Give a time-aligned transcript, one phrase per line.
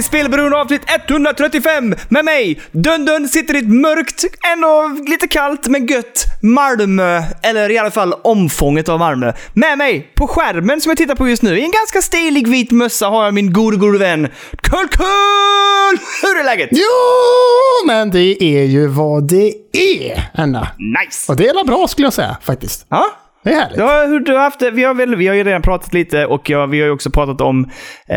[0.00, 2.60] till Spelberoende avsnitt 135 med mig.
[2.72, 7.22] Dundun sitter i ett mörkt, ändå lite kallt men gött Malmö.
[7.42, 9.32] Eller i alla fall omfånget av Malmö.
[9.54, 12.70] Med mig på skärmen som jag tittar på just nu i en ganska stilig vit
[12.70, 14.28] mössa har jag min gode, gode vän
[14.62, 15.98] Kull-Kull!
[16.22, 16.68] Hur är läget?
[16.72, 20.68] Jo, men det är ju vad det är, Anna.
[20.78, 21.32] Nice!
[21.32, 22.86] Och det är bra skulle jag säga, faktiskt.
[22.88, 23.06] Ja,
[23.42, 23.80] Det är härligt.
[23.80, 26.26] Har, hur du har haft det, vi, har väl, vi har ju redan pratat lite
[26.26, 27.64] och ja, vi har ju också pratat om
[28.06, 28.16] eh,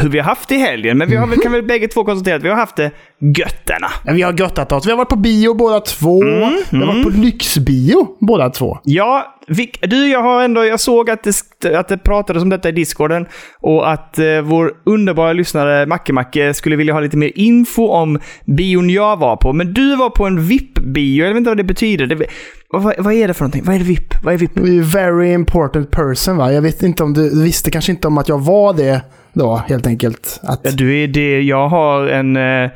[0.00, 0.98] hur vi har haft det i helgen.
[0.98, 3.86] Men vi har väl, kan väl bägge två konstatera att vi har haft det götterna.
[4.04, 4.86] Men vi har göttat oss.
[4.86, 6.22] Vi har varit på bio båda två.
[6.22, 8.78] Mm, vi har varit på lyxbio båda två.
[8.84, 9.39] Ja,
[9.80, 11.26] du, jag har ändå, jag såg att
[11.60, 13.26] det, att det pratades om detta i discorden
[13.60, 18.18] och att eh, vår underbara lyssnare Macke Macke skulle vilja ha lite mer info om
[18.44, 19.52] bion jag var på.
[19.52, 22.06] Men du var på en VIP-bio, jag vet inte vad det betyder.
[22.06, 22.26] Det,
[22.68, 23.64] vad, vad är det för någonting?
[23.64, 24.14] Vad är det VIP?
[24.22, 24.56] Vad är VIP?
[24.94, 26.52] Very important person va?
[26.52, 29.56] Jag vet inte om du, du visste kanske inte om att jag var det då,
[29.68, 30.40] helt enkelt.
[30.42, 31.40] Att, Ja, du är det.
[31.40, 32.36] Jag har en...
[32.36, 32.70] Eh,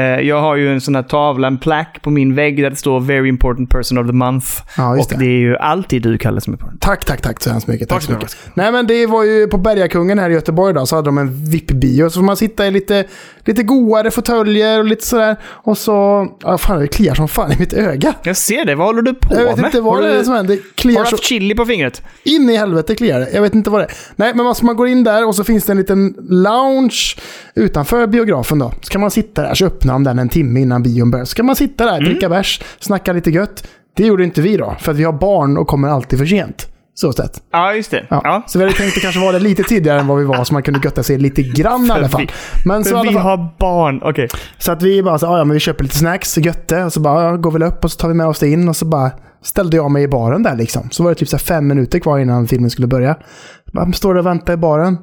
[0.00, 3.00] jag har ju en sån här tavla, en plack på min vägg där det står
[3.00, 4.46] “Very important person of the month”.
[4.76, 5.24] Ja, just och det.
[5.24, 6.78] det är ju alltid du, Kalle, som är på den.
[6.78, 7.88] Tack, tack, tack så hemskt mycket.
[7.88, 8.36] Tack Tack så så mycket.
[8.54, 11.44] Nej, men det var ju på Bergakungen här i Göteborg då, så hade de en
[11.44, 12.10] VIP-bio.
[12.10, 13.04] Så får man sitta i lite,
[13.44, 15.36] lite godare fåtöljer och lite sådär.
[15.44, 16.28] Och så...
[16.42, 18.14] Ja, fan, det kliar som fan i mitt öga.
[18.22, 18.74] Jag ser det.
[18.74, 19.64] Vad håller du på Jag vet med?
[19.66, 20.54] inte vad det är som händer.
[20.54, 22.02] Det har kliar du så haft chili på fingret?
[22.24, 23.30] in i helvete kliar det.
[23.34, 23.92] Jag vet inte vad det är.
[24.16, 27.16] Nej, men alltså man går in där och så finns det en liten lounge
[27.54, 28.72] utanför biografen då.
[28.82, 31.24] Så kan man sitta där, så öppnar de den en timme innan bion börjar.
[31.24, 33.68] Så kan man sitta där, dricka bärs, snacka lite gött.
[33.96, 36.70] Det gjorde inte vi då, för att vi har barn och kommer alltid för sent.
[36.96, 37.42] Så sett.
[37.52, 38.06] Ja, just det.
[38.10, 38.20] Ja.
[38.24, 38.42] Ja.
[38.46, 40.52] Så vi hade tänkt att kanske vara det lite tidigare än vad vi var, så
[40.54, 42.30] man kunde götta sig lite grann i alla fall.
[42.64, 44.00] Men så, vi fall, har barn.
[44.02, 44.28] Okej.
[44.58, 47.00] så att vi bara så, "Ah, ja, men vi köper lite snacks, götte, och så
[47.00, 48.84] bara ja, går vi upp och så tar vi med oss det in och så
[48.86, 49.10] bara
[49.42, 50.88] ställde jag mig i baren där liksom.
[50.90, 53.16] Så var det typ så fem minuter kvar innan filmen skulle börja.
[53.64, 54.98] Jag bara, står och väntar i baren.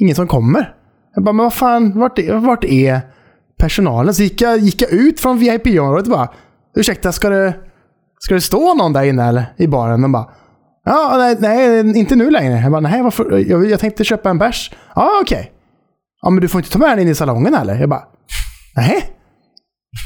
[0.00, 0.74] Ingen som kommer.
[1.14, 3.00] Jag bara, men vad fan, vart är, vart är
[3.60, 4.14] personalen?
[4.14, 6.28] Så gick jag, gick jag ut från VIP-området och bara,
[6.76, 7.54] ursäkta, ska det,
[8.18, 9.54] ska det stå någon där inne eller?
[9.56, 10.02] I baren?
[10.02, 10.30] De bara,
[10.84, 12.60] ja, nej, nej, inte nu längre.
[12.60, 13.44] Jag bara, nej, varför?
[13.48, 14.72] Jag, jag tänkte köpa en bärs.
[14.94, 15.52] Ja, okej.
[16.22, 17.74] Ja, men du får inte ta med den in i salongen eller?
[17.74, 18.02] Jag bara,
[18.76, 19.16] nej.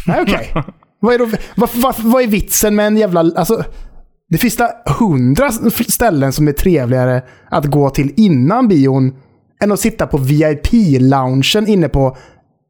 [0.06, 0.54] Nej, okej.
[1.00, 3.20] vad, är då, vad, vad, vad är vitsen med en jävla...
[3.20, 3.64] Alltså,
[4.28, 5.50] det finns där hundra
[5.88, 9.14] ställen som är trevligare att gå till innan bion
[9.62, 12.16] än att sitta på VIP-loungen inne på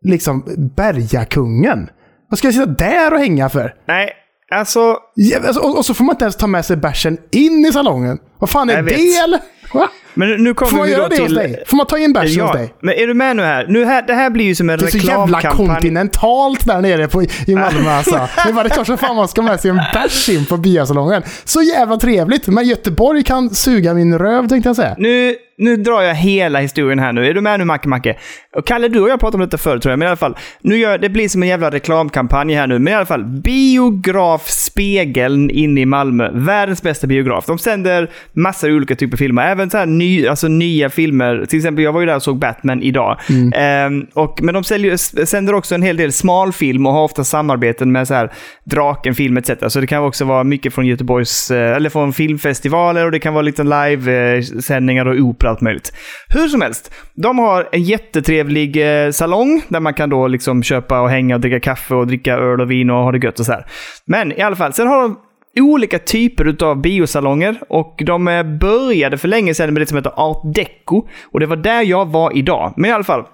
[0.04, 0.44] liksom
[0.76, 1.88] Bergakungen.
[2.30, 3.74] Vad ska jag sitta där och hänga för?
[3.88, 4.10] Nej,
[4.50, 4.96] alltså...
[5.14, 7.72] Ja, alltså, och, och så får man inte ens ta med sig bärsen in i
[7.72, 8.18] salongen.
[8.38, 9.40] Vad fan är Jag det eller?
[9.74, 9.88] Va?
[10.14, 11.34] Men nu kommer Får man vi göra det hos till...
[11.34, 11.62] dig?
[11.66, 12.74] Får man ta in bärsen hos Ja, dig?
[12.82, 13.66] men är du med nu här?
[13.68, 14.02] Nu här?
[14.06, 15.66] Det här blir ju som en Det är så jävla reklamkampanj.
[15.68, 18.28] kontinentalt där nere på, i Malmö alltså.
[18.44, 20.56] Det är bara det klart som fan man ska med sig en bärs in på
[20.56, 21.22] biosalongen.
[21.44, 22.46] Så jävla trevligt.
[22.46, 24.94] Men Göteborg kan suga min röv tänkte jag säga.
[24.98, 27.26] Nu, nu drar jag hela historien här nu.
[27.26, 28.16] Är du med nu Macke Macke?
[28.56, 30.36] Och Kalle, du och jag pratade om detta förut tror jag, men i alla fall.
[30.60, 32.78] Nu gör, det blir som en jävla reklamkampanj här nu.
[32.78, 36.30] Men i alla fall, Biografspegeln inne i Malmö.
[36.32, 37.46] Världens bästa biograf.
[37.46, 39.46] De sänder massor av olika typer av filmer.
[39.46, 41.46] Även så här ny, alltså nya filmer.
[41.48, 43.20] Till exempel, jag var ju där och såg Batman idag.
[43.54, 47.92] Ehm, och, men de säljer, sänder också en hel del smalfilm och har ofta samarbeten
[47.92, 48.32] med så här
[48.64, 49.50] Drakenfilm etc.
[49.68, 53.34] Så det kan också vara mycket från Göteborgs, eh, eller från filmfestivaler och det kan
[53.34, 55.92] vara lite live-sändningar och opera och allt möjligt.
[56.28, 61.00] Hur som helst, de har en jättetrevlig eh, salong där man kan då liksom köpa
[61.00, 63.46] och hänga och dricka kaffe och dricka öl och vin och ha det gött och
[63.46, 63.66] så här.
[64.06, 65.18] Men i alla fall, sen har de
[65.60, 70.12] olika typer av biosalonger och de eh, började för länge sedan med det som heter
[70.16, 72.74] art deco och det var där jag var idag.
[72.76, 73.24] Men i alla fall,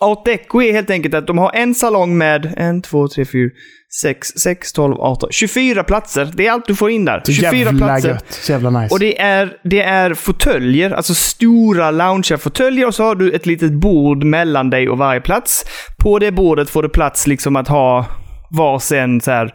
[0.00, 3.50] Art Deco är helt enkelt att de har en salong med en, två, tre, fyra,
[4.02, 6.30] sex, sex, tolv, arton, 24 platser.
[6.34, 7.22] Det är allt du får in där.
[7.24, 8.08] Så 24 jävla platser.
[8.08, 8.24] gött.
[8.28, 8.94] Så jävla nice.
[8.94, 13.72] Och det är, det är fåtöljer, alltså stora lounge-fåtöljer och så har du ett litet
[13.72, 15.64] bord mellan dig och varje plats.
[15.98, 18.06] På det bordet får du plats liksom att ha
[18.50, 19.54] varsin så här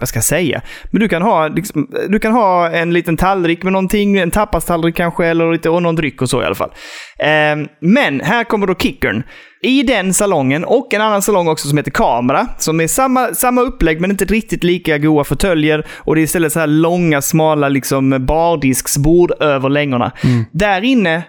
[0.00, 0.62] vad ska jag säga?
[0.90, 4.96] Men du kan ha, liksom, du kan ha en liten tallrik med någonting, en tapastallrik
[4.96, 6.70] kanske, eller lite, och någon dryck och så i alla fall.
[7.18, 9.22] Ehm, men här kommer då kickern.
[9.62, 13.60] I den salongen, och en annan salong också som heter Kamera, som är samma, samma
[13.60, 15.86] upplägg men inte riktigt lika goa fåtöljer.
[15.90, 20.12] Och det är istället så här långa, smala liksom bardisksbord över längorna.
[20.52, 21.22] Där inne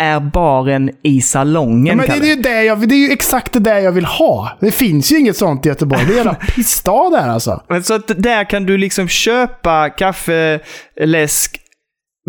[0.00, 2.20] är baren i salongen, Ja, men det, Kalle.
[2.20, 4.56] det, är ju det, jag, det är ju exakt det där jag vill ha.
[4.60, 6.04] Det finns ju inget sånt i Göteborg.
[6.08, 7.62] Det är en pissstad där alltså.
[7.68, 10.60] Men Så att där kan du liksom köpa kaffe,
[11.00, 11.60] läsk,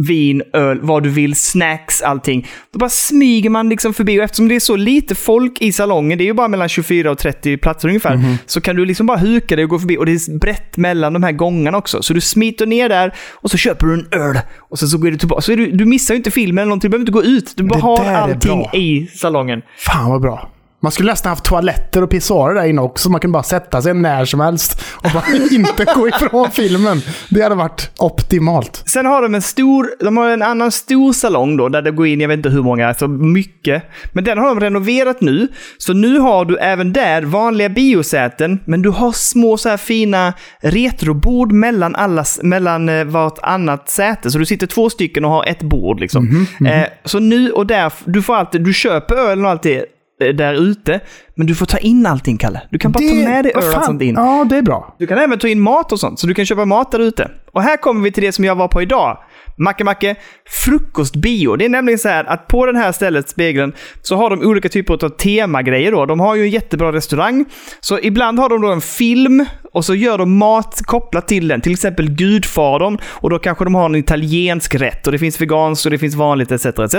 [0.07, 2.47] vin, öl, vad du vill, snacks, allting.
[2.73, 6.17] Då bara smyger man liksom förbi och eftersom det är så lite folk i salongen,
[6.17, 8.37] det är ju bara mellan 24 och 30 platser ungefär, Mhm.
[8.45, 11.13] så kan du liksom bara huka dig och gå förbi och det är brett mellan
[11.13, 12.01] de här gångarna också.
[12.03, 14.39] Så du smiter ner där och så köper du en öl
[14.69, 15.41] och sen så går du tillbaka.
[15.41, 17.53] Så du, du missar ju inte filmen eller någonting, du behöver inte gå ut.
[17.57, 19.61] Du bara Det har allting i salongen.
[19.77, 20.49] Fan vad bra.
[20.79, 23.09] Man skulle nästan haft toaletter och pissoarer där inne också.
[23.09, 27.01] Man kunde bara sätta sig när som helst och bara inte gå ifrån filmen.
[27.29, 28.83] Det hade varit optimalt.
[28.85, 32.07] Sen har de en stor, de har en annan stor salong då, där det går
[32.07, 33.83] in, jag vet inte hur många, alltså mycket.
[34.13, 35.47] Men den har de renoverat nu.
[35.77, 40.33] Så nu har du även där vanliga biosäten, men du har små så här fina
[40.59, 44.31] retrobord mellan, alla, mellan eh, vartannat säte.
[44.31, 46.47] Så du sitter två stycken och har ett bord liksom.
[46.65, 49.85] Eh, så nu och där, du får alltid, du köper ölen och allt det
[50.19, 50.99] där ute,
[51.35, 52.61] men du får ta in allting, Kalle.
[52.69, 54.15] Du kan bara ta med dig öl och sånt in.
[54.15, 54.95] Ja, det är bra.
[54.99, 57.31] Du kan även ta in mat och sånt, så du kan köpa mat där ute.
[57.51, 59.17] Och här kommer vi till det som jag var på idag.
[59.57, 60.15] Macke Macke,
[60.49, 61.55] frukostbio.
[61.55, 64.69] Det är nämligen så här att på den här stället, Spegeln, så har de olika
[64.69, 66.05] typer av temagrejer då.
[66.05, 67.45] De har ju en jättebra restaurang.
[67.79, 71.61] Så ibland har de då en film och så gör de mat kopplat till den.
[71.61, 72.97] Till exempel Gudfadern.
[73.05, 75.05] Och då kanske de har en italiensk rätt.
[75.07, 76.65] Och det finns veganskt och det finns vanligt etc.
[76.65, 76.95] etc.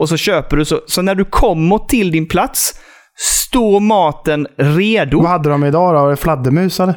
[0.00, 0.64] Och så köper du.
[0.64, 2.74] Så, så när du kommer till din plats
[3.16, 5.20] står maten redo.
[5.20, 6.00] Vad hade de idag då?
[6.00, 6.94] Var det fladdermus eller?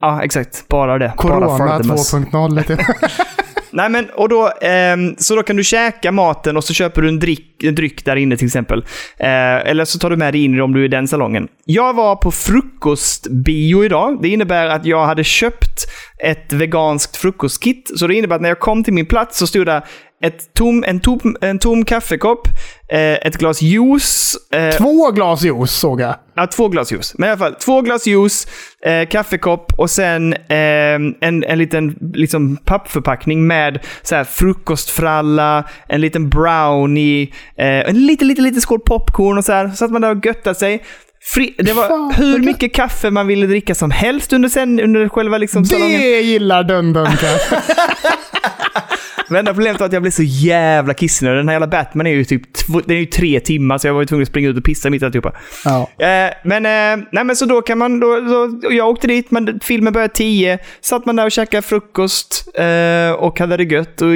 [0.00, 0.68] Ja, exakt.
[0.68, 1.12] Bara det.
[1.16, 2.14] Corona fladdermöss.
[2.14, 2.54] 2.0.
[2.54, 2.78] lite.
[3.70, 7.08] Nej, men och då, eh, så då kan du käka maten och så köper du
[7.08, 8.84] en, drick, en dryck där inne till exempel.
[9.18, 11.48] Eh, eller så tar du med dig in om du är i den salongen.
[11.64, 14.18] Jag var på frukostbio idag.
[14.22, 15.86] Det innebär att jag hade köpt
[16.18, 17.90] ett veganskt frukostkit.
[17.96, 19.82] Så det innebär att när jag kom till min plats så stod det
[20.22, 22.48] ett tom, en, tom, en tom kaffekopp,
[22.88, 26.14] eh, ett glas juice, eh, Två glas juice såg jag.
[26.34, 27.14] Ja, två glas juice.
[27.18, 28.46] Men i alla fall, två glas juice,
[28.84, 36.00] eh, kaffekopp och sen eh, en, en liten liksom, pappförpackning med så här, frukostfralla, en
[36.00, 37.22] liten brownie,
[37.56, 39.68] eh, en liten, liten, liten skål popcorn och så här.
[39.68, 40.84] Så att man där och göttade sig.
[41.34, 45.08] Fri, det var Fan, hur mycket kaffe man ville dricka som helst under, sen, under
[45.08, 46.00] själva liksom, salongen.
[46.00, 47.08] Det gillar Dun-Dun.
[49.30, 51.38] Men enda problemet var att jag blev så jävla kissnödig.
[51.38, 53.94] Den här jävla Batman är ju typ två, den är ju tre timmar, så jag
[53.94, 55.32] var ju tvungen att springa ut och pissa mitt i alltihopa.
[55.64, 55.88] ja.
[55.98, 59.60] Eh, men, eh, nej, men så då kan man, då, då, jag åkte dit, men
[59.62, 60.58] filmen började tio.
[60.80, 64.08] Satt man där och käkade frukost eh, och hade det gött och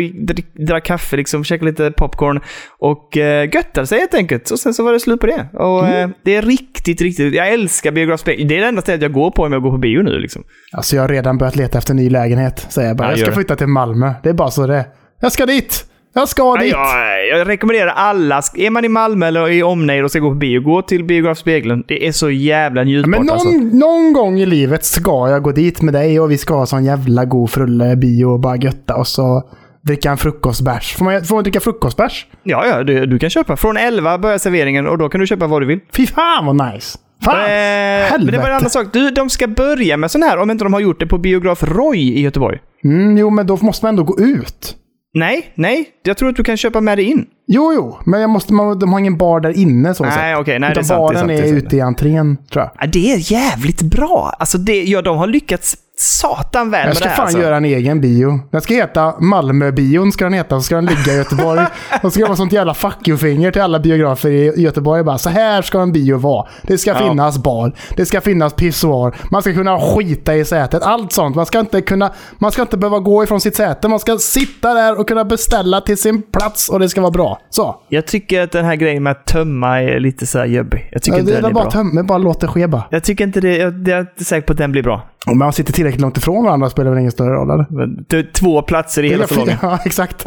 [0.66, 2.40] drack kaffe, liksom, käkade lite popcorn
[2.78, 4.50] och eh, göttade sig helt enkelt.
[4.50, 5.48] Och sen så var det slut på det.
[5.52, 8.48] Och eh, det är riktigt, riktigt, jag älskar biografspel.
[8.48, 10.42] Det är det enda stället jag går på om jag går på bio nu liksom.
[10.72, 12.66] Alltså jag har redan börjat leta efter ny lägenhet.
[12.68, 13.08] Säger jag bara.
[13.08, 14.14] Ja, jag ska flytta till Malmö.
[14.22, 14.84] Det är bara så det är.
[15.20, 15.86] Jag ska dit!
[16.14, 16.72] Jag ska dit!
[16.72, 20.34] jag, jag rekommenderar alla, är man i Malmö eller i omnejd och ska gå på
[20.34, 21.84] bio, gå till Biografspegeln.
[21.88, 23.50] Det är så jävla njutbart Men någon, alltså.
[23.76, 26.84] någon gång i livet ska jag gå dit med dig och vi ska ha sån
[26.84, 29.42] jävla god frulle bio och bara götta och så
[29.80, 30.94] dricka en frukostbärs.
[30.94, 32.26] Får man, får man dricka frukostbärs?
[32.42, 33.56] Ja, ja, du, du kan köpa.
[33.56, 35.80] Från 11 börjar serveringen och då kan du köpa vad du vill.
[35.92, 36.98] Fy fan vad nice!
[37.22, 37.34] Fan!
[37.34, 38.36] Eh, men helvete!
[38.36, 38.86] det var en annan sak.
[38.92, 41.62] Du, de ska börja med sån här, om inte de har gjort det på biograf
[41.62, 42.58] Roy i Göteborg.
[42.84, 44.76] Mm, jo, men då måste man ändå gå ut.
[45.14, 45.88] Nej, nej.
[46.02, 47.26] Jag tror att du kan köpa med dig in.
[47.46, 50.58] Jo, jo, men jag måste, man, de har ingen bar där inne så Nej, okej,
[50.58, 51.64] nej, det är Utan sant, det är baren sant, är, det är sant.
[51.64, 52.70] ute i entrén, tror jag.
[52.80, 54.34] Ja, det är jävligt bra.
[54.38, 57.38] Alltså, det, ja, de har lyckats satan väl Jag ska fan Alltså.
[57.40, 58.40] göra en egen bio.
[58.50, 60.56] Den ska heta Malmöbion, ska den heta.
[60.56, 61.60] Så ska den ligga i Göteborg.
[62.02, 65.02] och ska det vara sånt jävla fuck you-finger till alla biografer i Göteborg.
[65.04, 66.46] Bara, så här ska en bio vara.
[66.62, 66.96] Det ska Ja.
[67.08, 67.72] finnas bar.
[67.96, 69.16] Det ska finnas pissoar.
[69.30, 70.82] Man ska kunna skita i sätet.
[70.82, 71.36] Allt sånt.
[71.36, 72.12] Man ska inte kunna...
[72.38, 73.88] Man ska inte behöva gå ifrån sitt säte.
[73.88, 77.40] Man ska sitta där och kunna beställa till sin plats och det ska vara bra.
[77.50, 77.76] Så.
[77.88, 80.88] Jag tycker att den här grejen med att tömma är lite så här jobbig.
[80.92, 81.80] Jag tycker Ja, inte det är den är bara bra.
[81.80, 82.84] töm- men bara låt det ske bara.
[82.90, 83.56] Jag tycker inte det.
[83.56, 85.02] Jag, jag är inte säker på att den blir bra.
[85.26, 88.32] Om man sitter tillräckligt långt ifrån varandra spelar väl ingen större roll eller?
[88.32, 89.56] Två platser i hela salongen.
[89.62, 90.22] Ja, exakt.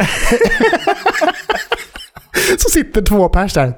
[2.57, 3.73] så sitter två pers där.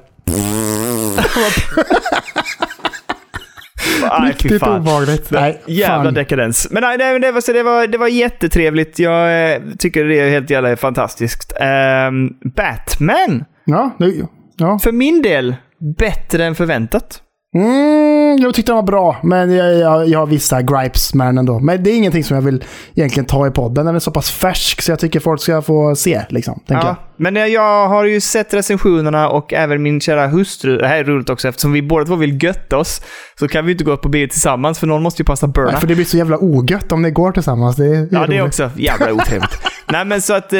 [4.02, 5.30] Nej, Riktigt obehagligt.
[5.30, 6.14] Nej, Jävla fan.
[6.14, 6.68] dekadens.
[6.70, 8.98] Men nej, nej, det, var, det, var, det var jättetrevligt.
[8.98, 11.52] Jag eh, tycker det är helt jävla fantastiskt.
[11.60, 14.12] Ehm, Batman, Ja, det,
[14.56, 14.78] ja.
[14.78, 15.54] för min del,
[15.98, 17.22] bättre än förväntat.
[17.56, 21.38] Mm, jag tyckte den var bra, men jag, jag, jag har vissa gripes med den
[21.38, 21.58] ändå.
[21.58, 23.86] Men det är ingenting som jag vill egentligen ta i podden.
[23.86, 26.22] Den är så pass färsk så jag tycker folk ska få se.
[26.28, 30.76] Liksom, Ja, men eh, jag har ju sett recensionerna och även min kära hustru.
[30.76, 33.02] Det här är roligt också eftersom vi båda två vill götta oss.
[33.38, 35.52] Så kan vi inte gå på bio tillsammans för någon måste ju passa jag.
[35.52, 35.70] Burna.
[35.70, 37.76] Nej, för det blir så jävla ogött om ni går tillsammans.
[37.76, 39.58] Det är, Ja, det är också jävla otrevligt.
[39.92, 40.58] Nej, men så att eh,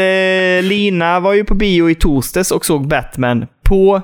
[0.62, 4.02] Lina var ju på bio i torsdags och såg Batman på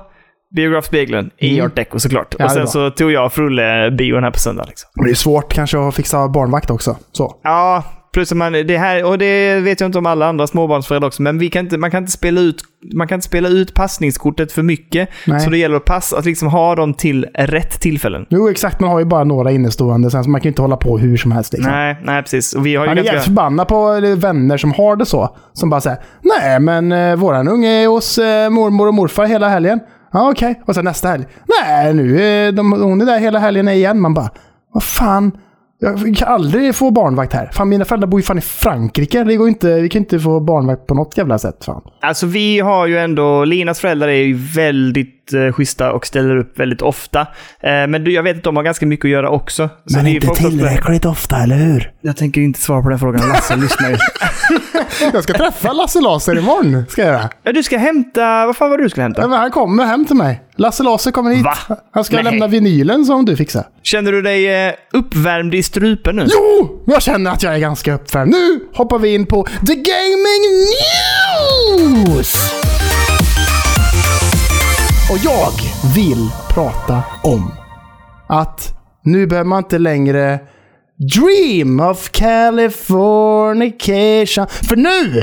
[0.54, 1.66] Biografspegeln i Mm.
[1.66, 2.34] Art Deco såklart.
[2.38, 4.64] Ja, och sen så tog jag Frulle bion här på söndag.
[4.68, 4.90] Liksom.
[5.04, 6.96] Det är svårt kanske att fixa barnvakt också.
[7.12, 7.36] Så.
[7.42, 7.84] Ja,
[8.16, 11.22] Plus att man, det här, och det vet jag inte om alla andra småbarnsföräldrar också,
[11.22, 12.56] men vi kan inte, man, kan inte spela ut,
[12.94, 15.08] man kan inte spela ut passningskortet för mycket.
[15.26, 15.40] Nej.
[15.40, 18.26] Så det gäller att passa, att liksom ha dem till rätt tillfällen.
[18.30, 18.80] Jo, exakt.
[18.80, 21.16] Man har ju bara några innestående sen, så man kan ju inte hålla på hur
[21.16, 21.52] som helst.
[21.52, 21.72] Liksom.
[21.72, 22.54] Nej, nej precis.
[22.54, 25.36] Och vi har ju Man är jävligt förbannad på eh, vänner som har det så.
[25.52, 29.48] Som bara säger Nej, men eh, våran unge är hos eh, mormor och morfar hela
[29.48, 29.80] helgen.
[30.12, 30.62] Ja, okej.
[30.66, 31.24] Och sen nästa helg.
[31.62, 34.00] Nej, nu är de, hon är där hela helgen igen.
[34.00, 34.30] Man bara,
[34.72, 35.32] vad fan.
[35.78, 37.50] Jag kan aldrig få barnvakt här.
[37.52, 39.24] Fan, mina föräldrar bor ju fan i Frankrike.
[39.24, 41.64] Det går inte, vi kan inte få barnvakt på något jävla sätt.
[41.64, 41.82] Fan.
[42.00, 46.58] Alltså vi har ju ändå, Linas föräldrar är ju väldigt eh, schyssta och ställer upp
[46.60, 47.20] väldigt ofta.
[47.20, 47.26] Eh,
[47.88, 49.68] men du, jag vet att de har ganska mycket att göra också.
[49.86, 51.92] Så vi får också- ofta, eller hur?
[52.00, 53.28] Jag tänker inte svara på den frågan.
[53.28, 53.96] Lasse lyssnar ju.
[55.12, 56.84] Jag ska träffa Lasse Laser imorgon.
[56.88, 57.28] Ska jag göra.
[57.42, 58.46] Ja, du ska hämta...
[58.46, 59.28] Vad fan var det du skulle Ja, hämta?
[59.28, 60.42] men han kommer hem till mig.
[60.56, 61.44] Lasse Laser kommer hit.
[61.44, 61.54] Va?
[61.92, 62.24] Han ska Nej.
[62.24, 63.64] lämna vinylen som du fixar.
[63.82, 66.26] Känner du dig eh, uppvärmd i strupen nu?
[66.28, 66.82] Jo!
[66.86, 68.30] Jag känner att jag är ganska uppvärmd.
[68.30, 70.66] Nu hoppar vi in på The Gaming
[72.16, 72.34] News!
[75.10, 75.52] Och jag
[75.94, 77.52] vill prata om
[78.26, 80.40] att nu behöver man inte längre
[81.14, 84.46] dream of Californication.
[84.48, 85.22] För nu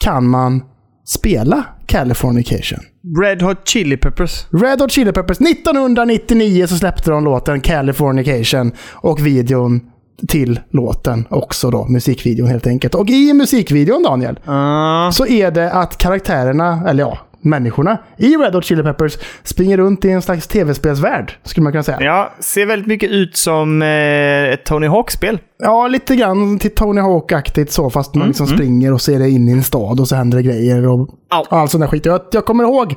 [0.00, 0.62] kan man
[1.06, 2.78] spela Californication.
[3.22, 4.46] Red Hot Chili Peppers.
[4.62, 5.40] Red Hot Chili Peppers.
[5.40, 9.80] 1999 så släppte de låten Californication och videon
[10.28, 11.86] till låten också då.
[11.88, 12.94] Musikvideon helt enkelt.
[12.94, 18.54] Och i musikvideon Daniel, Uh, så är det att karaktärerna, eller ja, människorna i Red
[18.54, 21.98] Hot Chili Peppers springer runt i en slags tv-spelsvärld, skulle man kunna säga.
[22.00, 23.88] ja, ser väldigt mycket ut som eh,
[24.52, 25.38] ett Tony Hawk-spel.
[25.58, 29.48] Ja, lite grann till Tony Hawk-aktigt så, fast man liksom springer och ser det in
[29.48, 31.44] i en stad och så händer det grejer och Ja.
[31.50, 32.06] all sån där skit.
[32.06, 32.94] Jag, jag kommer ihåg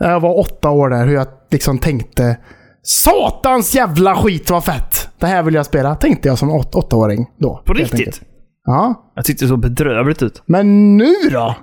[0.00, 2.36] när jag var åtta år där, hur jag liksom tänkte
[2.82, 5.08] Satans jävla skit vad fett!
[5.18, 7.62] Det här vill jag spela, tänkte jag som åt, åttaåring då.
[7.66, 7.94] På riktigt?
[7.94, 8.20] enkelt.
[8.66, 9.10] Ja.
[9.14, 10.42] Jag tyckte det såg bedrövligt ut.
[10.46, 11.56] Men nu då?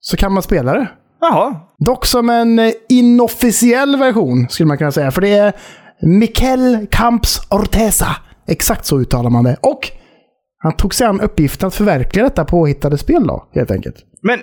[0.00, 0.88] Så kan man spela det.
[1.30, 1.56] Jaha.
[1.78, 5.10] Dock som en eh, inofficiell version, skulle man kunna säga.
[5.10, 5.52] För det är
[6.00, 8.16] Miquel Camps Orteza.
[8.48, 9.56] Exakt så uttalar man det.
[9.60, 9.90] Och
[10.58, 13.96] han tog sig an uppgiften att förverkliga detta påhittade spel då, helt enkelt.
[14.22, 14.38] Men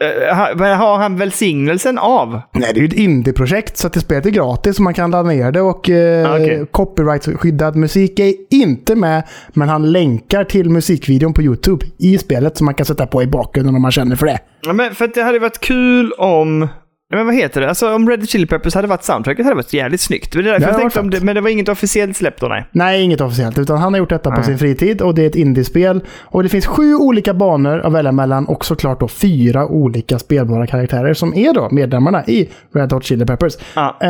[0.00, 2.40] har han välsignelsen av?
[2.54, 5.10] Nej, det är ju ett indie-projekt, så att det spelet är gratis och man kan
[5.10, 5.60] ladda ner det.
[5.60, 6.66] Och eh, Ah, okej.
[6.72, 12.64] copyright-skyddad musik är inte med, men han länkar till musikvideon på YouTube i spelet som
[12.64, 14.38] man kan sätta på i bakgrunden om man känner för det.
[14.60, 16.68] Ja, men för att det hade varit kul om...
[17.10, 17.68] Men vad heter det?
[17.68, 20.32] Alltså om Red Chili Peppers hade varit soundtracket hade det varit jävligt snyggt.
[20.32, 22.40] Det är därför Ja, jag det tänkte om det, men det var inget officiellt släpp
[22.40, 22.66] då, nej.
[22.72, 23.58] Nej, inget officiellt.
[23.58, 24.44] Utan han har gjort detta på Nej.
[24.44, 26.00] sin fritid och det är ett indiespel.
[26.24, 30.66] Och det finns sju olika banor att välja mellan och såklart då fyra olika spelbara
[30.66, 33.54] karaktärer som är då medlemmarna i Red Hot Chili Peppers.
[33.74, 33.96] Ja.
[34.00, 34.08] Eh,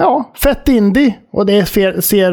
[0.00, 1.14] ja, fett indie.
[1.32, 2.32] Och det ser, ser,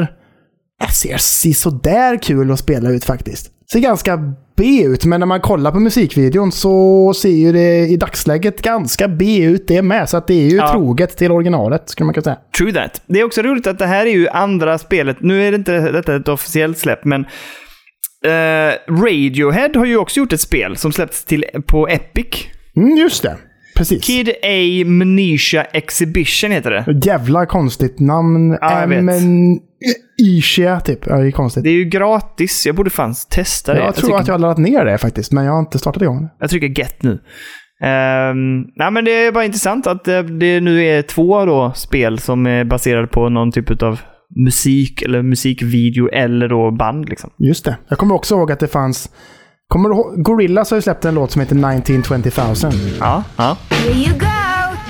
[0.81, 3.51] äh, ser, ser sådär kul att spela ut faktiskt.
[3.71, 7.97] Ser ganska B ut, men när man kollar på musikvideon så ser ju det i
[7.97, 10.09] dagsläget ganska B ut det med.
[10.09, 10.71] Så att det är ju Ja.
[10.71, 12.37] troget till originalet, skulle man kunna säga.
[12.57, 13.01] True that.
[13.07, 15.17] Det är också roligt att det här är ju andra spelet.
[15.21, 17.25] Nu är det inte detta ett officiellt släpp, men
[18.25, 18.73] eh,
[19.03, 22.25] Radiohead har ju också gjort ett spel som släppts till, på Epic.
[22.75, 23.37] Mm, just det.
[23.79, 24.05] Precis.
[24.05, 27.05] Kid A Mnesia Exhibition heter det.
[27.05, 28.57] Jävla konstigt namn.
[28.62, 29.19] Ja, jag
[30.21, 31.00] Ishia, typ.
[31.07, 31.63] Ja, det är konstigt.
[31.63, 32.65] Det är ju gratis.
[32.65, 33.79] Jag borde fan testa det.
[33.79, 36.01] jag tror tycker- att jag har laddat ner det faktiskt, men jag har inte startat
[36.01, 36.29] igång det.
[36.39, 37.12] Jag trycker get nu.
[37.12, 42.19] Um, nej, men det är bara intressant att det, det nu är två då spel
[42.19, 44.00] som är baserade på någon typ av
[44.45, 47.29] musik eller musikvideo eller då band liksom.
[47.38, 47.77] Just det.
[47.89, 49.09] Jag kommer också ihåg att det fanns...
[49.73, 50.23] Kommer du ihåg?
[50.23, 52.31] Gorillaz har ju släppt en låt som heter 1920
[52.65, 52.73] 000.
[52.99, 53.57] Ja, ja.
[53.69, 54.25] Here you go.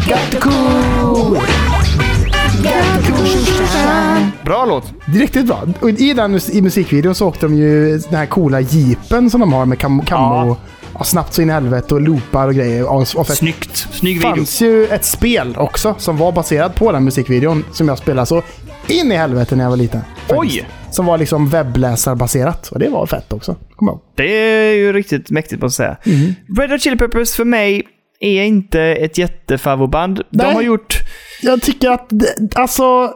[0.08, 1.36] Got the cool!
[1.36, 3.28] Got the cool
[3.68, 4.32] shine.
[4.46, 4.94] Bra låt.
[5.06, 5.64] Det är riktigt bra.
[5.80, 9.54] Och I den i musikvideon så åkte de ju den här coola jeepen som de
[9.54, 10.58] har med camo, camo Ja.
[10.94, 12.84] ja, snabbt så in i helvete och loopar och grejer.
[12.92, 13.28] Och, och.
[13.28, 13.88] Snyggt.
[13.92, 14.36] Snygg Det video.
[14.36, 18.42] fanns ju ett spel också som var baserat på den musikvideon som jag spelade så
[18.90, 20.02] in i helvete när jag var liten.
[20.02, 20.40] faktiskt.
[20.40, 20.68] Oj!
[20.92, 22.68] Som var liksom webbläsarbaserat.
[22.68, 23.56] Och det var fett också.
[23.76, 24.00] Kom.
[24.16, 26.18] Det är ju riktigt mäktigt måste jag säga.
[26.18, 26.36] Mhm.
[26.58, 27.84] Red Hot Chili Peppers för mig
[28.20, 30.22] är inte ett jättefavoritband.
[30.30, 31.00] De har gjort...
[31.42, 33.14] Jag tycker att, det- alltså,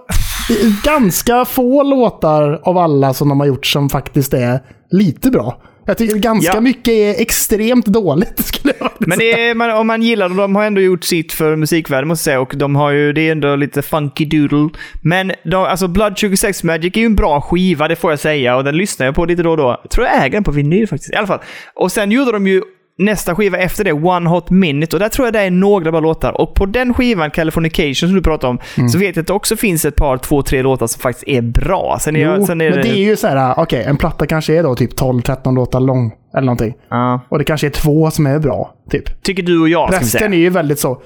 [0.83, 4.59] ganska få låtar av alla som de har gjort som faktiskt är
[4.91, 5.61] lite bra.
[5.85, 6.61] Jag tycker ganska Ja.
[6.61, 10.63] mycket är extremt dåligt, skulle jag Men är, man, om man gillar dem, de har
[10.63, 12.41] ändå gjort sitt för musikvärlden måste jag säga.
[12.41, 14.69] Och de har ju, det är ändå lite funky doodle.
[15.01, 18.55] Men de, alltså Blood 26 Magic är ju en bra skiva, det får jag säga.
[18.55, 19.79] Och den lyssnar jag på lite då och då.
[19.83, 21.13] Jag tror jag äger den på vinyl faktiskt.
[21.13, 21.39] I alla fall.
[21.75, 22.61] Och sen gjorde de ju
[22.97, 24.95] nästa skiva efter det, One Hot Minute.
[24.95, 26.41] Och där tror jag det är några bra låtar.
[26.41, 28.89] Och på den skivan, Californication, som du pratade om, Mm.
[28.89, 31.41] så vet jag att det också finns ett par, två, tre låtar som faktiskt är
[31.41, 31.97] bra.
[32.01, 34.57] Sen är, Jo, sen är men det är ju så här, okej, en platta kanske
[34.59, 36.11] är då typ 12-13 låtar lång.
[36.33, 36.73] Eller någonting.
[36.89, 37.19] Ja.
[37.29, 39.23] Och det kanske är två som är bra, typ.
[39.23, 39.89] Tycker du och jag.
[39.93, 41.01] Resten är ju väldigt så...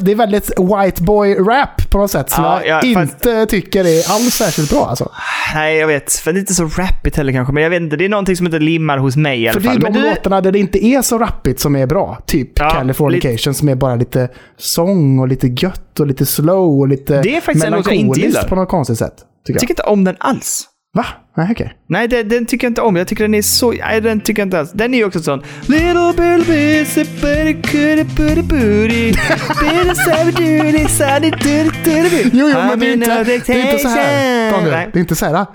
[0.00, 3.46] Det är väldigt white boy rap på något sätt som Ja, jag ja, fast- inte
[3.46, 4.86] tycker är alls särskilt bra.
[4.86, 5.10] Alltså.
[5.54, 6.12] Nej, jag vet.
[6.12, 7.52] För det är inte så rappigt heller kanske.
[7.54, 9.60] Men jag vet inte, det är någonting som inte limmar hos mig i alla För
[9.60, 9.80] det är fall.
[9.80, 12.18] de Men du, låtarna där det inte är så rappigt som är bra.
[12.26, 14.28] Typ Ja, Californication som är bara lite
[14.58, 18.54] sång och lite gött och lite slow och lite Det är faktiskt jag melankoliskt på
[18.54, 19.14] något konstigt sätt.
[19.16, 19.60] Tycker jag jag.
[19.60, 20.68] tycker inte om den alls.
[20.94, 21.06] Va?
[21.36, 21.72] Nej, okej.
[21.88, 22.96] Nej, den, den tycker jag inte om.
[22.96, 23.72] Jag tycker den är så...
[23.72, 24.72] Nej, den tycker jag inte alls.
[24.72, 25.42] Den är ju också sån...
[25.66, 29.12] Little bill bit, buddy, goody, buddy, booty.
[29.12, 32.30] Bit savage, sunny, duty, duty.
[32.32, 34.50] Jo, jo, men det är inte, det är inte så här.
[34.50, 34.90] Daniel, Nej.
[34.92, 35.34] det är inte så här.
[35.34, 35.46] Här,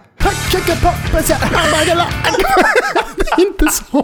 [1.58, 2.08] hamburgare.
[3.16, 4.04] Det är inte så.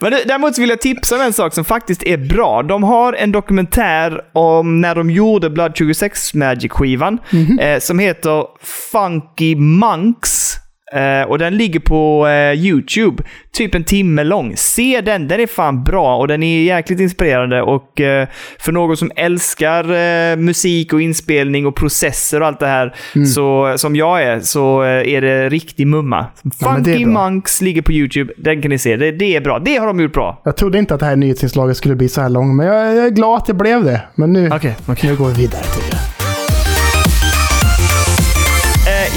[0.00, 2.62] Men däremot vill jag tipsa om en sak som faktiskt är bra.
[2.62, 7.18] De har en dokumentär om när de gjorde Blood 26 Magic-skivan
[7.60, 8.44] eh, som heter
[8.92, 10.51] Funky Monks.
[10.92, 13.22] Eh, och den ligger på eh, YouTube.
[13.52, 14.56] Typ en timme lång.
[14.56, 17.62] Se den, den är fan bra och den är jäkligt inspirerande.
[17.62, 22.66] Och eh, för någon som älskar eh, musik och inspelning och processer och allt det
[22.66, 22.94] här,
[23.34, 26.26] så, som jag är, så eh, är det riktig mumma.
[26.60, 27.06] Ja, Funky.
[27.06, 28.32] Monks ligger på YouTube.
[28.36, 28.96] Den kan ni se.
[28.96, 29.58] Det, det är bra.
[29.58, 30.40] Det har de gjort bra.
[30.44, 33.06] Jag trodde inte att det här nyhetsinslaget skulle bli så här långt, men jag, jag
[33.06, 34.00] är glad att det blev det.
[34.14, 35.10] Men nu, Okej, okej.
[35.10, 36.01] nu går vi vidare till det.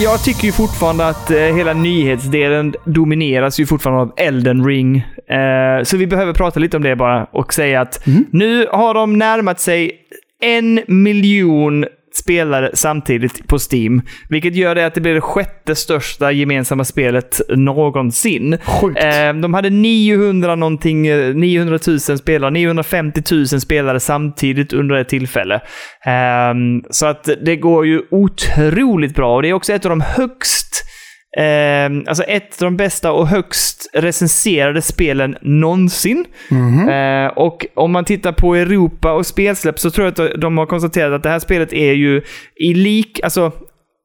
[0.03, 4.97] Jag tycker ju fortfarande att eh, hela nyhetsdelen domineras ju fortfarande av Elden Ring.
[5.27, 9.17] Eh, så vi behöver prata lite om det bara och säga att nu har de
[9.17, 9.91] närmat sig
[10.41, 11.85] en miljon
[12.17, 14.01] spelare samtidigt på Steam.
[14.29, 18.57] Vilket gör det att det blir det sjätte största gemensamma spelet någonsin.
[18.65, 19.03] Sjukt.
[19.03, 25.09] Eh, de hade 900 någonting, eh, 900 000 spelare, 950 000 spelare samtidigt under ett
[25.09, 25.61] tillfälle.
[26.05, 30.01] Ehm, så att det går ju otroligt bra och det är också ett av de
[30.01, 30.85] högst
[31.37, 36.25] ehm, alltså ett av de bästa och högst recenserade spelen någonsin.
[36.89, 40.65] Eh, och om man tittar på Europa och spelsläpp så tror jag att de har
[40.65, 42.21] konstaterat att det här spelet är ju
[42.55, 43.51] i lik, alltså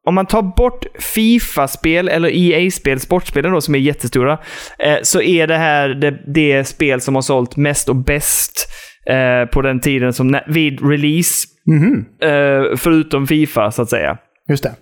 [0.07, 4.38] om man tar bort Fifa-spel eller EA-spel, sportspelen då som är jättestora,
[4.79, 8.69] eh, så är det här det, det spel som har sålt mest och bäst
[9.07, 11.49] eh, på den tiden som vid release.
[12.23, 14.19] Eh, förutom Fifa, så att säga.
[14.51, 14.75] Just det.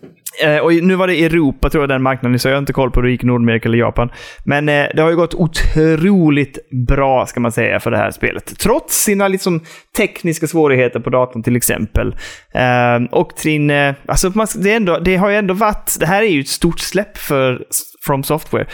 [0.45, 2.91] Eh, och nu var det Europa, tror jag, den marknaden, så jag har inte koll
[2.91, 4.11] på hur det gick i Nordamerika eller Japan.
[4.45, 8.59] Men eh, det har ju gått otroligt bra, ska man säga, för det här spelet.
[8.59, 9.61] Trots sina liksom,
[9.97, 12.17] tekniska svårigheter på datorn till exempel.
[12.55, 13.71] Eh, och sin...
[13.71, 15.97] Eh, alltså, det, ändå, det har ju ändå varit...
[16.01, 17.65] Det här är ju ett stort släpp för
[18.07, 18.67] From Software.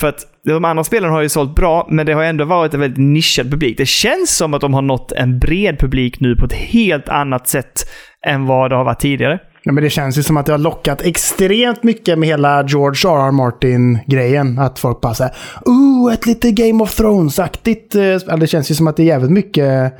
[0.00, 2.80] För att de andra spelen har ju sålt bra, men det har ändå varit en
[2.80, 3.78] väldigt nischad publik.
[3.78, 7.48] Det känns som att de har nått en bred publik nu på ett helt annat
[7.48, 7.90] sätt
[8.26, 9.38] än vad det har varit tidigare.
[9.64, 13.10] Ja, men det känns ju som att det har lockat extremt mycket med hela George
[13.10, 13.30] R.R.
[13.30, 14.58] Martin-grejen.
[14.58, 15.32] Att folk bara säger
[15.64, 17.94] Ooh, ett lite Game of Thrones-aktigt.
[17.94, 19.92] eh, spel." Det känns ju som att det är jävligt mycket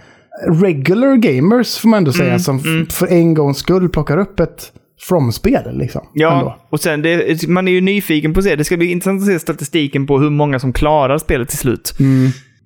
[0.49, 2.57] regular gamers, får man ändå säga, som
[2.89, 4.73] f- för en gångs skull plockar upp ett
[5.09, 5.79] From-spel.
[5.79, 6.57] Liksom, Ja, ändå.
[6.71, 8.57] och sen det, man är ju nyfiken på att se.
[8.57, 11.95] Det ska bli intressant att se statistiken på hur många som klarar spelet till slut.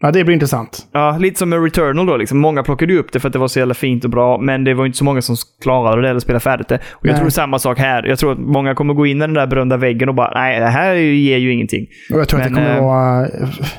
[0.00, 0.86] Ja, det blir intressant.
[0.92, 2.16] Ja, lite som med Returnal då.
[2.16, 2.38] Liksom.
[2.38, 4.64] Många plockade ju upp det för att det var så jävla fint och bra, men
[4.64, 6.78] det var inte så många som klarade det eller spelade färdigt det.
[6.92, 7.20] Och jag Nej.
[7.20, 8.06] tror samma sak här.
[8.06, 10.60] Jag tror att många kommer gå in i den där berömda väggen och bara nej,
[10.60, 11.86] det här ger ju ingenting.
[12.12, 13.28] Och jag tror att det Men, kommer eh, vara...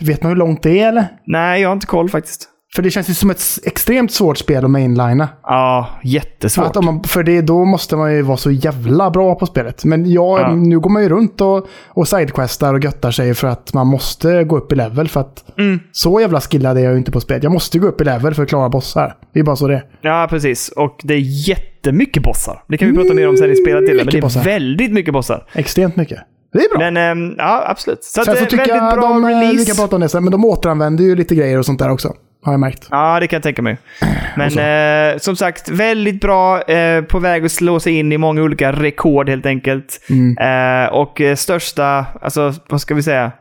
[0.01, 1.05] Vet man hur långt det är eller?
[1.25, 2.49] Nej, jag har inte koll faktiskt.
[2.75, 5.29] För det känns ju som ett extremt svårt spel att mainlina.
[5.43, 6.65] Ja, jättesvårt.
[6.67, 9.85] Att om man, för det, då måste man ju vara så jävla bra på spelet.
[9.85, 10.55] Men ja, Ja.
[10.55, 14.43] nu går man ju runt och, och sidequestar och göttar sig för att man måste
[14.43, 15.07] gå upp i level.
[15.07, 15.79] För att Mm.
[15.91, 17.43] så jävla skillad är jag ju inte på spelet.
[17.43, 19.15] Jag måste gå upp i level för att klara bossar.
[19.33, 19.83] Det är bara så det.
[20.01, 20.69] Ja, precis.
[20.69, 22.63] Och det är jättemycket bossar.
[22.67, 23.95] Det kan vi prata mer om sen i spelet till.
[23.97, 24.43] Men det är bossar.
[24.43, 25.47] väldigt mycket bossar.
[25.53, 26.19] Extremt mycket.
[26.53, 26.79] Det är bra.
[26.91, 28.03] Men ehm, ja, absolut.
[28.03, 29.57] Så, Sen att, så eh, tycker väldigt jag bra de, eh, release.
[29.57, 31.89] vi kan prata om det sen, men de återanvänder ju lite grejer och sånt där
[31.91, 32.13] också.
[32.41, 32.87] Har jag märkt.
[32.91, 33.77] Ja, det kan jag tänka mig.
[34.35, 36.61] Men eh, som sagt, väldigt bra.
[36.61, 39.99] Eh, på väg att slå sig in i många olika rekord helt enkelt.
[40.39, 43.31] Eh, och eh, största, alltså vad ska vi säga?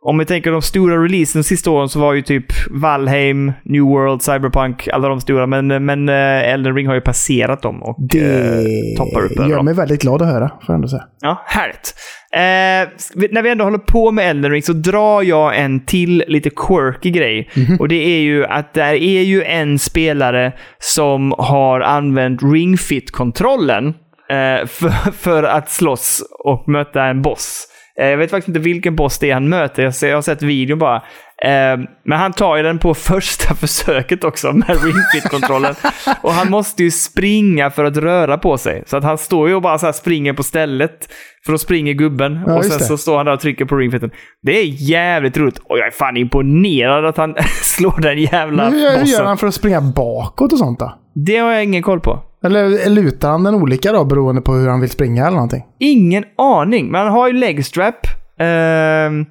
[0.00, 3.82] Om vi tänker de stora releasen de sista åren så var ju typ Valheim, New
[3.82, 5.46] World, Cyberpunk, alla de stora.
[5.46, 8.62] Men, men eh, Elden Ring har ju passerat dem och eh,
[8.96, 11.04] toppar upp över gör mig väldigt glad att höra, får jag ändå säga.
[11.20, 11.94] Ja, härligt.
[12.32, 16.50] Eh, när vi ändå håller på med Elden Ring så drar jag en till lite
[16.50, 17.50] quirky grej.
[17.78, 23.86] Och det är ju att där är ju en spelare som har använt Ring Fit-kontrollen
[24.30, 27.66] eh, för, för att slåss och möta en boss.
[28.00, 30.06] Eh, jag vet faktiskt inte vilken boss det är han möter.
[30.06, 30.96] Jag, har sett videon bara.
[31.42, 35.74] Eh, men han tar ju den på första försöket också med ringfit-kontrollen.
[36.22, 38.82] och han måste ju springa för att röra på sig.
[38.86, 41.08] Så att han står ju och bara så här springer på stället.
[41.44, 42.40] För då springer gubben.
[42.46, 44.10] Ja, och sen så står han där och trycker på ringfiten.
[44.42, 45.58] Det är jävligt roligt.
[45.58, 49.46] Och jag är fan imponerad att han slår den jävla Men hur, gör han för
[49.46, 50.98] att springa bakåt och sånt då?
[51.26, 52.22] Det har jag ingen koll på.
[52.44, 55.64] Eller lutar han den olika då beroende på hur han vill springa eller någonting?
[55.78, 56.90] Ingen aning.
[56.90, 58.06] Men han har ju legstrap.
[58.38, 59.26] Ehm,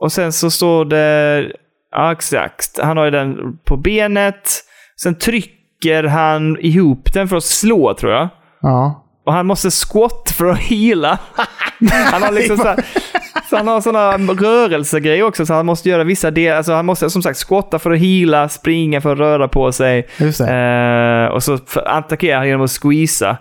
[0.00, 1.46] och sen så står det...
[1.90, 2.78] Ja, exakt.
[2.82, 4.50] Han har ju den på benet.
[5.02, 8.28] Sen trycker han ihop den för att slå, tror jag.
[8.60, 9.02] Ja.
[9.26, 11.18] Och han måste squat för att heala.
[12.12, 12.84] han har liksom så här,
[13.50, 16.56] så han har sådana rörelsegrejer också, så han måste göra vissa delar.
[16.56, 20.06] Alltså han måste som sagt squatta för att heala, springa för att röra på sig.
[20.48, 23.36] Eh, och så attackerar han genom att squeeza.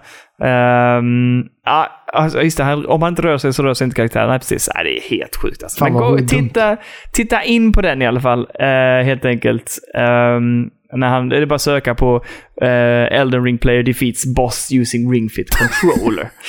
[1.65, 4.30] Ja, alltså, just det, han, om han inte rör sig så rör sig inte karaktären.
[4.30, 4.70] Nej, precis.
[4.76, 5.63] Nej, det är helt sjukt.
[5.63, 5.84] Alltså.
[5.84, 6.78] Men gå, titta,
[7.13, 9.80] titta in på den i alla fall, eh, helt enkelt.
[9.96, 12.25] Ehm, när han, det är bara att söka på
[12.62, 16.29] eh, Elden Ring Player Defeats Boss Using Ring Fit Controller.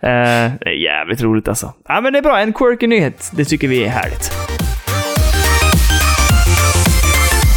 [0.00, 1.74] Eh, det är jävligt roligt alltså.
[1.88, 2.38] Ja, men det är bra.
[2.38, 3.30] En quirky nyhet.
[3.36, 4.32] Det tycker vi är härligt.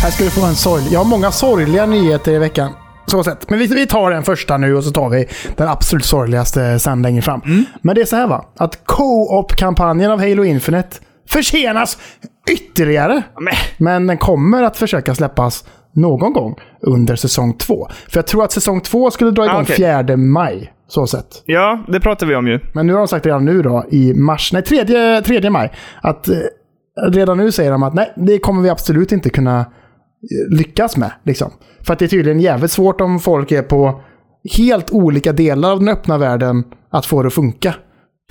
[0.03, 0.83] Här ska du få en sorg.
[0.91, 2.71] Jag har många sorgliga nyheter i veckan.
[3.05, 3.49] Så sett.
[3.49, 5.25] Men vi, vi tar den första nu och så tar vi
[5.57, 7.41] den absolut sorgligaste sen längre fram.
[7.81, 8.45] Men det är så här va.
[8.57, 10.97] Att Co-op-kampanjen av Halo Infinite
[11.29, 11.97] försenas
[12.49, 13.23] ytterligare.
[13.39, 17.87] Men, Men den kommer att försöka släppas någon gång under säsong två.
[18.09, 19.75] För jag tror att säsong två skulle dra igång Ah, okej.
[20.07, 20.73] 4 maj.
[20.87, 21.43] Så sett.
[21.45, 22.59] ja, det pratar vi om ju.
[22.73, 25.71] Men nu har de sagt redan nu då i mars, nej 3, 3 maj,
[26.01, 26.35] att eh,
[27.11, 31.11] redan nu säger de att nej, det kommer vi absolut inte kunna eh, lyckas med.
[31.23, 31.51] Liksom.
[31.85, 34.01] För att det är tydligen jävligt svårt om folk är på
[34.57, 37.75] helt olika delar av den öppna världen att få det att funka.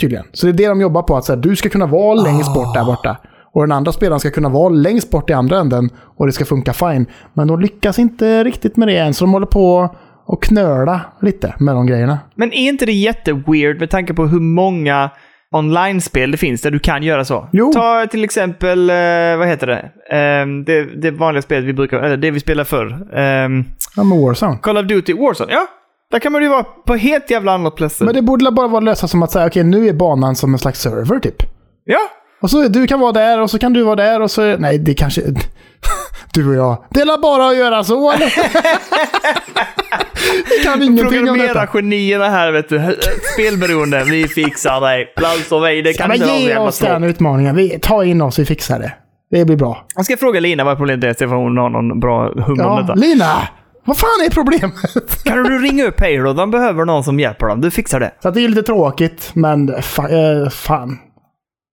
[0.00, 0.24] Tydligen.
[0.32, 2.54] Så det är det de jobbar på, att så här, du ska kunna vara längst
[2.54, 3.16] bort där borta.
[3.58, 6.44] Och den andra spelaren ska kunna vara längst bort i andra änden och det ska
[6.44, 7.06] funka fine.
[7.34, 9.94] Men de lyckas inte riktigt med det än, så de håller på
[10.26, 12.18] och knöla lite med de grejerna.
[12.34, 15.10] Men är inte det jätteweird med tanke på hur många
[15.54, 17.48] online-spel det finns där du kan göra så?
[17.52, 17.72] Jo.
[17.72, 18.96] Ta till exempel, eh,
[19.38, 19.90] vad heter det?
[20.16, 21.02] Ehm, det?
[21.02, 23.16] Det vanliga spelet vi brukar, eller det vi spelar förr.
[23.18, 23.64] Ehm,
[23.96, 24.58] Ja, med Warzone.
[24.62, 25.52] Call of Duty Warzone.
[25.52, 25.66] Ja,
[26.10, 28.04] där kan man ju vara på helt jävla annat platser.
[28.04, 30.58] Men det borde bara vara lösa som att säga, okej nu är banan som en
[30.58, 31.42] slags server typ.
[31.84, 32.00] Ja,
[32.40, 34.56] Och så du kan vara där och så kan du vara där och så...
[34.56, 35.22] Nej, det kanske...
[36.32, 36.84] Du och jag.
[36.90, 38.26] Det är bara att göra så eller?
[40.58, 41.66] Vi kan ingenting om detta.
[41.66, 42.96] genierna här vet du.
[43.34, 45.12] Spelberoende, vi fixar dig.
[45.16, 47.56] Plats och vi, det Ja, kan men inte ge oss den utmaningen.
[47.56, 48.92] Vi, ta in oss, vi fixar det.
[49.30, 49.86] Det blir bra.
[49.96, 52.56] Jag ska fråga Lina vad problemet är, se om hon har någon bra hum om
[52.58, 52.94] Ja, detta.
[52.94, 53.48] Lina!
[53.84, 55.24] Vad fan är problemet?
[55.24, 56.32] Kan du ringa upp Halo?
[56.32, 57.60] De behöver någon som hjälper dem.
[57.60, 58.10] Du fixar det.
[58.22, 60.98] Så det är lite tråkigt, men fa- eh, fan.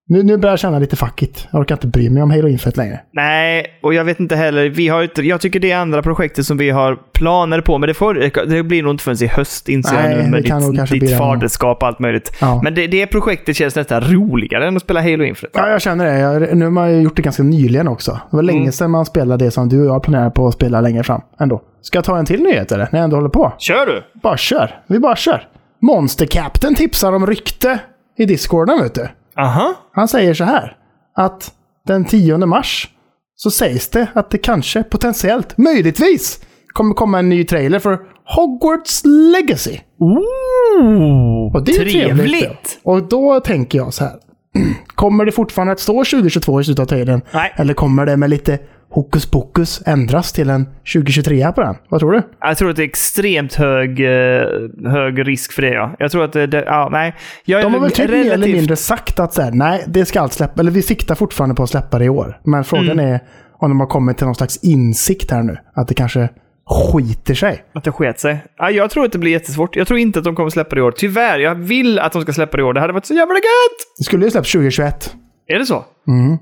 [0.08, 1.48] Nu, nu börjar jag känna lite fuckigt.
[1.52, 3.00] Jag orkar inte bry mig om Halo Infinite längre.
[3.14, 4.70] Nej, och jag vet inte heller.
[4.70, 7.88] Vi har inte, jag tycker det är andra projektet som vi har planer på, men
[7.88, 8.14] det, får,
[8.46, 10.44] det blir nog inte förrän i höst, inser Nej, jag nu, med
[10.90, 12.38] ditt, ditt faderskap och allt möjligt.
[12.42, 12.62] Ja.
[12.64, 15.60] Men det, det projektet känns nästan roligare än att spela Halo Infinite.
[15.60, 16.20] Ja, jag känner det.
[16.20, 18.12] Jag, nu har man gjort det ganska nyligen också.
[18.32, 18.72] Det var länge Mm.
[18.72, 21.22] sedan man spelade det som du och jag planerar på att spela längre fram.
[21.40, 21.62] Ändå.
[21.82, 22.88] Ska jag ta en till nyhet eller?
[22.92, 23.54] När jag ändå håller på.
[23.58, 24.04] Kör du!
[24.22, 24.80] Bara kör.
[24.88, 25.48] Vi bara kör.
[25.82, 27.80] Monster Captain tipsar om rykte
[28.18, 29.08] i Discorden, vet du.
[29.38, 29.74] Aha.
[29.92, 30.78] Han säger så här.
[31.16, 31.52] Att
[31.88, 32.90] den 10 mars
[33.36, 36.40] så sägs det att det kanske potentiellt, möjligtvis,
[36.74, 39.80] kommer komma en ny trailer för Hogwarts Legacy.
[40.00, 42.18] Ooh, Och det är trevligt.
[42.18, 42.80] trevligt!
[42.84, 44.14] Och då tänker jag så här.
[44.96, 47.22] Kommer det fortfarande att stå 2022 i slutet av trailern?
[47.34, 47.54] Nej.
[47.56, 48.60] Eller kommer det med lite
[48.96, 51.76] hokus pokus ändras till en 2023 på den?
[51.90, 52.22] Vad tror du?
[52.42, 54.46] Jag tror att det är extremt hög, eh,
[54.92, 55.96] hög risk för det, ja.
[56.00, 56.64] Jag tror att det...
[56.66, 57.16] ja, nej.
[57.46, 60.06] Jag De har väl typ mer relativt- eller mindre sagt att så här, nej, det
[60.06, 62.40] ska allt släppa, eller vi siktar fortfarande på att släppa det i år.
[62.44, 63.06] Men frågan Mm.
[63.14, 63.20] är
[63.58, 65.58] om de har kommit till någon slags insikt här nu.
[65.76, 66.30] Att det kanske
[66.70, 67.64] skiter sig.
[67.74, 68.44] Att det sket sig.
[68.58, 69.76] Ja, jag tror att det blir jättesvårt.
[69.76, 70.92] Jag tror inte att de kommer släppa det i år.
[70.98, 72.74] Tyvärr, jag vill att de ska släppa det i år.
[72.74, 73.78] Det hade varit så jävla gött!
[73.98, 75.16] Det skulle ju släppas 2021.
[75.48, 75.86] Är det så?
[76.08, 76.38] Mm.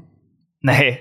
[0.61, 0.99] Nej.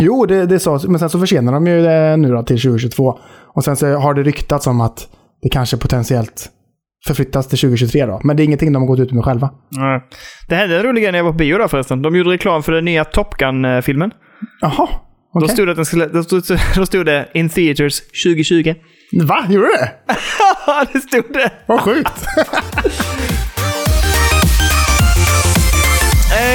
[0.00, 3.18] Jo, det, det sa men sen så försenar de ju det nu då till 2022.
[3.54, 5.08] Och sen så har det ryktats om att
[5.42, 6.50] det kanske potentiellt
[7.06, 8.20] förflyttas till 2023 då.
[8.24, 9.50] Men det är ingenting de har gått ut med själva.
[9.70, 10.00] Nej.
[10.48, 12.02] Det hände en rolig grej när jag var på bio där förresten.
[12.02, 14.10] De gjorde reklam för den nya Top Gun-filmen.
[14.60, 15.48] Jaha, Då, okej.
[15.48, 16.42] stod det att den skulle, då, stod,
[16.76, 18.74] då stod det In Theaters 2020.
[19.22, 19.46] Va?
[19.48, 19.90] Gjorde det?
[20.66, 21.52] Ja, det stod det!
[21.66, 22.24] Vad sjukt.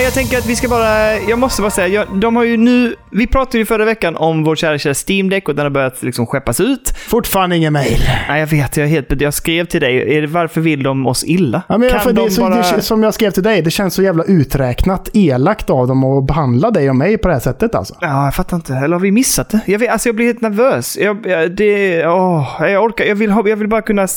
[0.04, 1.18] jag tänker att vi ska bara...
[1.18, 2.96] Jag måste bara säga, jag, de har ju nu...
[3.12, 6.04] Vi pratade ju förra veckan om vår kära, kära Steam Deck och den har börjat
[6.04, 6.94] liksom skeppas ut.
[7.08, 8.02] Fortfarande ingen mail.
[8.30, 8.78] Nej, jag vet.
[8.78, 10.18] Jag, är helt, jag skrev till dig.
[10.18, 11.62] Är det, varför vill de oss illa?
[11.70, 12.76] Ja, men kan för de det, bara...
[12.76, 16.28] det, som jag skrev till dig, det känns så jävla uträknat, elakt av dem att
[16.28, 17.96] behandla dig och mig på det här sättet alltså.
[18.02, 18.74] Ja, jag fattar inte.
[18.74, 19.60] Eller har vi missat det?
[19.66, 20.98] Jag, vet, alltså, jag blir helt nervös.
[20.98, 21.18] Jag,
[21.56, 23.06] det, åh, jag orkar.
[23.06, 24.08] Jag vill, jag vill bara kunna...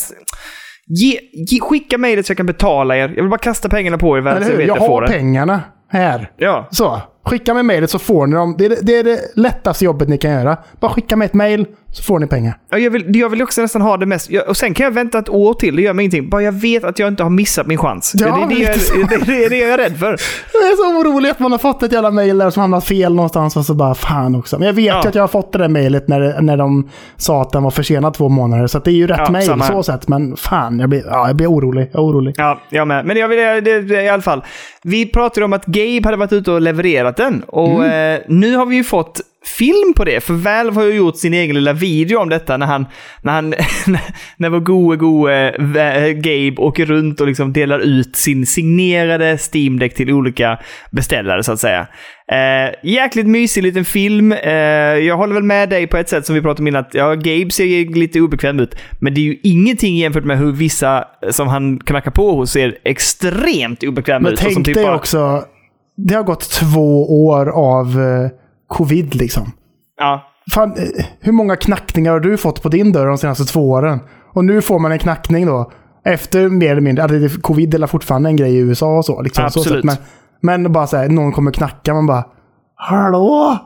[0.87, 3.01] Ge, ge, skicka mejlet så jag kan betala er.
[3.09, 4.21] Jag vill bara kasta pengarna på er.
[4.21, 4.59] väl, Eller så hur?
[4.59, 5.09] vet Jag jag får har det.
[5.09, 6.31] pengarna här.
[6.37, 6.69] Ja.
[6.71, 8.55] Så, skicka mig mejlet så får ni dem.
[8.59, 10.57] Det är, det är det lättaste jobbet ni kan göra.
[10.81, 12.59] Bara skicka mig ett mejl så får ni pengar.
[12.71, 14.31] Ja, Jag vill, jag vill också nästan ha det mest.
[14.31, 16.29] Jag, och sen kan jag vänta ett år till, det gör mig ingenting.
[16.31, 18.13] Bara jag vet att jag inte har missat min chans.
[18.19, 20.07] Ja, det, är det, jag, det, det är det jag är rädd för.
[20.53, 23.15] Jag är så orolig att man har fått ett jävla mejl där som hamnat fel
[23.15, 24.59] någonstans och så bara fan också.
[24.59, 25.01] Men jag vet Ja.
[25.03, 27.71] ju att jag har fått det där mejlet när, när de sa att den var
[27.71, 28.67] försenad två månader.
[28.67, 30.09] Så det är ju rätt Ja, mejl så sett.
[30.09, 31.91] Men fan, jag blir, ja, jag blir orolig.
[31.93, 32.35] Jag är orolig.
[32.39, 33.07] Ja, jag med.
[33.07, 34.45] Men jag vill det, det, i alla fall.
[34.83, 37.43] Vi pratade om att Gabe hade varit ute och levererat den.
[37.47, 39.21] Och eh, nu har vi ju fått
[39.59, 40.21] film på det.
[40.21, 42.87] För Valve har ju gjort sin egen lilla video om detta när han,
[43.23, 43.51] när han,
[44.37, 49.79] när vår goe goe Va- Gabe åker runt och liksom delar ut sin signerade Steam
[49.79, 50.59] Deck till olika
[50.91, 51.87] beställare så att säga.
[52.33, 54.33] Eh, jäkligt mysig liten film.
[54.33, 54.53] Eh,
[54.99, 56.81] jag håller väl med dig på ett sätt som vi pratade om innan.
[56.81, 58.77] Att, ja, Gabe ser ju lite obekväm ut.
[59.01, 62.79] Men det är ju ingenting jämfört med hur vissa som han knackar på hos ser
[62.85, 64.39] extremt obekväma Men ut.
[64.39, 65.45] som tänk typ dig bara- också,
[65.97, 68.31] det har gått två år av eh,
[68.73, 69.53] covid liksom.
[69.99, 70.23] Ja,
[70.55, 74.01] Fan, eh, hur många knackningar har du fått på din dörr de senaste två åren?
[74.35, 75.73] Och nu får man en knackning då.
[76.05, 79.23] Efter mer eller mindre, alltså, covid är fortfarande en grej i USA och så.
[79.23, 79.85] Liksom, så Absolut.
[79.91, 79.99] sätt,
[80.41, 82.25] men, men bara så här, någon kommer knacka, man bara
[82.75, 83.59] Hallå?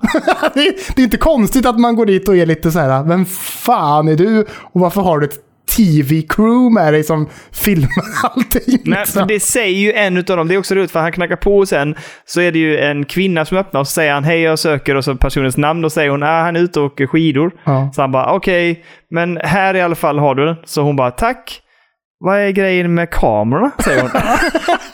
[0.54, 3.02] det, är- det är inte konstigt att man går dit och är lite så här,
[3.04, 4.40] vem fan är du?
[4.72, 5.38] Och varför har du ett
[5.76, 8.80] TV-crew med dig som filmar allting?
[8.84, 9.20] Nej, liksom?
[9.20, 10.48] för det säger ju en utav dem.
[10.48, 13.04] Det är också roligt för han knackar på och sen så är det ju en
[13.04, 15.92] kvinna som öppnar och så säger han hej jag söker och så personens namn och
[15.92, 17.50] säger hon ah, han är ute och åker skidor.
[17.64, 17.90] Ja.
[17.94, 20.56] Så han bara okej, men här i alla fall har du den.
[20.64, 21.62] Så hon bara tack.
[22.18, 23.70] Vad är grejen med kamerorna?
[23.84, 24.10] Säger hon.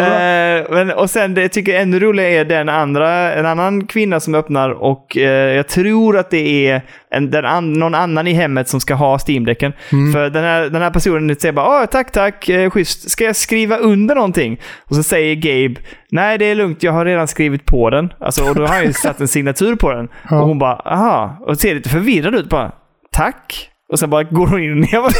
[0.00, 3.86] Eh, men, och sen det jag tycker jag ännu roligare är den andra, en annan
[3.86, 8.26] kvinna som öppnar och eh, jag tror att det är en, den an, någon annan
[8.26, 9.72] i hemmet som ska ha Steam-däcken.
[10.12, 13.10] För den här, den här personen säger bara "Ah, tack, tack, eh, schysst.
[13.10, 14.60] Ska jag skriva under någonting?
[14.90, 18.12] Och så säger Gabe nej det är lugnt, jag har redan skrivit på den.
[18.20, 20.08] Alltså, och då har han ju satt en signatur på den.
[20.30, 20.40] Ja.
[20.40, 22.72] Och hon bara aha, och ser lite förvirrad ut bara.
[23.12, 23.70] Tack.
[23.92, 24.88] Och sen bara går hon in och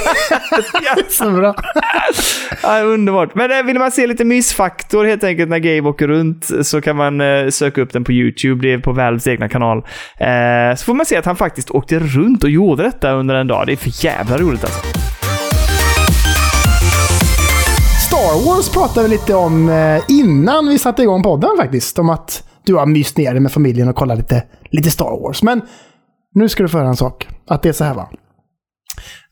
[0.82, 1.54] jag Så bra.
[2.62, 3.34] Ja, underbart.
[3.34, 6.96] Men eh, vill man se lite mysfaktor helt enkelt när Gabe åker runt så kan
[6.96, 8.62] man eh, söka upp den på YouTube.
[8.62, 9.78] Det är på Valves egna kanal.
[10.18, 13.46] Eh, så får man se att han faktiskt åkte runt och gjorde detta under en
[13.46, 13.66] dag.
[13.66, 14.80] Det är för jävla roligt alltså.
[18.08, 21.98] Star Wars pratade vi lite om eh, innan vi satte igång podden faktiskt.
[21.98, 25.42] Om att du har myst ner dig med familjen och kollat lite, lite Star Wars.
[25.42, 25.62] Men
[26.34, 27.28] nu ska du få höra en sak.
[27.48, 28.08] Att det är så här va.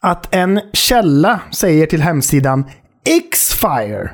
[0.01, 2.65] Att en källa säger till hemsidan
[3.05, 4.11] X-Fire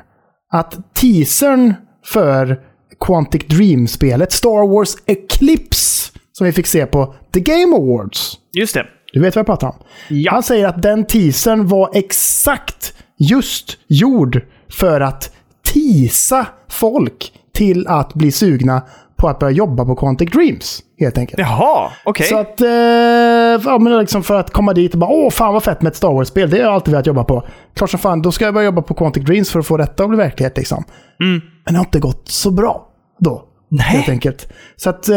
[0.53, 1.73] att teasern
[2.05, 2.59] för
[3.05, 8.37] Quantic Dream-spelet Star Wars Eclipse som vi fick se på The Game Awards.
[8.53, 8.85] Just det.
[9.13, 9.75] Du vet vad jag pratar om?
[10.09, 10.31] Ja.
[10.31, 15.31] Han säger att den teasern var exakt just gjord för att
[15.63, 18.81] tisa folk till att bli sugna
[19.21, 20.79] på att börja jobba på Quantic Dreams.
[20.99, 21.39] Helt enkelt.
[21.39, 22.27] Jaha, okej.
[22.27, 22.67] Så att, eh,
[23.71, 25.95] ja, men liksom för att komma dit och bara åh fan vad fett med ett
[25.95, 26.49] Star Wars-spel.
[26.49, 27.47] Det har jag alltid velat jobba på.
[27.75, 30.03] Klart som fan, då ska jag börja jobba på Quantic Dreams för att få detta
[30.03, 30.83] att bli verklighet liksom.
[31.19, 31.41] Men
[31.73, 32.87] det har inte gått så bra
[33.19, 33.43] då.
[33.69, 33.85] Nej.
[33.87, 34.47] Helt enkelt.
[34.75, 35.15] Så att eh,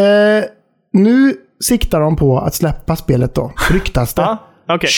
[0.93, 3.53] nu siktar de på att släppa spelet då.
[3.71, 4.23] Ryktas det.
[4.67, 4.91] Ja, okej.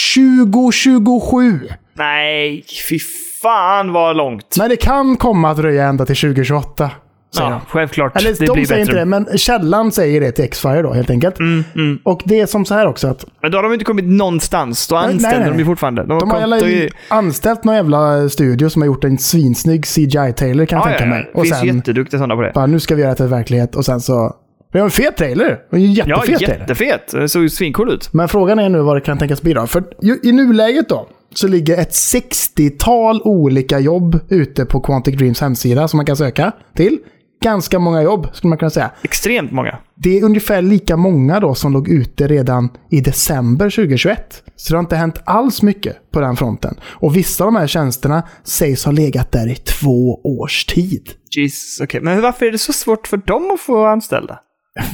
[0.72, 1.68] 2027.
[1.94, 2.98] Nej, fy
[3.42, 4.56] fan vad långt.
[4.58, 6.90] Men det kan komma att dröja ända till 2028.
[7.36, 7.66] Säger Ja, de.
[7.70, 8.16] självklart.
[8.16, 9.00] Eller det de blir säger inte bättre.
[9.00, 11.38] det, men källan säger det till X-Fire då helt enkelt.
[11.38, 11.98] Mm, mm.
[12.02, 14.86] Och det är som så här också att Men då har de inte kommit någonstans.
[14.88, 15.64] Då Nej, anställer nej, de ju nej.
[15.64, 16.02] fortfarande.
[16.04, 20.66] De, de har jävla de- anställt någon jävla studio som har gjort en svinsnygg CGI-trailer
[20.66, 21.10] kan jag Ja, ja, tänka ja.
[21.10, 21.30] mig.
[21.34, 22.52] Och finns sen jätteduktiga sådana på det.
[22.54, 24.36] bara, nu ska vi göra det till verklighet och sen så...
[24.72, 25.58] Det är en fet trailer.
[25.72, 26.58] En Ja, jättefet trailer.
[26.58, 27.12] jättefet.
[27.12, 28.12] Det såg ju svincool ut.
[28.12, 29.66] Men frågan är nu vad det kan tänkas bli då.
[29.66, 35.40] För ju- i nuläget då så ligger ett 60-tal olika jobb ute på Quantic Dreams
[35.40, 36.98] hemsida som man kan söka till.
[37.42, 38.90] Ganska många jobb skulle man kunna säga.
[39.02, 39.78] Extremt många.
[39.94, 44.42] Det är ungefär lika många då som låg ute redan i december 2021.
[44.56, 46.74] Så det har inte hänt alls mycket på den fronten.
[46.82, 51.08] Och vissa av de här tjänsterna sägs ha legat där i två års tid.
[51.36, 52.00] Jesus, okej.
[52.00, 54.38] Men varför är det så svårt för dem att få anställda?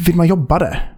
[0.07, 0.93] Vill man jobba där?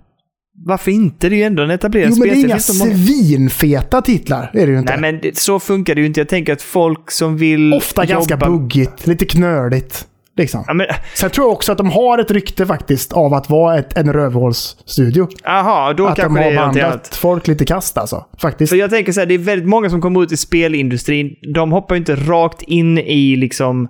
[0.66, 1.28] Varför inte?
[1.28, 4.50] Det är ju ändå en etablerad Jo, men det är inga svinfeta titlar.
[4.54, 4.96] Är det ju inte.
[4.96, 6.20] Nej, men så funkar det ju inte.
[6.20, 8.50] Jag tänker att folk som vill Ofta ganska jobba...
[8.50, 10.06] buggigt, lite knöligt.
[10.36, 10.64] Liksom.
[10.66, 13.78] Ja, men, Sen tror jag också att de har ett rykte faktiskt av att vara
[13.78, 15.28] ett, en rövhålsstudio.
[15.46, 18.24] aha, då Att de kanske det har behandlat folk lite kast alltså.
[18.42, 18.70] Faktiskt.
[18.70, 21.30] För jag tänker så här, det är väldigt många som kommer ut i spelindustrin.
[21.54, 23.88] De hoppar ju inte rakt in i liksom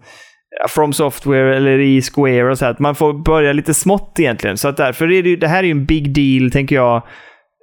[0.69, 2.77] From Software eller i Square och så här.
[2.79, 4.57] Man får börja lite smått egentligen.
[4.57, 6.97] Så att därför är det, ju- det här är ju en big deal, tänker jag.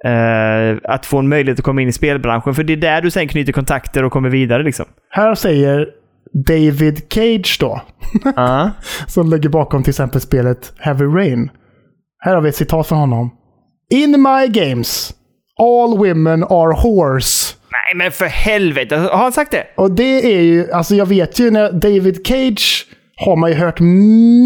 [0.04, 2.54] eh, att få en möjlighet att komma in i spelbranschen.
[2.54, 4.86] För det är där du sen knyter kontakter och kommer vidare liksom.
[5.10, 5.86] Här säger
[6.46, 7.80] David Cage då,
[8.36, 8.70] Ja.
[9.06, 11.50] som ligger bakom till exempel spelet Heavy Rain.
[12.18, 13.30] Här har vi ett citat från honom.
[13.90, 15.14] In my games,
[15.58, 17.56] all women are whores.
[17.70, 18.96] Nej, men för helvete.
[18.96, 19.66] Har han sagt det?
[19.76, 23.80] Och det är ju, alltså jag vet ju när David Cage har man ju hört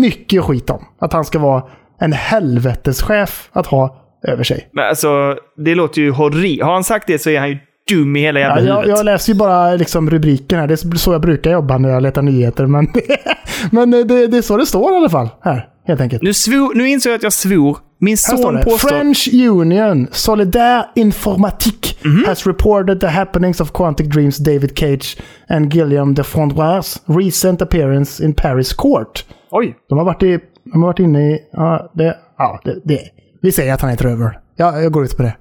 [0.00, 0.84] mycket skit om.
[1.00, 1.64] Att han ska vara
[2.00, 4.68] en helveteschef att ha över sig.
[4.72, 6.62] Men alltså, det låter ju horribelt.
[6.62, 7.58] Har han sagt det så är han ju
[7.90, 8.96] dum i hela Ja, jävla jag, huvudet.
[8.98, 10.66] jag läser ju bara liksom rubriken här.
[10.66, 12.66] Det är så jag brukar jobba när jag letar nyheter.
[12.66, 12.88] Men,
[13.70, 15.28] men det, det är så det står i alla fall.
[15.42, 16.22] Här, helt enkelt.
[16.22, 17.78] Nu, svor, nu insåg jag att jag svor.
[17.98, 18.88] Min son påstår...
[18.88, 22.24] French Union Solidaire Informatique Mhm.
[22.26, 25.16] has reported the happenings of Quantic Dreams David Cage
[25.48, 29.24] and Guillaume de Frondois recent appearance in Paris Court.
[29.50, 29.76] Oj.
[29.88, 31.38] De har varit, i, de har varit inne i...
[31.52, 33.00] Ja, det, ja det, det,
[33.42, 34.38] vi säger att han är ett röver.
[34.56, 35.36] Ja, jag går ut på det.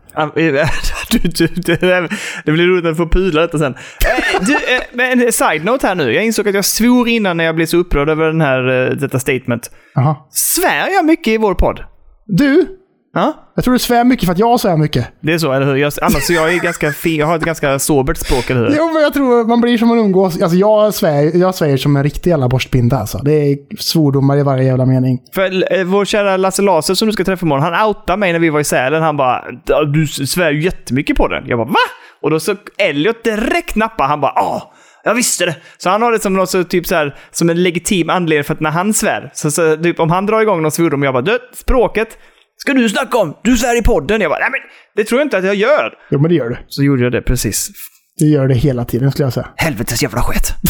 [1.12, 2.10] Du, du, det,
[2.46, 3.74] det blir roligt när du får pudla detta sen.
[3.76, 6.14] Eh, Du, eh, men en side-note här nu.
[6.14, 8.90] Jag insåg att jag svor innan när jag blev så upprörd över den här, eh,
[8.96, 9.72] detta statement.
[9.96, 10.16] Jaha.
[10.32, 11.84] Svär jag mycket i vår podd?
[12.26, 12.68] Du,
[13.16, 13.52] Ja?
[13.56, 15.08] jag tror du svär mycket för att jag svär mycket.
[15.22, 15.76] Det är så, eller hur?
[15.76, 18.76] Jag, annars jag är ganska fin, jag har ett ganska sobert språk, eller hur?
[18.78, 20.42] Jo, men jag tror man blir som man umgås.
[20.42, 23.18] Alltså jag svär, jag svär som en riktig jävla borstbinda alltså.
[23.18, 25.20] Det är svordomar i varje jävla mening.
[25.34, 28.40] För eh, vår kära Lasse Laser som du ska träffa imorgon, han outade mig när
[28.40, 29.02] vi var i Sälen.
[29.04, 31.44] Han bara "Ja, “Du svär ju jättemycket på den”.
[31.48, 31.76] Jag bara “Va?”
[32.22, 34.10] Och då så Elliot direkt nappade.
[34.10, 34.74] Han bara “Ja,
[35.04, 35.56] jag visste det”.
[35.78, 38.54] Så han har det som något så, typ så här, som en legitim anledning för
[38.54, 41.22] att när han svär, så, så typ om han drar igång någon svordom, jag bara
[41.22, 42.18] “Du, språket
[42.58, 43.38] ska du snacka om?
[43.44, 44.22] Du svär i podden”.
[44.22, 44.62] Jag bara “Nej men
[44.96, 45.94] det tror jag inte att jag gör”.
[46.10, 46.58] Jo, men det gör du.
[46.68, 47.70] Så gjorde jag det precis.
[48.18, 49.48] Du gör det hela tiden skulle jag säga.
[49.56, 50.54] Helvetes jävla skit.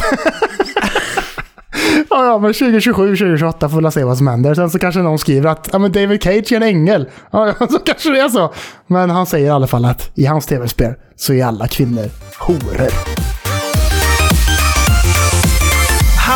[2.10, 4.54] Ja, ja, men 2027, 2028 får vi se vad som händer.
[4.54, 7.10] Sen så kanske någon skriver att ja, men David Cage är en ängel.
[7.32, 8.54] Ja, ja, så kanske det är så.
[8.88, 12.92] Men han säger i alla fall att i hans tv-spel så är alla kvinnor horor.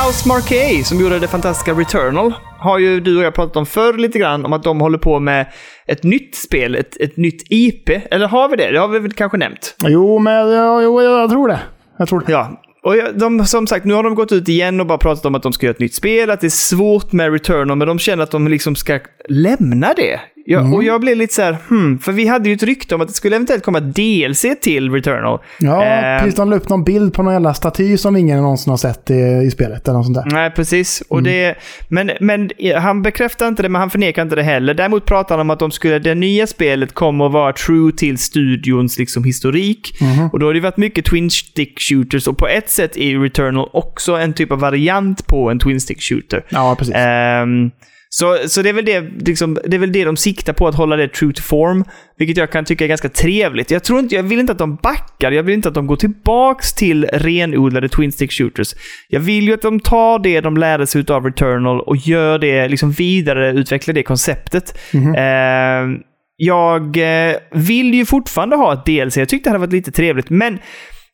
[0.05, 3.93] House Marquee, som gjorde det fantastiska Returnal, har ju du och jag pratat om förr
[3.93, 5.45] lite grann, om att de håller på med
[5.87, 7.89] ett nytt spel, ett, ett nytt IP.
[8.11, 8.71] Eller har vi det?
[8.71, 9.75] Det har vi väl kanske nämnt?
[9.83, 11.59] Jo, men ja, jo, jag tror det.
[11.97, 12.31] Jag tror det.
[12.31, 12.61] Ja.
[12.83, 15.43] Och de, som sagt, nu har de gått ut igen och bara pratat om att
[15.43, 18.23] de ska göra ett nytt spel, att det är svårt med Returnal, men de känner
[18.23, 20.19] att de liksom ska lämna det.
[20.45, 23.01] Jag, Och jag blev lite så här, hmm, för vi hade ju ett rykte om
[23.01, 25.39] att det skulle eventuellt komma DLC till Returnal.
[25.59, 26.35] Ja, Eh, precis.
[26.35, 29.13] De la upp någon bild på någon jävla staty som ingen någonsin har sett i,
[29.47, 29.87] i spelet.
[29.87, 30.25] Eller något sånt där.
[30.31, 31.03] Nej, precis.
[31.09, 31.55] Och det,
[31.89, 34.73] men, men han bekräftar inte det, men han förnekar inte det heller.
[34.73, 38.17] Däremot pratar han om att de skulle, det nya spelet kommer att vara true till
[38.17, 39.93] studions liksom, historik.
[40.31, 43.69] Och då har det varit mycket twin stick shooters och på ett sätt är Returnal
[43.73, 46.43] också en typ av variant på en twin stick shooter.
[46.49, 46.95] Ja, precis.
[46.97, 47.71] Ehm,
[48.11, 50.75] så, så det, är väl det, liksom, det är väl det de siktar på, att
[50.75, 51.83] hålla det true to form.
[52.17, 53.71] Vilket jag kan tycka är ganska trevligt.
[53.71, 55.95] Jag, tror inte, jag vill inte att de backar, jag vill inte att de går
[55.95, 58.75] tillbaks till renodlade twin stick shooters.
[59.07, 62.67] Jag vill ju att de tar det de lärde sig av Returnal och gör det,
[62.67, 64.77] liksom vidare, utvecklar det konceptet.
[65.17, 65.97] Ehm,
[66.35, 69.17] jag eh, vill ju fortfarande ha ett DLC.
[69.17, 70.59] Jag tyckte det hade varit lite trevligt, men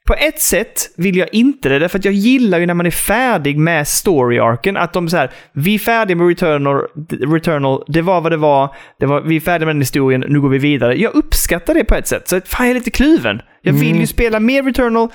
[0.08, 2.92] på ett sätt vill jag inte det, därför att jag gillar ju när man är
[2.92, 8.22] färdig med story-arken, att de så här, vi är färdiga med Returnal, Returnal, det var
[8.22, 10.96] vad det var, det var, vi är färdiga med den historien, nu går vi vidare.
[10.96, 13.42] Jag uppskattar det på ett sätt, så fan jag är lite kluven.
[13.62, 15.10] Jag vill ju spela mer Returnal,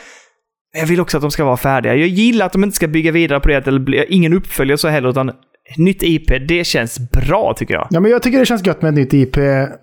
[0.73, 1.95] men jag vill också att de ska vara färdiga.
[1.95, 5.09] Jag gillar att de inte ska bygga vidare på det, eller ingen uppföljare så heller,
[5.09, 5.33] utan
[5.77, 7.87] nytt IP, det känns bra tycker jag.
[7.91, 9.37] Ja, men jag tycker det känns gött med ett nytt IP.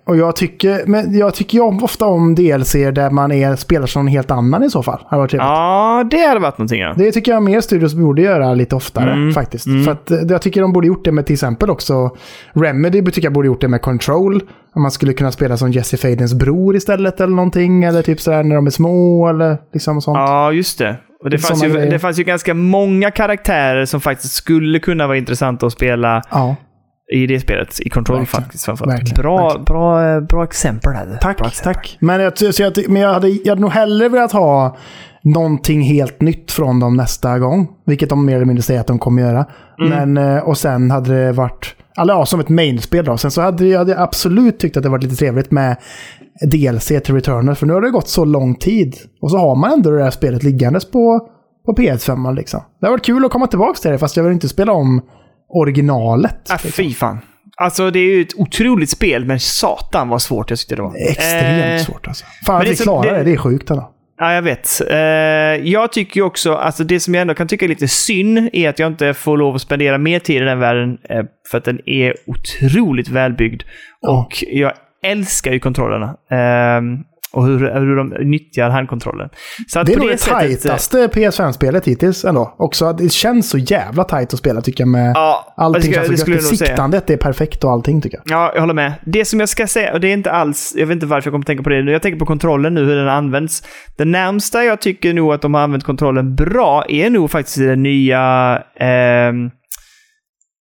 [0.06, 4.02] Och jag tycker, men jag tycker ju ofta om DLC där man är, spelar som
[4.02, 5.00] en helt annan i så fall.
[5.06, 5.48] Hade varit trevligt.
[5.48, 6.94] Ja, det hade varit någonting ja.
[6.96, 9.64] Det tycker jag mer studios borde göra lite oftare faktiskt.
[9.84, 12.16] För att eh, jag tycker de borde gjort det med till exempel också
[12.52, 14.42] Remedy tycker jag borde gjort det med Control.
[14.74, 17.84] Om man skulle kunna spela som Jesse Fadens bror istället eller någonting.
[17.84, 20.16] Eller typ sådär när de är små eller liksom sånt.
[20.16, 20.96] Ja, just det.
[21.24, 21.90] Och det, fanns ju, grejer.
[21.90, 26.56] det fanns ju ganska många karaktärer som faktiskt skulle kunna vara intressanta att spela Ja.
[27.14, 27.80] i det spelet.
[27.80, 28.42] I Control Verkligen.
[28.42, 28.64] faktiskt.
[28.64, 28.92] framförallt.
[29.00, 29.22] Verkligen.
[29.22, 29.64] Bra, Verkligen.
[29.64, 31.18] Bra, eh, bra exempel där.
[31.22, 31.74] Tack, bra exempel.
[31.74, 31.96] tack.
[32.00, 34.76] Men, jag, så jag, men jag, hade, jag hade nog hellre velat ha
[35.22, 37.68] någonting helt nytt från dem nästa gång.
[37.86, 39.46] Vilket de mer eller mindre säger att de kommer göra.
[39.78, 43.16] Men, eh, och sen hade det varit, eller ja, som ett mainspel då.
[43.16, 45.76] Sen så hade jag hade absolut tyckt att det varit lite trevligt med
[46.46, 47.54] DLC till Returnal.
[47.54, 48.96] För nu har det gått så lång tid.
[49.22, 51.20] Och så har man ändå det här spelet liggandes på,
[51.66, 52.60] på PS5 liksom.
[52.80, 55.00] Det har varit kul att komma tillbaka till det, fast jag vill inte spela om
[55.48, 56.50] originalet.
[56.50, 56.70] Ah, liksom.
[56.84, 57.18] fy fan.
[57.56, 60.94] Alltså det är ju ett otroligt spel, men satan vad svårt jag tyckte det var.
[61.10, 62.24] Extremt Eh, svårt alltså.
[62.46, 63.90] Fan att det vi klarar det- det, det är sjukt ändå.
[64.20, 64.80] Ja, jag vet.
[64.90, 64.96] Eh,
[65.70, 68.68] jag tycker ju också, alltså det som jag ändå kan tycka är lite synd är
[68.68, 71.64] att jag inte får lov att spendera mer tid i den världen eh, för att
[71.64, 73.62] den är otroligt välbyggd.
[74.00, 74.10] Ja.
[74.20, 74.72] Och jag
[75.02, 76.16] älskar ju kontrollerna.
[76.30, 76.98] Ehm,
[77.32, 79.28] och hur, hur de nyttjar handkontrollen.
[79.68, 82.54] Så Det är nog det eh, tajtaste PS5-spelet hittills ändå.
[82.58, 85.92] Också det känns så jävla tajt att spela tycker jag med Ja, allting.
[85.92, 86.68] det, ska, det skulle jag nog säga.
[86.68, 88.38] Siktandet är perfekt och allting tycker jag.
[88.38, 88.92] Ja, jag håller med.
[89.06, 91.32] Det som jag ska säga, och det är inte alls, jag vet inte varför jag
[91.32, 93.62] kommer tänka på det nu, jag tänker på kontrollen nu, hur den används.
[93.96, 97.64] Det närmsta jag tycker nog att de har använt kontrollen bra är nog faktiskt i
[97.66, 98.22] den nya
[98.80, 99.50] ehm,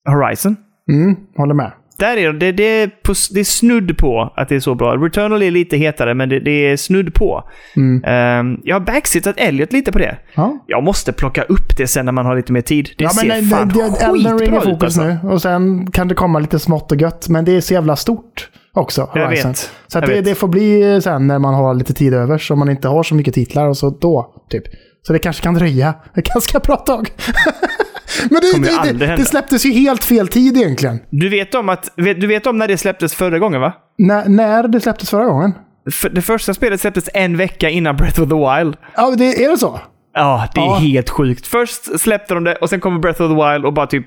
[0.09, 0.55] Horizon.
[0.91, 1.71] Mm, håller med.
[1.97, 4.95] Där är det, det, på, det är snudd på att det är så bra.
[4.95, 7.43] Returnal är lite hetare, men det, det är snudd på.
[7.75, 8.03] Mm.
[8.05, 10.17] Ehm, jag har backsittat Elliot lite på det.
[10.35, 10.63] Ja.
[10.67, 12.89] Jag måste plocka upp det sen när man har lite mer tid.
[12.97, 15.03] Det ja, ser men fan det, det, skitbra ut fokus alltså.
[15.03, 15.19] nu.
[15.29, 17.29] Och sen kan det komma lite smått och gött.
[17.29, 19.09] Men det är så jävla stort också.
[19.15, 19.51] Jag Horizon.
[19.51, 19.57] vet.
[19.87, 20.25] Så Jag det, vet.
[20.25, 22.37] det får bli sen när man har lite tid över.
[22.37, 24.63] Så man inte har så mycket titlar och så då, typ.
[25.01, 27.09] Så det kanske kan dröja ett ganska bra tag.
[28.29, 30.99] men det, det, det, det släpptes ju helt fel tid egentligen.
[31.09, 33.73] Du vet om att, du vet om när det släpptes förra gången va?
[33.97, 35.51] När, när det släpptes förra gången.
[35.91, 38.75] För, det första spelet släpptes en vecka innan Breath of the Wild.
[38.95, 39.79] Ja, det, är det så?
[40.13, 40.75] Ja, det är Ja.
[40.75, 41.47] helt sjukt.
[41.47, 44.05] Först släppte de det och sen kommer Breath of the Wild och bara typ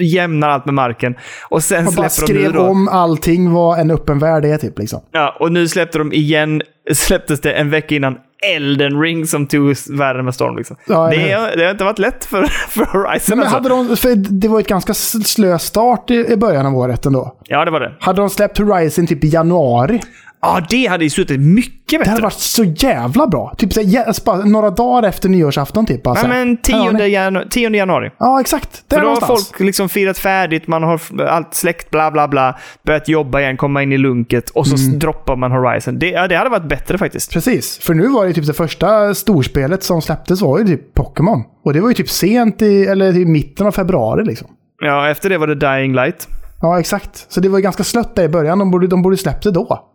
[0.00, 1.14] jämnar allt med marken.
[1.48, 2.60] Och sen Och släpper de nu skrev då.
[2.62, 5.00] om allting vad en öppen värld är typ liksom.
[5.12, 6.62] Ja, och nu släppte de igen,
[6.94, 8.16] släpptes det en vecka innan
[8.46, 10.56] Elden Ring som tog världen med storm.
[10.56, 10.76] Liksom.
[10.86, 13.56] Ja, det, är, det har inte varit lätt för, för Horizon Men alltså.
[13.56, 17.36] hade de, för det var ett ganska slö start i, i början av året ändå.
[17.44, 17.92] Ja, det var det.
[18.00, 20.00] Hade de släppt Horizon typ i januari,
[20.40, 22.10] Ja, det hade ju suttit mycket det bättre.
[22.10, 23.54] hade varit så jävla bra.
[23.58, 26.02] Typ så här, alltså några dagar efter nyårsafton typ.
[26.02, 27.10] Bara, så Ja, men 10, Ja, nej.
[27.14, 28.10] janu- 10 januari.
[28.18, 28.84] Ja, exakt.
[28.88, 32.58] Där För då har folk liksom firat färdigt, man har allt släkt, bla bla bla,
[32.86, 34.98] börjat jobba igen, komma in i lunket och så Mm.
[34.98, 35.98] droppar man Horizon.
[35.98, 37.32] Det, ja, det hade varit bättre faktiskt.
[37.32, 41.42] Precis, för nu var det typ det första storspelet som släpptes var ju typ Pokémon.
[41.64, 44.48] Och det var ju typ sent i, eller i mitten av februari liksom.
[44.80, 46.28] Ja, efter det var det Dying Light.
[46.60, 47.26] Ja, exakt.
[47.32, 48.58] Så det var ganska slött där i början.
[48.58, 49.92] De borde, de borde släppt det då.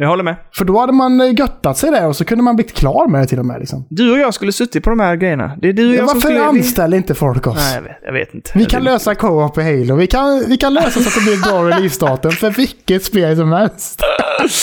[0.00, 0.36] Jag håller med.
[0.54, 3.20] För då hade man eh, göttat sig där och så kunde man blivit klar med
[3.22, 3.60] det till och med.
[3.60, 3.86] Liksom.
[3.90, 5.52] Du och jag skulle suttit på de här grejerna.
[5.62, 6.38] Det är du och jag som Varför skulle...
[6.38, 7.56] vi- anställer inte folk oss?
[7.56, 8.50] Nej, jag vet, jag vet inte.
[8.54, 9.96] Vi Jag kan lösa co-op i Halo.
[9.96, 13.52] Vi kan, vi kan lösa så att det blir bra releasedatum för vilket spel som
[13.52, 14.00] helst.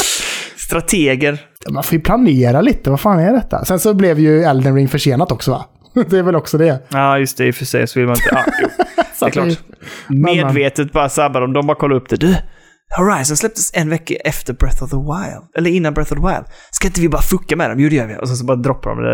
[0.58, 1.38] Strateger.
[1.70, 2.90] Man får ju planera lite.
[2.90, 3.66] Vad fan är detta?
[3.66, 5.66] Sen så blev ju Elden Ring försenat också va?
[6.10, 6.80] Det är väl också det.
[6.90, 7.46] Ja, just det.
[7.48, 8.44] I och för sig så vill man inte...
[8.62, 8.68] Jo.
[9.20, 9.60] Det är klart.
[10.10, 11.54] Medvetet bara sabbar de.
[11.54, 12.16] De bara kollar upp det.
[12.16, 12.36] Du,
[12.98, 15.44] Horizon släpptes en vecka efter Breath of the Wild.
[15.58, 16.46] Eller innan Breath of the Wild.
[16.72, 17.80] Ska inte vi bara fucka med dem?
[17.80, 18.18] Jo, det gör vi.
[18.18, 19.14] Och sen så bara droppar de det.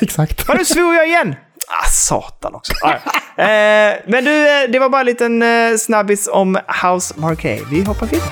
[0.00, 0.44] Exakt.
[0.48, 1.34] Ja, nu svor jag igen!
[1.82, 2.72] Ah, satan också.
[2.82, 2.94] Ah,
[3.36, 3.42] ja.
[3.42, 7.62] eh, men du, eh, det var bara en liten eh, snabbis om House Marquee.
[7.70, 8.28] Vi hoppar vidare.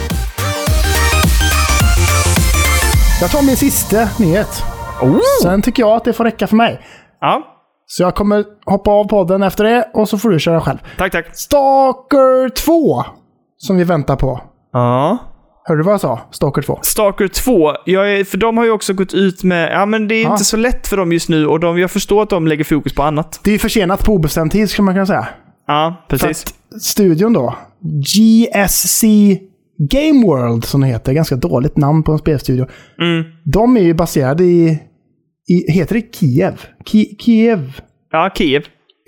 [3.20, 4.62] Jag tar min sista nyhet.
[5.02, 5.20] Oh.
[5.42, 6.80] Sen tycker jag att det får räcka för mig.
[7.20, 7.55] Ja,
[7.86, 10.78] Så jag kommer hoppa av podden efter det och så får du köra själv.
[10.98, 11.36] tack, tack.
[11.36, 13.04] Stalker 2.
[13.58, 14.40] Som vi väntar på.
[14.72, 15.18] Ja.
[15.64, 16.20] Hörde du vad jag sa?
[16.30, 16.78] Stalker 2.
[16.82, 19.72] Stalker 2, jag är, för de har ju också gått ut med...
[19.72, 20.30] Ja, men det är Ja.
[20.32, 22.94] inte så lätt för dem just nu och de, jag förstår att de lägger fokus
[22.94, 23.40] på annat.
[23.44, 25.28] Det är försenat på obestämd tid skulle man kunna säga.
[25.66, 26.44] Ja, För precis.
[26.74, 29.04] att studion då, GSC
[29.78, 32.66] Game World som det heter, ganska dåligt namn på en spelstudio.
[33.00, 33.24] Mm.
[33.44, 34.78] De är ju baserade i,
[35.48, 36.66] i heter det Kiev?
[36.86, 37.80] Ki, Kiev?
[38.12, 38.64] Ja, Kiev.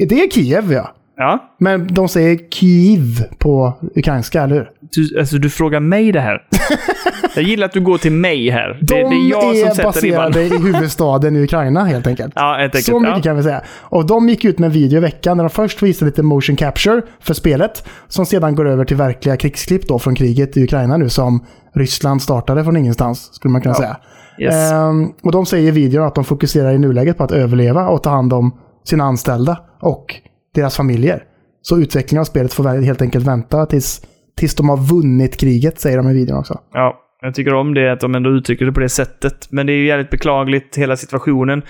[0.08, 0.94] Det är Kiev ja.
[1.16, 1.54] Ja.
[1.58, 4.70] Men de säger Kiev på ukrainska, eller hur?
[4.80, 6.42] Du, alltså, du frågar mig det här.
[7.34, 8.78] jag gillar att du går till mig här.
[8.80, 10.58] Det, De det är jag som sätter baserade ribban.
[10.58, 12.32] i huvudstaden i Ukraina helt enkelt.
[12.36, 12.86] Ja, helt enkelt.
[12.86, 13.22] Så mycket ja.
[13.22, 13.62] kan vi säga.
[13.68, 16.56] Och de gick ut med en video i veckan där de först visade lite motion
[16.56, 17.88] capture för spelet.
[18.08, 22.22] Som sedan går över till verkliga krigsklipp då från kriget i Ukraina nu som Ryssland
[22.22, 23.96] startade från ingenstans, skulle man kunna säga.
[24.40, 24.72] Yes.
[24.72, 28.02] Ehm, och de säger i videon att de fokuserar i nuläget på att överleva och
[28.02, 30.14] ta hand om sina anställda och
[30.54, 31.22] deras familjer.
[31.62, 34.02] Så utvecklingen av spelet får helt enkelt vänta tills,
[34.36, 36.60] tills de har vunnit kriget, säger de i videon också.
[36.72, 39.46] Ja, jag tycker om det att de ändå uttrycker det på det sättet.
[39.50, 41.62] Men det är ju jävligt beklagligt, hela situationen.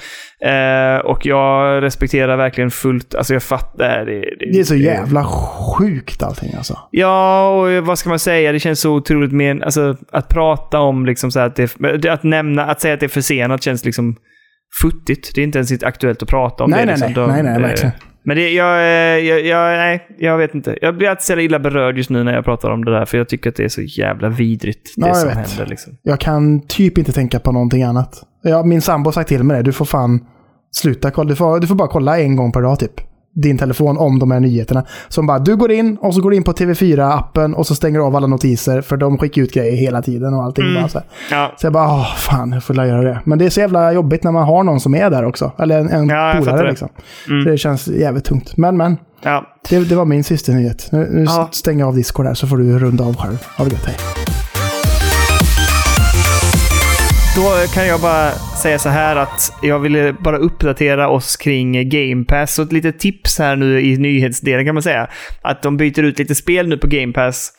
[0.44, 4.05] Eh, och jag respekterar verkligen fullt, alltså jag fattar.
[4.07, 6.78] Det, Det är så jävla sjukt allting alltså.
[6.90, 8.53] Ja, och vad ska man säga?
[8.53, 12.64] Det känns så otroligt men, alltså att prata om liksom så att det, att nämna,
[12.64, 14.16] att säga att det är försenat känns liksom
[14.82, 15.34] futtigt.
[15.34, 16.86] Det är inte ens aktuellt att prata om Nej, det.
[16.86, 17.12] nej, liksom.
[17.26, 17.42] nej.
[17.42, 17.92] De- Nej, nej, verkligen.
[18.23, 20.79] Men det, jag, eh, jag, jag, nej, jag vet inte.
[20.83, 23.19] Jag blir alltid så illa berörd just nu när jag pratar om det där, för
[23.19, 25.37] jag tycker att det är så jävla vidrigt, det Ja, som vet.
[25.37, 25.66] händer.
[25.66, 25.93] Liksom.
[26.03, 28.23] Jag kan typ inte tänka på någonting annat.
[28.43, 29.62] Ja, min sambo har sagt till mig det.
[29.62, 30.21] Du får fan
[30.73, 31.29] sluta kolla.
[31.29, 33.01] Du får, du får bara kolla en gång per dag typ.
[33.35, 34.85] Din telefon om de här nyheterna.
[35.09, 37.99] Som bara, du går in och så går du in på TV4-appen och så stänger
[37.99, 40.74] du av alla notiser för de skickar ut grejer hela tiden och allting.
[40.74, 41.01] Bara så.
[41.31, 41.53] Ja.
[41.61, 43.20] så jag bara, åh fan, jag får la göra det.
[43.24, 45.53] Men det är så jävla jobbigt när man har någon som är där också.
[45.59, 46.68] Eller en, en Ja, jag polare det.
[46.68, 46.89] liksom.
[47.26, 48.57] Så det känns jävligt tungt.
[48.57, 48.97] Men, men.
[49.22, 49.45] Ja.
[49.68, 50.89] Det, det var min sista nyhet.
[50.93, 51.49] Nu, nu Ja.
[51.53, 53.45] stänger jag av Discord här så får du runda av själv.
[53.57, 53.97] Ha det gött, hej.
[57.39, 62.24] Då kan jag bara säga så här att jag ville bara uppdatera oss kring Game
[62.24, 62.59] Pass.
[62.59, 65.09] Och ett litet tips här nu i nyhetsdelen kan man säga.
[65.43, 67.53] Att de byter ut lite spel nu på Game Pass.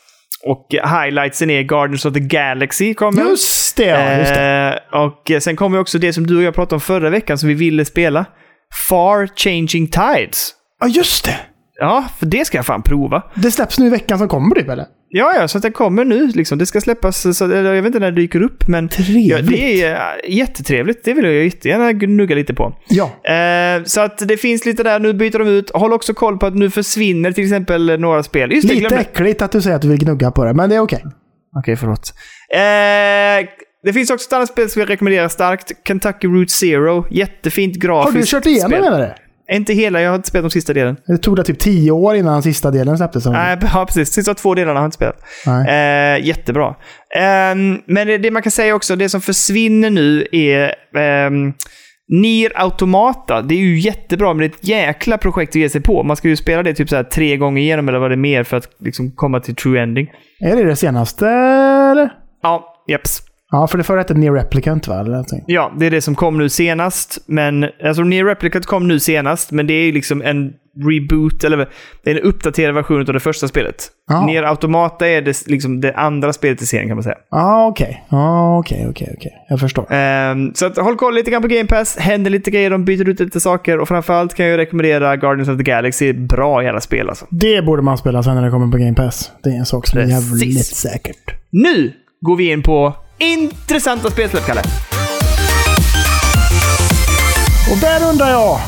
[0.44, 3.22] Och highlightsen är Guardians of the Galaxy kommer.
[3.22, 4.18] Just det, ja.
[4.18, 4.82] Just det.
[4.94, 7.50] Eh, och sen kommer också det som du och jag pratade om förra veckan som
[7.50, 8.26] vi ville spela.
[8.90, 10.52] Far Changing Tides.
[10.80, 11.40] Ja, just det.
[11.80, 13.24] Ja, för det ska jag fan prova.
[13.36, 14.86] Det släpps nu i veckan som kommer typ, eller?
[15.12, 16.28] Ja, ja, så att det kommer nu.
[16.28, 16.58] Liksom.
[16.58, 19.94] Det ska släppas, så, jag vet inte när det dyker upp, men ja, det är
[19.96, 21.04] äh, jättetrevligt.
[21.04, 22.76] Det vill jag jättegärna gnugga lite på.
[22.90, 23.34] Ja.
[23.34, 25.72] Eh, så att det finns lite där, nu byter de ut.
[25.74, 28.52] Håll också koll på att nu försvinner till exempel några spel.
[28.52, 30.70] Just det, Lite glömde- äckligt att du säger att du vill gnugga på det, men
[30.70, 31.04] det är okej.
[31.58, 32.14] Okej, förlåt.
[32.54, 33.50] Eh,
[33.84, 35.72] det finns också ett annat spel som jag rekommenderar starkt.
[35.88, 37.06] Kentucky Route Zero.
[37.12, 38.84] Jättefint Har grafiskt du kört igenom spel.
[38.94, 39.14] du?
[39.52, 40.98] Inte hela, jag har inte spelat de sista delen.
[41.08, 43.26] Det tog det typ tio år innan sista delen släpptes.
[43.26, 44.10] Nej, ja, precis.
[44.10, 45.18] Sista två delarna har jag inte spelat.
[45.68, 46.76] Eh, jättebra.
[47.20, 50.76] Ehm, men det, det man kan säga också, det som försvinner nu är
[51.28, 51.54] um,
[52.10, 53.42] Nier Automata.
[53.42, 56.04] Det är ju jättebra, men det är ett jäkla projekt att ge sig på.
[56.04, 58.18] Man ska ju spela det typ så här tre gånger igenom eller vad det är
[58.18, 60.12] mer för att liksom komma till true ending.
[60.40, 62.10] Är det det senaste, eller?
[62.44, 63.29] Ja, jeps.
[63.52, 65.00] Ja, för det förra hette Near Replicant, va?
[65.00, 65.44] Eller någonting.
[65.48, 67.24] Ja, det är det som kom nu senast.
[67.26, 70.54] Men, alltså Nier Replicant kom nu senast, men det är liksom en
[70.90, 71.70] reboot, eller
[72.04, 73.76] det är en uppdaterad version av det första spelet.
[74.08, 74.26] Ja.
[74.26, 77.16] Nier Automata är det, liksom det andra spelet i serien kan man säga.
[77.32, 78.06] Ja, okej.
[78.10, 79.32] Ja, okej, okej, okej.
[79.50, 79.94] Jag förstår.
[79.94, 81.98] Ehm, så att, håll koll lite grann på Game Pass.
[81.98, 83.80] Händer lite grejer, de byter ut lite saker.
[83.80, 86.14] Och framförallt kan jag rekommendera Guardians of the Galaxy.
[86.14, 87.26] Bra jävla spel alltså.
[87.30, 89.32] Det borde man spela sen när det kommer på Game Pass.
[89.44, 90.32] Det är en sak som är Precis.
[90.32, 91.36] jävligt säkert.
[91.52, 91.92] Nu
[92.22, 94.62] går vi in på intressanta spelsläpp, Kalle.
[97.72, 98.60] Och där undrar jag,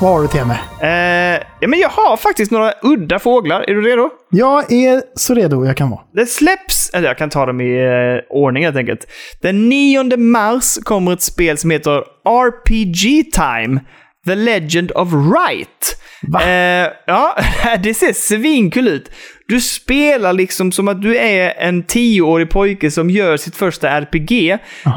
[0.00, 0.58] vad har du till mig?
[0.82, 3.60] Ehm, ja, men jag har faktiskt några udda fåglar.
[3.70, 4.10] Är du redo?
[4.30, 6.00] Jag är så redo jag kan vara.
[6.14, 9.06] Det släpps, eller jag kan ta dem i eh, ordning helt enkelt.
[9.42, 13.80] Den 9 mars kommer ett spel som heter RPG Time.
[14.26, 15.96] The Legend of Right.
[16.22, 16.42] Va?
[16.42, 17.36] Eh, ja,
[17.82, 19.10] det ser svinkul ut.
[19.50, 24.50] Du spelar liksom som att du är en tioårig pojke som gör sitt första RPG.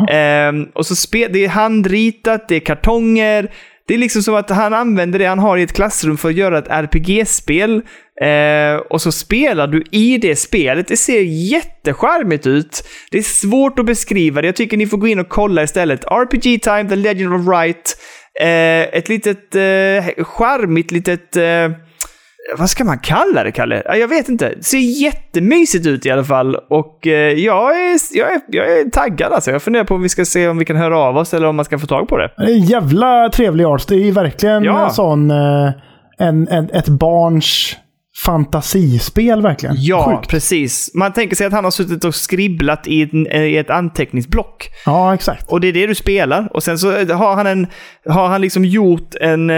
[0.09, 3.51] Eh, och så spe- det är handritat, det är kartonger.
[3.87, 6.35] Det är liksom som att han använder det han har i ett klassrum för att
[6.35, 7.81] göra ett RPG-spel.
[8.21, 10.87] Eh, och så spelar du i det spelet.
[10.87, 12.83] Det ser jättecharmigt ut.
[13.11, 14.47] Det är svårt att beskriva det.
[14.47, 16.03] Jag tycker ni får gå in och kolla istället.
[16.05, 17.97] RPG Time, The Legend of Right.
[18.41, 21.37] Eh, ett litet eh, charmigt litet...
[21.37, 21.71] Eh,
[22.57, 23.81] vad ska man kalla det, Kalle?
[23.85, 24.53] Ja, Jag vet inte.
[24.57, 26.55] Det ser jättemysigt ut i alla fall.
[26.55, 29.51] Och eh, jag, är, jag, är, jag är taggad alltså.
[29.51, 31.55] Jag funderar på om vi ska se om vi kan höra av oss eller om
[31.55, 32.31] man ska få tag på det.
[32.37, 33.87] Det är jävla trevlig art.
[33.87, 34.85] Det är ju verkligen Ja.
[34.85, 35.31] en sån...
[35.31, 35.69] eh,
[36.17, 37.75] En, en, ett barns
[38.25, 39.75] fantasispel verkligen.
[39.79, 40.29] Ja, Sjukt.
[40.31, 40.91] precis.
[40.93, 44.69] Man tänker sig att han har suttit och skribblat i ett, i ett anteckningsblock.
[44.85, 45.51] Ja, exakt.
[45.51, 46.49] Och det är det du spelar.
[46.53, 47.67] Och sen så har han, en,
[48.09, 49.49] har han liksom gjort en...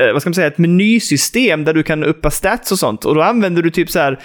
[0.00, 0.46] eh, vad ska man säga?
[0.46, 3.04] Ett menysystem där du kan uppa stats och sånt.
[3.04, 4.18] Och då använder du typ så här...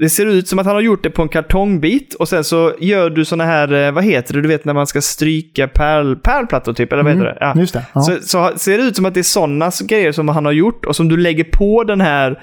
[0.00, 2.74] Det ser ut som att han har gjort det på en kartongbit och sen så
[2.80, 6.16] gör du såna här, eh, vad heter det, du vet när man ska stryka pärl,
[6.16, 7.36] pärlplattor typ, eller vad heter det?
[7.40, 7.54] Ja.
[7.56, 7.86] Just det.
[7.92, 8.00] Ja.
[8.00, 10.84] Så, så ser det ut som att det är sådana grejer som han har gjort
[10.84, 12.42] och som du lägger på den här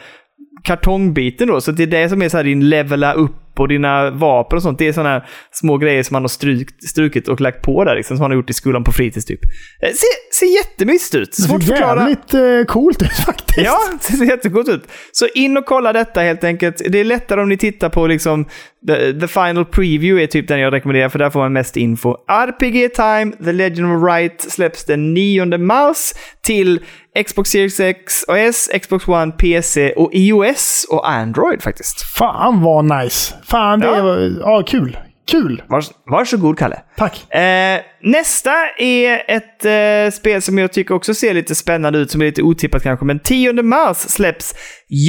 [0.63, 1.61] kartongbiten då.
[1.61, 4.63] Så det är det som är så här din levela upp och dina vapen och
[4.63, 4.79] sånt.
[4.79, 8.17] Det är sådana små grejer som han har strykt, strukit och lagt på där liksom,
[8.17, 9.39] som han har gjort i skolan på fritids typ.
[9.81, 11.31] Eh, Ser, ser jättemysigt ut.
[11.37, 13.65] det Svårt att ser jävligt eh, coolt ut faktiskt.
[13.65, 13.79] Ja,
[14.09, 14.83] det ser jättegott ut.
[15.11, 16.81] Så in och kolla detta helt enkelt.
[16.89, 18.45] Det är lättare om ni tittar på liksom
[18.87, 22.15] the, the final preview är typ den jag rekommenderar för där får man mest info.
[22.27, 25.97] RPG Time, The Legend of Right släpps den 9 mars
[26.45, 26.79] till
[27.23, 32.01] Xbox Series X och S, Xbox One, PC och iOS och Android faktiskt.
[32.01, 33.35] Fan vad nice.
[33.45, 33.95] Fan, det Ja.
[34.15, 34.37] är...
[34.39, 34.97] Ja, kul.
[35.31, 35.61] Kul.
[35.69, 36.79] Vars, varsågod Kalle.
[36.97, 37.33] Tack.
[37.35, 42.21] Eh, nästa är ett eh, spel som jag tycker också ser lite spännande ut, som
[42.21, 43.05] är lite otippat kanske.
[43.05, 44.53] Men 10 mars släpps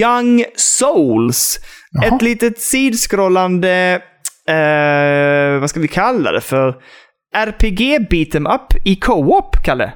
[0.00, 1.58] Young Souls.
[1.90, 2.14] Jaha.
[2.16, 4.00] Ett litet sidskrollande,
[4.48, 6.74] eh, vad ska vi kalla det för?
[7.36, 9.92] RPG beat'em up i co-op, Kalle.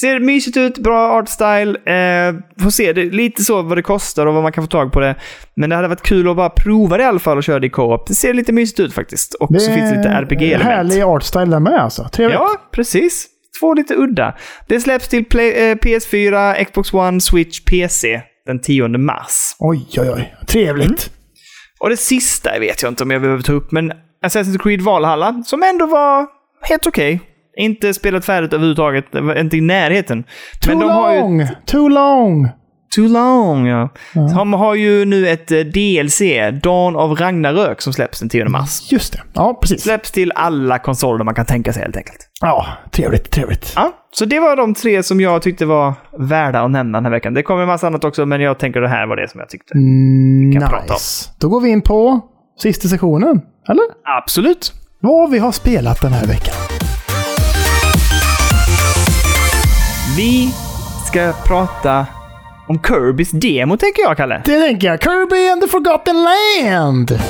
[0.00, 1.70] Ser mysigt ut, bra artstyle.
[1.70, 4.92] Eh, får se det, lite så vad det kostar och vad man kan få tag
[4.92, 5.14] på det.
[5.56, 7.66] Men det hade varit kul att bara prova det i alla fall och köra det
[7.66, 8.06] i co-op.
[8.06, 9.34] Det ser lite mysigt ut faktiskt.
[9.34, 10.62] Och så finns det lite RPG-element.
[10.62, 12.08] Härlig artstyle där med alltså.
[12.12, 12.38] Trevligt.
[12.38, 13.26] Ja, precis.
[13.60, 14.34] två lite udda.
[14.66, 19.56] Det släpps till Play, eh, PS4, Xbox One, Switch, PC den 10 mars.
[19.58, 20.34] Oj, oj, oj.
[20.46, 21.10] Trevligt.
[21.80, 23.92] Och det sista vet jag inte om jag behöver ta upp, men
[24.26, 26.26] Assassin's Creed Valhalla, som ändå var
[26.62, 27.20] helt okej.
[27.58, 29.04] Inte spelat färdigt överhuvudtaget,
[29.38, 30.24] inte i närheten.
[30.60, 31.46] Too Men de har ju long!
[31.66, 32.48] Too long!
[32.96, 33.88] Too long, ja.
[34.14, 36.20] De har ju nu ett eh, DLC,
[36.62, 38.92] Dawn of Ragnarök, som släpps den 10 mars.
[38.92, 39.22] Just det.
[39.32, 39.82] Ja, precis.
[39.82, 42.18] Släpps till alla konsoler man kan tänka sig helt enkelt.
[42.40, 43.72] Ja, trevligt, trevligt.
[43.76, 47.12] Ja, så det var de tre som jag tyckte var värda att nämna den här
[47.12, 47.34] veckan.
[47.34, 49.48] Det kommer en massa annat också, men jag tänker det här var det som jag
[49.48, 49.74] tyckte.
[49.74, 50.94] Mm, kan prata om.
[50.94, 51.30] nice.
[51.40, 52.20] Då går vi in på
[52.62, 53.40] sista sessionen.
[53.68, 53.84] Eller?
[54.22, 54.72] Absolut.
[55.00, 56.77] Vad vi har spelat den här veckan.
[60.18, 60.50] Vi
[61.06, 62.06] ska prata
[62.68, 64.42] om Kirbys demo, tänker jag, Kalle.
[64.44, 65.02] Det tänker jag.
[65.02, 67.20] Kirby and the Forgotten Land!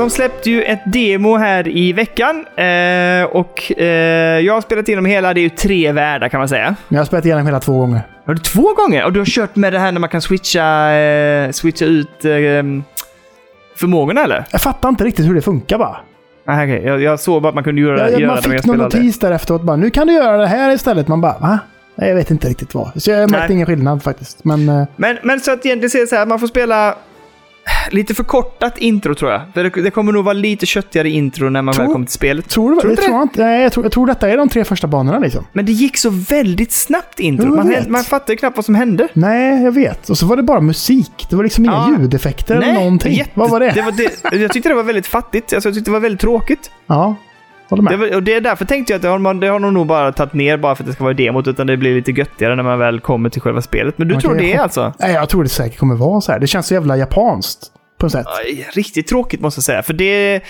[0.00, 5.04] De släppte ju ett demo här i veckan eh, och eh, jag har spelat igenom
[5.04, 5.34] hela.
[5.34, 6.74] Det är ju tre världar kan man säga.
[6.88, 8.00] Jag har spelat igenom hela två gånger.
[8.24, 9.04] Har du två gånger?
[9.04, 12.30] Och du har kört med det här när man kan switcha, eh, switcha ut eh,
[13.76, 14.44] förmågorna eller?
[14.50, 15.96] Jag fattar inte riktigt hur det funkar bara.
[16.44, 16.82] Ah, okay.
[16.82, 18.78] jag, jag såg bara att man kunde göra, Jag, göra man det jag fick någon
[18.78, 21.08] notis där efteråt bara nu kan du göra det här istället.
[21.08, 21.58] Man bara va?
[21.94, 23.02] Jag vet inte riktigt vad.
[23.02, 23.52] Så jag märkte Nej.
[23.52, 24.44] ingen skillnad faktiskt.
[24.44, 26.94] Men eh, Men, men så att egentligen ser det så här, man får spela
[27.90, 29.40] lite förkortat intro tror jag.
[29.54, 32.48] Det, det kommer nog vara lite köttigare intro när man Tror- väl kommer till spelet.
[32.48, 32.96] tror du Tror det?
[32.96, 33.44] tror jag inte.
[33.44, 35.46] Nej, jag tror, jag tror detta är de tre första banorna liksom.
[35.52, 37.56] Men det gick så väldigt snabbt intro.
[37.56, 39.08] Jag Man, man fattade knappt vad som hände.
[39.12, 40.10] Nej, jag vet.
[40.10, 41.26] Och så var det bara musik.
[41.30, 41.96] Det var liksom inga Ja.
[41.98, 43.12] ljudeffekter eller någonting.
[43.12, 43.70] jätte- Vad var det?
[43.74, 45.52] det, var det jag tyckte det var väldigt fattigt.
[45.52, 46.70] Alltså, jag tyckte det var väldigt tråkigt.
[46.86, 47.16] Ja,
[47.70, 48.00] håller med.
[48.00, 49.86] Det och det är därför tänkte jag att det har, man, det har de nog
[49.86, 52.56] bara tagit ner bara för att det ska vara demot, utan det blir lite göttigare
[52.56, 53.98] när man väl kommer till själva spelet.
[53.98, 54.92] Men du Man tror det är hoppa- alltså?
[54.98, 56.38] Nej, jag tror det säkert kommer vara så här.
[56.38, 57.60] Det känns så jävla japanskt.
[57.98, 58.26] På något sätt.
[58.44, 60.34] Aj, Riktigt tråkigt måste jag säga, för det...
[60.34, 60.40] Eh,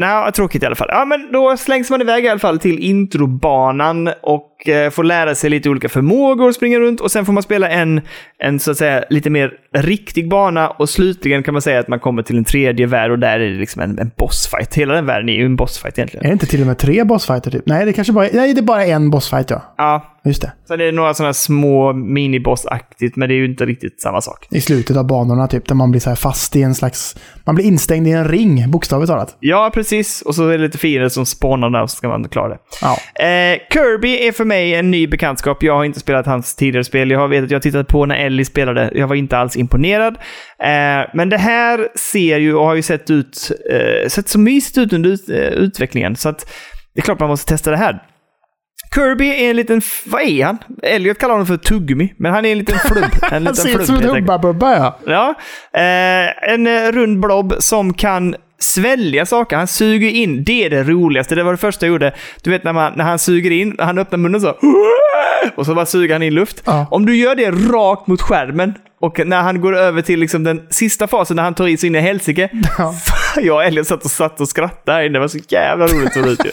[0.00, 0.88] nej, tråkigt i alla fall.
[0.90, 5.34] Ja, men då slängs man iväg i alla fall till introbanan och eh, får lära
[5.34, 7.00] sig lite olika förmågor och springa runt.
[7.00, 8.00] Och sen får man spela en,
[8.38, 11.98] en så att säga lite mer riktig bana och slutligen kan man säga att man
[12.00, 14.74] kommer till en tredje värld och där är det liksom en, en bossfight.
[14.74, 16.24] Hela den världen är ju en bossfight egentligen.
[16.26, 17.62] Är det inte till och med tre bossfighter typ?
[17.66, 19.74] Nej, det kanske bara Nej, det är bara en bossfight ja.
[19.76, 20.76] Ja, Just det.
[20.76, 24.46] det är några sådana små minibossaktigt, men det är ju inte riktigt samma sak.
[24.50, 27.16] I slutet av banorna typ, där man blir så fast i en slags...
[27.44, 29.36] Man blir instängd i en ring, bokstavligt talat.
[29.40, 30.22] Ja, precis.
[30.22, 32.58] Och så är det lite fiender som spånar där och så ska man klara det.
[32.82, 33.24] Ja.
[33.24, 35.62] Eh, Kirby är för mig en ny bekantskap.
[35.62, 37.10] Jag har inte spelat hans tidigare spel.
[37.10, 38.90] Jag har vet att jag tittat på när Ellie spelade.
[38.94, 40.14] Jag var inte alls imponerad.
[40.58, 44.78] Eh, men det här ser ju och har ju sett ut eh, sett så mysigt
[44.78, 46.16] ut under ut, eh, utvecklingen.
[46.16, 46.50] Så att
[46.94, 48.02] det är klart man måste testa det här.
[48.94, 49.82] Kirby är en liten...
[50.06, 50.58] Vad är han?
[50.82, 53.32] Elliot kallar honom för tuggummi, men han är en liten flubb.
[53.32, 54.02] En Han ser ut som en.
[54.02, 54.98] Hubba-Bubba ja.
[55.06, 55.34] Ja,
[55.80, 59.56] eh, en rund blob som kan svälja saker.
[59.56, 60.44] Han suger in.
[60.44, 61.34] Det är det roligaste.
[61.34, 62.12] Det var det första jag gjorde.
[62.42, 64.56] Du vet när, man, när han suger in, han öppnar munnen så.
[65.54, 66.62] Och så bara suger han in luft.
[66.64, 66.86] Ja.
[66.90, 70.62] Om du gör det rakt mot skärmen och när han går över till liksom den
[70.70, 72.48] sista fasen när han tar i sig in i helsike.
[72.78, 72.94] Ja.
[73.36, 75.12] Jag och Elliot satt och satt och skrattade här inne.
[75.12, 76.50] Det var så jävla roligt ut ju.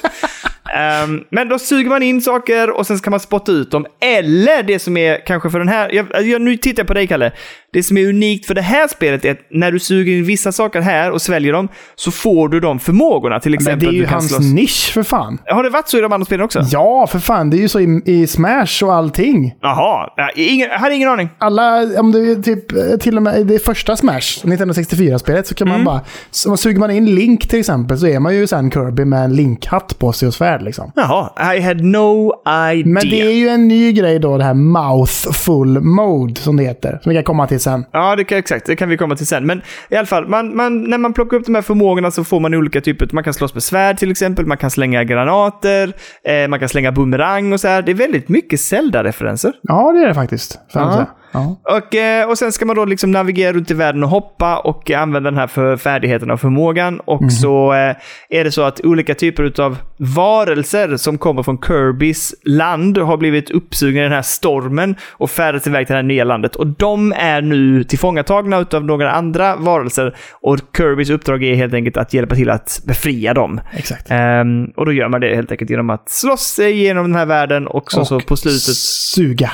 [0.75, 3.85] Ehm, men då suger man in saker och sen ska man spotta ut dem.
[4.01, 5.95] Eller det som är kanske för den här...
[5.95, 7.31] Jag, jag, nu tittar jag på dig, Kalle.
[7.73, 10.51] Det som är unikt för det här spelet är att när du suger in vissa
[10.51, 13.39] saker här och sväljer dem så får du de förmågorna.
[13.39, 14.45] Till Men exempel det är ju hans slåss.
[14.53, 15.37] nisch för fan.
[15.45, 16.61] Har det varit så i de andra spelen också?
[16.71, 17.49] Ja, för fan.
[17.49, 19.55] Det är ju så i, i Smash och allting.
[19.61, 21.29] Jaha, ingen, jag hade ingen aning.
[21.37, 25.55] Alla, om det är typ eh, till och med i det första Smash, 1964-spelet, så
[25.55, 25.83] kan Mm.
[25.83, 26.01] man bara...
[26.31, 29.33] Så suger man in Link till exempel så är man ju sen Kirby med en
[29.35, 30.91] Link-hatt på sig och svärd liksom.
[30.95, 32.33] Jaha, I had no
[32.71, 32.85] idea.
[32.85, 36.99] Men det är ju en ny grej då, det här Mouthful Mode som det heter.
[37.03, 37.85] Som vi kan komma till sen.
[37.91, 38.65] Ja, det kan, exakt.
[38.65, 39.45] Det kan vi komma till sen.
[39.45, 42.39] Men i alla fall, man, man, när man plockar upp de här förmågorna så får
[42.39, 43.09] man olika typer.
[43.11, 45.93] Man kan slåss med svärd till exempel, man kan slänga granater,
[46.23, 47.81] eh, man kan slänga boomerang och så här.
[47.81, 49.53] Det är väldigt mycket Zelda-referenser.
[49.61, 50.59] Ja, det är det faktiskt.
[50.73, 51.05] Jag Ja.
[51.31, 51.61] Ja.
[51.63, 54.91] Och, eh, och sen ska man då liksom navigera runt i världen och hoppa och
[54.91, 56.99] använda den här för färdigheten och förmågan.
[56.99, 57.95] Och så eh,
[58.29, 63.51] är det så att olika typer av varelser som kommer från Kirbys land har blivit
[63.51, 66.55] uppsugna i den här stormen och färdats iväg till det här nya landet.
[66.55, 71.97] Och de är nu tillfångatagna av några andra varelser och Kirbys uppdrag är helt enkelt
[71.97, 73.61] att hjälpa till att befria dem.
[73.73, 74.07] Exakt.
[74.09, 77.25] Ehm, och då gör man det helt enkelt genom att slåss sig igenom den här
[77.25, 78.75] världen och så, så Och på slutet...
[78.75, 79.51] Suga.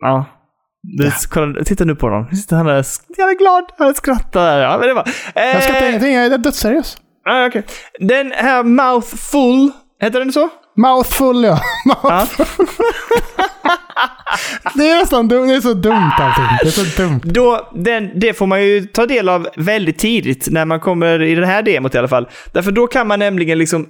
[0.00, 0.24] Ja.
[0.82, 2.26] Du, kolla, titta nu på honom.
[2.30, 2.84] Nu sitter han där,
[3.16, 4.58] jag är glad, han skrattar.
[4.60, 6.96] Ja, men det var, Jag skrattar eh, ingenting, jag är dödsseriös.
[7.28, 7.62] ah, okej.
[8.00, 9.70] Den här Mouthful,
[10.00, 10.48] heter den så?
[10.76, 11.60] Mouthful ja.
[12.02, 12.26] Ja.
[14.74, 15.48] Det är nästan dumt.
[15.48, 16.44] Det är så dumt allting.
[16.62, 17.20] Det är så dumt.
[17.24, 21.34] Då, den, det får man ju ta del av väldigt tidigt när man kommer i
[21.34, 22.28] det här demot i alla fall.
[22.52, 23.86] Därför då kan man nämligen liksom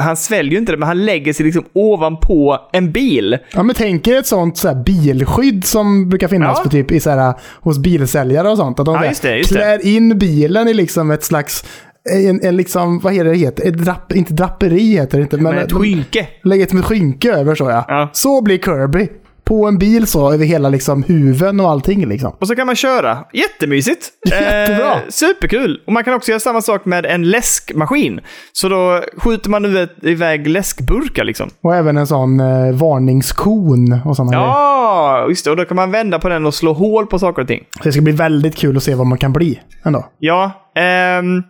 [0.00, 3.38] han sväljer ju inte det, men han lägger sig liksom ovanpå en bil.
[3.54, 6.62] Ja, men tänk er ett sånt så här, bilskydd som brukar finnas Ja.
[6.62, 8.80] för typ i så här, hos bilsäljare och sånt.
[8.80, 9.56] Att de Ja, just det, just det.
[9.56, 11.64] klär in bilen i liksom ett slags,
[12.10, 13.68] en, en liksom, vad heter det, heter?
[13.68, 15.36] Ett drapp, inte draperi heter det inte.
[15.36, 16.28] Men Med ett de skynke.
[16.44, 17.84] lägger ett skynke över så ja.
[17.88, 18.10] Ja.
[18.12, 19.08] Så blir Kirby.
[19.50, 22.36] På en bil så, över hela liksom huven och allting liksom.
[22.40, 23.18] Och så kan man köra.
[23.32, 24.08] Jättemysigt!
[24.30, 24.92] Jättebra.
[24.92, 25.82] Eh, superkul!
[25.86, 28.20] Och man kan också göra samma sak med en läskmaskin.
[28.52, 31.50] Så då skjuter man nu iväg läskburkar liksom.
[31.62, 34.46] Och även en sån eh, varningskon och sådana grejer.
[34.46, 35.50] Ja, just det.
[35.50, 37.64] Och då kan man vända på den och slå hål på saker och ting.
[37.76, 40.06] Så det ska bli väldigt kul att se vad man kan bli ändå.
[40.18, 41.42] Ja, ehm,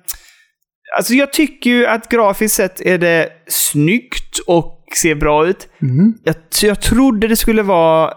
[0.97, 5.69] alltså jag tycker ju att grafiskt sett är det snyggt och ser bra ut.
[5.83, 6.15] Mm.
[6.25, 8.15] Jag, jag trodde det skulle vara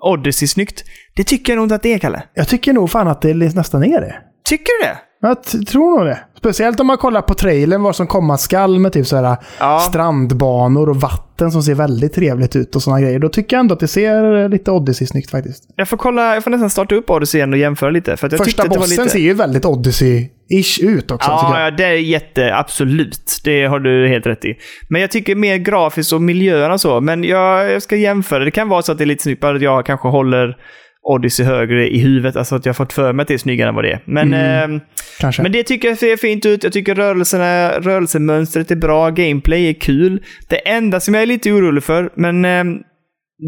[0.00, 0.84] Odyssey-snyggt.
[1.16, 2.22] Det tycker jag nog inte att det är, Kalle.
[2.34, 4.14] Jag tycker nog fan att det nästan är det.
[4.44, 4.98] Tycker du det?
[5.20, 6.18] Jag tror nog det.
[6.40, 9.78] Speciellt om man kollar på trailern vad som komma skall med typ så här Ja.
[9.78, 13.18] strandbanor och vatten som ser väldigt trevligt ut och sådana grejer.
[13.18, 15.64] Då tycker jag ändå att det ser lite Odyssey-snyggt faktiskt.
[15.76, 18.16] Jag får kolla, jag får nästan starta upp Odyssey igen och jämföra lite.
[18.16, 19.08] För jag Första bossen lite...
[19.08, 21.30] ser ju väldigt Odyssey-ish ut också.
[21.30, 23.40] Ja, ja, det är jätte, absolut.
[23.44, 24.54] Det har du helt rätt i.
[24.88, 27.00] Men jag tycker mer grafiskt och miljöerna så.
[27.00, 28.44] Men jag, jag ska jämföra.
[28.44, 30.56] Det kan vara så att det är lite snyggt, att jag kanske håller
[31.02, 32.36] Odyssey högre i huvudet.
[32.36, 34.02] Alltså att jag har fått för mig att det är snyggare än vad det är.
[34.04, 34.80] Men, ehm,
[35.20, 35.42] Kanske.
[35.42, 36.64] men det tycker jag ser fint ut.
[36.64, 39.10] Jag tycker rörelserna, rörelsemönstret är bra.
[39.10, 40.22] Gameplay är kul.
[40.48, 42.78] Det enda som jag är lite orolig för, men ehm,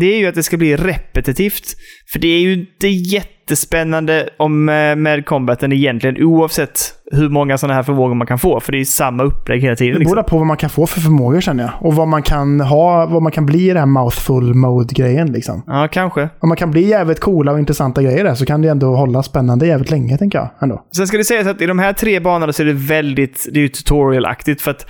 [0.00, 1.76] det är ju att det ska bli repetitivt.
[2.12, 2.88] För det är ju inte
[3.57, 6.78] jättespännande om, eh, med combaten egentligen, oavsett
[7.12, 8.61] hur många sådana här förmågor man kan få.
[8.61, 9.92] För det är samma upplägg hela tiden.
[9.92, 10.14] det Liksom.
[10.14, 11.72] beror på vad man kan få för förmågor känner jag.
[11.86, 15.62] Och vad man kan ha, vad man kan bli i den här mouthful mode-grejen liksom.
[15.66, 16.28] Ja, kanske.
[16.40, 19.22] Om man kan bli jävligt coola och intressanta grejer där så kan det ändå hålla
[19.22, 20.48] spännande jävligt länge tänker jag.
[20.61, 20.82] Ändå.
[20.96, 23.61] Sen ska det sägas att i de här tre banorna så är det väldigt, det
[23.64, 24.86] är tutorial-aktigt för att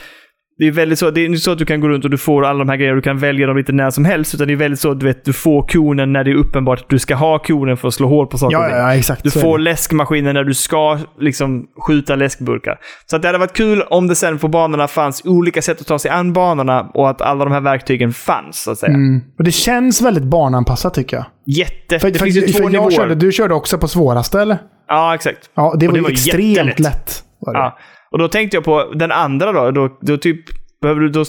[0.59, 2.19] det är väldigt så, det är inte så att du kan gå runt och du
[2.19, 4.53] får alla de här grejerna, du kan välja dem lite när som helst, utan det
[4.53, 6.99] är väldigt så att du vet, du får konen när det är uppenbart att du
[6.99, 9.23] ska ha konen för att slå hål på saker Ja, ja, exakt.
[9.23, 12.79] Du får läskmaskinen när du ska liksom skjuta läskburkar.
[13.07, 15.87] Så att det hade varit kul om det sen på banorna fanns olika sätt att
[15.87, 18.95] ta sig an banorna och att alla de här verktygen fanns, så att säga.
[18.95, 19.21] Mm.
[19.39, 21.27] Och det känns väldigt barnanpassat tycker jag.
[21.47, 21.99] Jätte.
[21.99, 22.91] För, det för, finns ju två nivåer.
[22.91, 24.59] körde, du körde också på svåraste eller?
[24.89, 25.51] Ja, exakt.
[25.55, 27.23] Ja, det Och var, det var extremt lätt.
[27.39, 27.59] var det.
[27.59, 27.79] Ja.
[28.13, 29.71] Och då tänkte jag på den andra då.
[29.71, 30.41] Då, då typ...
[30.83, 31.25] Behöver du då,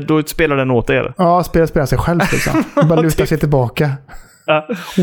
[0.00, 1.14] då spelar den åt eller?
[1.18, 2.64] Ja, spela spelar sig själv liksom.
[2.88, 3.90] Bara luta sig tillbaka.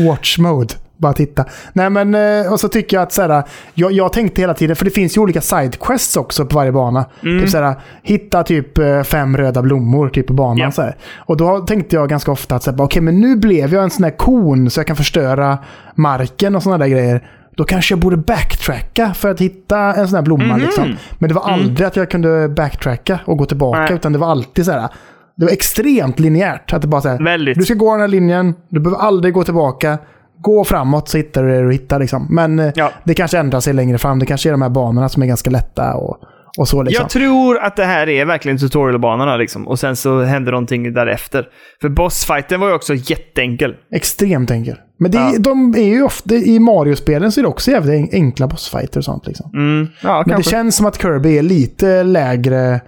[0.08, 0.74] Watch mode.
[0.96, 1.44] Bara titta.
[1.72, 3.42] Nej men, eh, och så tycker jag att så här,
[3.74, 7.04] jag, jag tänkte hela tiden, för det finns ju olika sidequests också på varje bana.
[7.22, 7.40] Mm.
[7.40, 10.58] Typ så här, hitta typ eh, fem röda blommor typ på banan.
[10.58, 10.70] Ja.
[10.70, 10.96] Så här.
[11.16, 13.90] Och då tänkte jag ganska ofta att så här, okej men nu blev jag en
[13.90, 15.58] sån här kon så jag kan förstöra
[15.94, 17.30] marken och sådana där grejer.
[17.56, 20.44] Då kanske jag borde backtracka för att hitta en sån här blomma.
[20.44, 20.60] Mhm.
[20.60, 20.96] Liksom.
[21.18, 23.92] Men det var aldrig att jag kunde backtracka och gå tillbaka, Nej.
[23.94, 24.88] utan det var alltid så här.
[25.36, 26.72] Det var extremt linjärt.
[26.72, 27.58] Att det bara så här, Väldigt.
[27.58, 29.98] du ska gå den här linjen, du behöver aldrig gå tillbaka.
[30.38, 31.98] Gå framåt så hittar du det du hittar.
[32.00, 32.26] Liksom.
[32.30, 32.90] Men eh, Ja.
[33.04, 34.18] det kanske ändrar sig längre fram.
[34.18, 36.16] Det kanske är de här banorna som är ganska lätta och,
[36.58, 36.82] och så.
[36.82, 37.02] Liksom.
[37.02, 39.68] Jag tror att det här är verkligen tutorialbanorna liksom.
[39.68, 41.46] Och sen så händer någonting därefter.
[41.80, 43.74] För bossfighten var ju också jätteenkel.
[43.94, 44.76] Extremt enkel.
[44.98, 45.34] Men det, Ja.
[45.38, 49.04] de är ju ofta, i Mario-spelen så är det också jävligt en- enkla bossfighter och
[49.04, 49.26] sånt.
[49.26, 49.50] Liksom.
[49.54, 49.88] Mm.
[50.02, 50.50] Ja, Men det kanske.
[50.50, 52.80] känns som att Kirby är lite lägre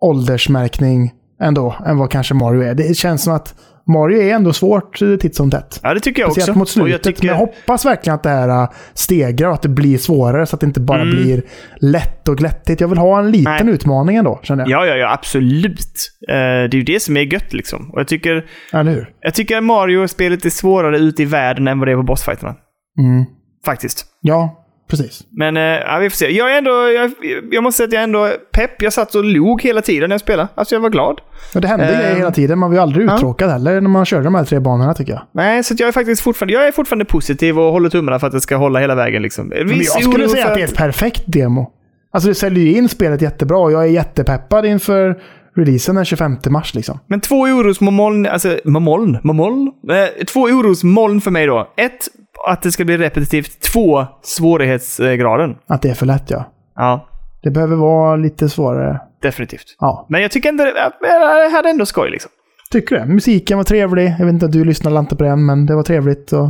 [0.00, 2.74] åldersmärkning ändå än vad kanske Mario är.
[2.74, 3.54] Det känns som att
[3.86, 5.80] Mario är ändå svårt titt som tätt.
[5.82, 6.78] Ja, det tycker jag Speciellt också.
[6.78, 7.02] mot Och jag slutet.
[7.16, 7.22] tycker...
[7.22, 10.56] Men jag hoppas verkligen att det här äh, stegrar och att det blir svårare så
[10.56, 11.16] att det inte bara Mm.
[11.16, 11.42] blir
[11.80, 12.80] lätt och glättigt.
[12.80, 13.74] Jag vill ha en liten Nej.
[13.74, 14.86] utmaning ändå, känner jag.
[14.86, 15.96] Ja, ja, ja, absolut.
[16.28, 17.90] Eh, det är ju det som är gött liksom.
[17.90, 19.10] Och jag tycker, Eller hur?
[19.20, 22.54] jag tycker Mario-spelet är svårare ute i världen än vad det är på bossfighterna.
[22.98, 23.24] Mm.
[23.66, 24.06] Faktiskt.
[24.20, 24.59] Ja,
[24.90, 25.26] precis.
[25.30, 26.30] Men eh, ja, vi får se.
[26.30, 27.12] Jag är ändå, jag,
[27.50, 28.82] jag måste säga att jag är ändå pepp.
[28.82, 30.48] Jag satt och log hela tiden när jag spelade.
[30.54, 31.20] Alltså jag var glad.
[31.54, 32.58] Och det hände Ehm, grejer hela tiden.
[32.58, 33.16] Man blir ju aldrig ja.
[33.16, 35.22] uttråkad heller när man kör de här tre banorna tycker jag.
[35.32, 38.32] Nej, så jag är faktiskt fortfarande, jag är fortfarande positiv och håller tummarna för att
[38.32, 39.48] det ska hålla hela vägen liksom.
[39.48, 41.70] Men jag skulle säga att det är ett perfekt demo.
[42.12, 45.18] Alltså det säljer ju in spelet jättebra och jag är jättepeppad inför
[45.56, 46.98] releasen den 25 mars liksom.
[47.06, 49.72] Men två orosmoln, alltså moln, moln?
[49.90, 51.72] Eh, två orosmoln för mig då.
[51.76, 52.08] Ett,
[52.48, 53.60] att det ska bli repetitivt.
[53.72, 55.56] Två, svårighetsgraden.
[55.66, 56.44] Att det är för lätt ja.
[56.76, 57.06] Ja,
[57.42, 59.00] Det behöver vara lite svårare.
[59.22, 59.76] definitivt.
[59.78, 62.30] Ja, Men jag tycker ändå att jag hade ändå skoj liksom.
[62.70, 63.06] tycker det.
[63.06, 64.14] Musiken var trevlig.
[64.18, 66.32] Jag vet inte om du lyssnade inte på den, men det var trevligt.
[66.32, 66.48] Och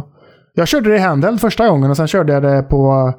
[0.55, 3.13] Jag körde det i handheld första gången och sen körde jag det på,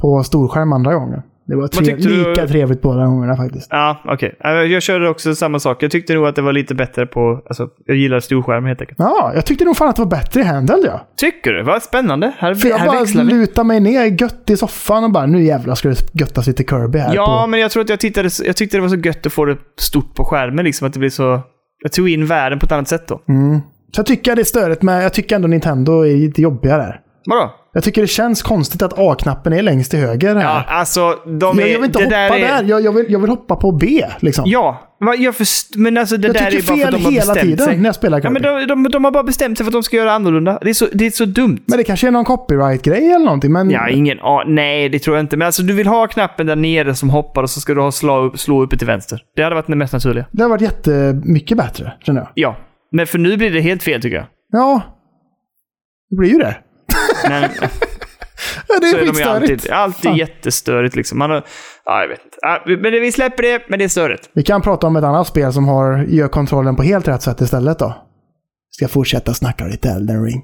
[0.00, 1.22] på storskärm andra gången.
[1.46, 3.66] Det var tre, tyckte du- lika trevligt båda gångerna faktiskt.
[3.70, 4.34] Ja, okej.
[4.44, 5.82] Eh, Jag körde också samma sak.
[5.82, 7.42] Jag tyckte nog att det var lite bättre på...
[7.46, 8.98] Alltså, jag gillar storskärm helt enkelt.
[8.98, 11.06] Ja, jag tyckte nog fan att det var bättre i handheld ja.
[11.16, 11.62] Tycker du?
[11.62, 12.32] Vad spännande.
[12.38, 15.74] Här, För jag här bara lutade mig ner gött i soffan och bara nu jävlar
[15.74, 17.14] ska det göttas lite Kirby här.
[17.14, 17.46] Ja, på.
[17.50, 18.28] men jag tror att jag tittade...
[18.44, 20.86] Jag tyckte det var så gött att få det stort på skärmen liksom.
[20.86, 21.40] Att det blir så...
[21.82, 23.20] Jag tog in världen på ett annat sätt då.
[23.28, 23.60] Mm.
[23.94, 27.00] Så jag tycker det är störigt med, jag tycker ändå Nintendo är lite jobbiga där.
[27.26, 27.50] Vadå?
[27.74, 30.42] Jag tycker det känns konstigt att A-knappen är längst till höger här.
[30.42, 31.66] Ja, alltså de är...
[31.66, 32.30] jag, vill inte hoppa där.
[32.30, 34.44] där, Är, Jag, jag, vill, jag vill hoppa på B liksom.
[34.46, 34.80] Ja,
[35.18, 37.34] jag först, men alltså det jag där är tycker bara för att de har hela
[37.34, 37.76] bestämt tiden sig.
[37.76, 38.40] när jag spelar Kirby.
[38.42, 40.58] Ja, men de, de, de har bara bestämt sig för att de ska göra annorlunda.
[40.62, 41.60] Det är så, det är så dumt.
[41.66, 43.52] Men det kanske är någon copyright-grej eller någonting.
[43.52, 45.36] Men Ja, ingen ah, Nej, det tror jag inte.
[45.36, 47.92] Men alltså du vill ha knappen där nere som hoppar och så ska du ha
[47.92, 49.20] slå upp, slå upp till vänster.
[49.36, 50.26] Det hade varit det mest naturliga.
[50.30, 52.28] det har varit jättemycket bättre, känner jag.
[52.34, 52.56] Ja.
[52.92, 54.26] Men för nu blir det helt fel tycker jag.
[54.52, 54.82] Ja,
[56.10, 56.56] det blir ju det.
[57.28, 57.50] Men
[58.68, 60.16] Ja, det så är är de ju alltid, alltid Fan.
[60.16, 61.18] jättestörigt liksom.
[61.18, 61.44] Man har,
[61.84, 62.36] ja, jag vet inte.
[62.40, 64.30] Ja, men vi släpper det, men det är störigt.
[64.32, 67.40] Vi kan prata om ett annat spel som har, gör kontrollen på helt rätt sätt
[67.40, 67.94] istället då.
[68.70, 70.42] Ska fortsätta snacka lite Elden Ring.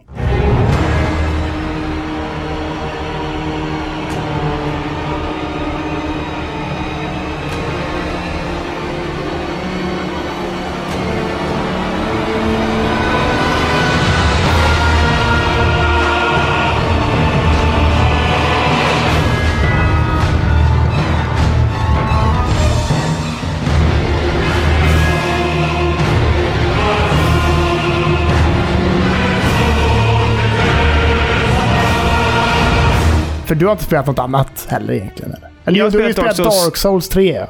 [33.60, 35.32] Du har inte spelat något annat heller egentligen?
[35.34, 36.64] Eller, eller Jag har du har ju spelat spelat Dark Souls.
[36.64, 37.32] Dark Souls 3.
[37.36, 37.46] ja.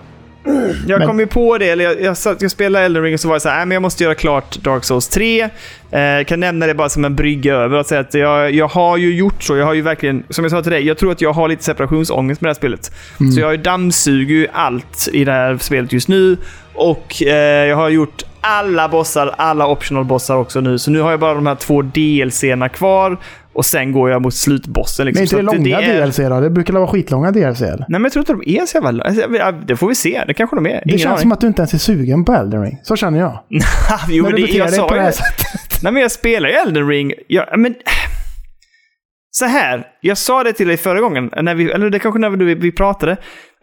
[0.86, 3.20] Jag Men- kom ju på det, eller jag, jag, satt, jag spelade Elden Ring och
[3.20, 5.40] så var jag så här, "Nej, men jag måste göra klart Dark Souls 3.
[5.90, 8.96] Eh, kan nämna det bara som en brygga över och säga att jag, jag har
[8.96, 9.56] ju gjort så.
[9.56, 11.64] Jag har ju verkligen, som jag sa till dig, jag tror att jag har lite
[11.64, 12.92] separationsångest med det här spelet.
[13.20, 13.32] Mm.
[13.32, 16.36] Så jag dammsuger ju allt i det här spelet just nu.
[16.74, 20.78] Och eh, jag har gjort alla bossar, alla optional bossar också nu.
[20.78, 23.16] Så nu har jag bara de här två DLC-erna kvar.
[23.52, 25.06] Och sen går jag mot slutbossen.
[25.06, 25.20] Liksom.
[25.20, 26.40] Men inte det långa är- DLC då?
[26.40, 27.60] Det brukar vara skitlånga DLC.
[27.60, 29.04] Nej, men jag tror inte de är så jävla...
[29.04, 30.24] Alltså, ja, det får vi se.
[30.26, 30.70] Det kanske de är.
[30.70, 31.20] Det Ingen känns aning.
[31.22, 32.78] som att du inte ens är sugen på Elden Ring.
[32.82, 33.38] Så känner jag.
[34.08, 35.12] jo, När men du det, jag dig sa på det här det.
[35.12, 35.82] sättet.
[35.82, 37.12] Nej, men jag spelar ju Elden Ring.
[37.26, 37.74] Jag, men,
[39.30, 42.30] så här, jag sa det till dig förra gången, när vi, eller det kanske när
[42.30, 43.12] vi, vi pratade,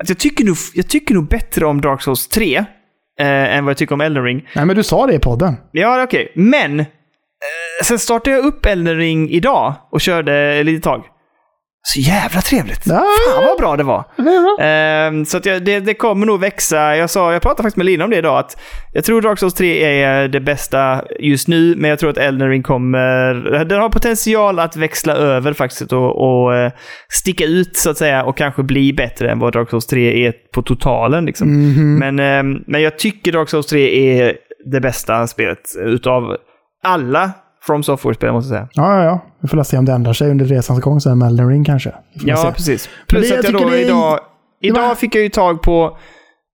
[0.03, 2.65] att jag tycker, nog, jag tycker nog bättre om Dark Souls 3 eh,
[3.57, 4.47] än vad jag tycker om Elden Ring.
[4.55, 5.55] Nej, men du sa det i podden.
[5.71, 6.31] Ja, okej.
[6.35, 6.85] Men, eh,
[7.83, 11.03] sen startade jag upp Elden Ring idag och körde ett litet tag.
[11.89, 12.81] Så jävla trevligt.
[12.85, 13.03] Ja.
[13.33, 14.05] Fan vad bra det var.
[14.59, 16.95] Ehm, så jag, det, det kommer nog växa.
[16.95, 18.39] Jag, sa, jag pratade faktiskt med Lina om det idag.
[18.39, 18.61] Att
[18.93, 22.49] jag tror Dark Souls 3 är det bästa just nu, men jag tror att Elden
[22.49, 23.33] Ring kommer...
[23.65, 26.71] Den har potential att växla över faktiskt och, och eh,
[27.09, 30.33] sticka ut så att säga och kanske bli bättre än vad Dark Souls 3 är
[30.53, 31.25] på totalen.
[31.25, 31.47] Liksom.
[31.47, 31.99] Mhm.
[31.99, 34.37] Men, ehm, men jag tycker Dark Souls 3 är
[34.71, 36.37] det bästa spelet utav
[36.83, 37.31] alla
[37.67, 38.69] From Software-spel måste jag säga.
[38.85, 39.25] Ja, ja, ja.
[39.41, 41.93] Vi får se om det ändrar sig under resans gång sen med Elden Ring kanske.
[42.13, 42.51] Ja, se.
[42.51, 42.89] precis.
[43.07, 44.19] Plus det- jag att jag då tycker det idag...
[44.61, 45.97] det Idag var- fick jag ju tag på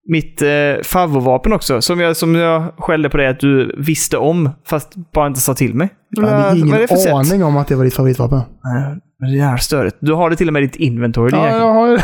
[0.09, 0.47] mitt eh,
[0.84, 1.82] favoritvapen också.
[1.82, 5.53] Som jag, som jag skällde på dig att du visste om, fast bara inte sa
[5.53, 5.89] till mig.
[6.09, 7.14] Jag hade är ingen det för sätt?
[7.14, 8.38] aning om att det var ditt favoritvapen.
[8.64, 9.95] Nej, men det är störigt.
[9.99, 11.32] Du har det till och med i ditt inventory.
[11.38, 11.97] Ja, jag har ju...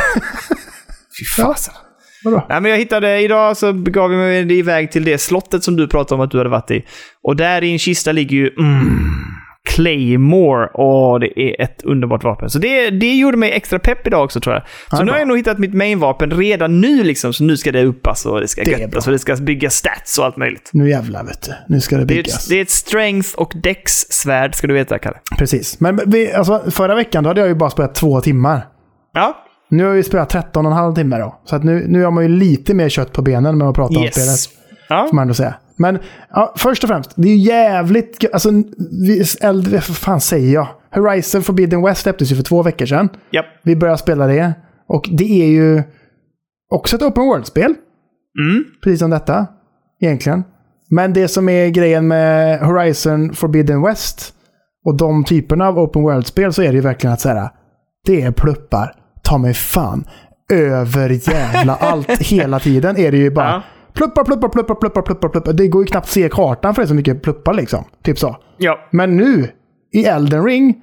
[1.19, 1.73] Fy fasen.
[2.23, 2.45] Vadå?
[2.49, 5.87] Nej, men jag hittade, idag så begav jag mig iväg till det slottet som du
[5.87, 6.85] pratade om att du hade varit i.
[7.23, 8.99] Och där i en kista ligger ju mm,
[9.69, 10.69] Claymore.
[10.73, 12.49] Åh, det är ett underbart vapen.
[12.49, 14.63] Så det, det gjorde mig extra pepp idag också tror jag.
[14.63, 15.13] Så Ja, nu bra.
[15.13, 17.33] har jag nog hittat mitt mainvapen redan nu liksom.
[17.33, 20.17] Så nu ska det uppas och det ska Det göttas och det ska bygga stats
[20.19, 20.69] och allt möjligt.
[20.73, 21.51] Nu jävlar vet du.
[21.67, 22.43] Nu ska det Det är, byggas.
[22.43, 25.17] ett, det är ett strength och dex-svärd ska du veta, Kalle.
[25.37, 25.79] Precis.
[25.79, 28.61] Men vi, alltså, förra veckan då hade jag ju bara spelat två timmar.
[29.13, 29.45] Ja.
[29.69, 31.39] Nu har vi spelat 13 och en halv timme då.
[31.45, 33.99] Så att nu, nu har man ju lite mer kött på benen med att prata
[33.99, 34.29] om spelet.
[34.29, 34.49] Yes.
[34.89, 35.05] Ja.
[35.09, 35.55] Får man ändå säga.
[35.75, 35.99] Men
[36.29, 38.25] ja, först och främst, det är ju jävligt...
[38.33, 38.49] Alltså,
[39.07, 40.67] vi, äldre, vad fan säger jag?
[40.95, 43.09] Horizon Forbidden West släpptes ju för två veckor sedan.
[43.31, 43.45] Japp.
[43.63, 44.53] Vi började spela det.
[44.87, 45.83] Och det är ju
[46.69, 47.75] också ett open world-spel.
[48.39, 48.63] Mm.
[48.83, 49.47] Precis som detta,
[50.01, 50.43] egentligen.
[50.89, 54.33] Men det som är grejen med Horizon Forbidden West
[54.85, 57.51] och de typerna av open world-spel så är det ju verkligen att säga
[58.05, 58.95] det är pluppar,
[59.29, 60.03] ta mig fan,
[60.53, 63.61] över jävla allt hela tiden är det ju bara Ja.
[63.93, 65.53] pluppar, pluppar, pluppar, pluppar, pluppar, pluppar.
[65.53, 67.83] Det går ju knappt att se kartan för det är så mycket pluppar liksom.
[68.03, 68.37] Typ så.
[68.57, 68.79] Ja.
[68.91, 69.47] Men nu,
[69.93, 70.75] i Elden Ring,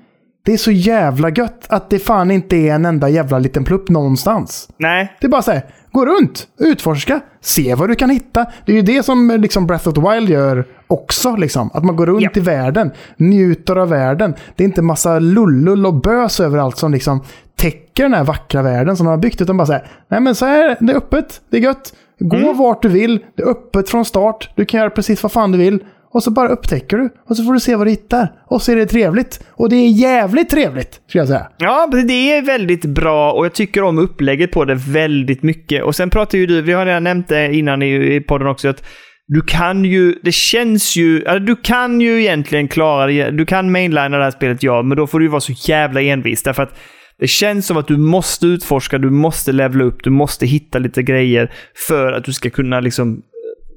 [0.44, 3.88] det är så jävla gött att det fan inte är en enda jävla liten plupp
[3.88, 4.68] någonstans.
[4.78, 5.16] Nej.
[5.20, 8.46] Det är bara så här, Gå runt, utforska, se vad du kan hitta.
[8.66, 11.36] Det är ju det som eh, liksom Breath of the Wild gör också.
[11.36, 11.70] Liksom.
[11.74, 12.30] Att man går runt Ja.
[12.34, 14.34] i världen, njuter av världen.
[14.56, 17.20] Det är inte massa lullull och bös överallt som liksom
[17.58, 19.40] täcker den här vackra världen som de har byggt.
[19.40, 21.92] Utan bara säga, nej men så här, det är öppet, det är gött.
[22.18, 22.56] Gå Mm.
[22.56, 24.50] vart du vill, det är öppet från start.
[24.56, 25.78] Du kan göra precis vad fan du vill.
[26.14, 27.10] Och så bara upptäcker du.
[27.28, 28.28] Och så får du se vad du hittar.
[28.46, 29.46] Och så är det trevligt.
[29.50, 31.46] Och det är jävligt trevligt, skulle jag säga.
[31.58, 35.84] Ja, det är väldigt bra och jag tycker om upplägget på det väldigt mycket.
[35.84, 38.68] Och sen pratar ju du, vi har redan nämnt det innan i, i podden också,
[38.68, 38.82] att
[39.28, 43.72] du kan ju, det känns ju, alltså du kan ju egentligen klara det, du kan
[43.72, 46.62] mainlina det här spelet ja, men då får du ju vara så jävla envis därför
[46.62, 46.78] att
[47.20, 51.02] det känns som att du måste utforska, du måste levela upp, du måste hitta lite
[51.02, 51.52] grejer
[51.88, 53.22] för att du ska kunna liksom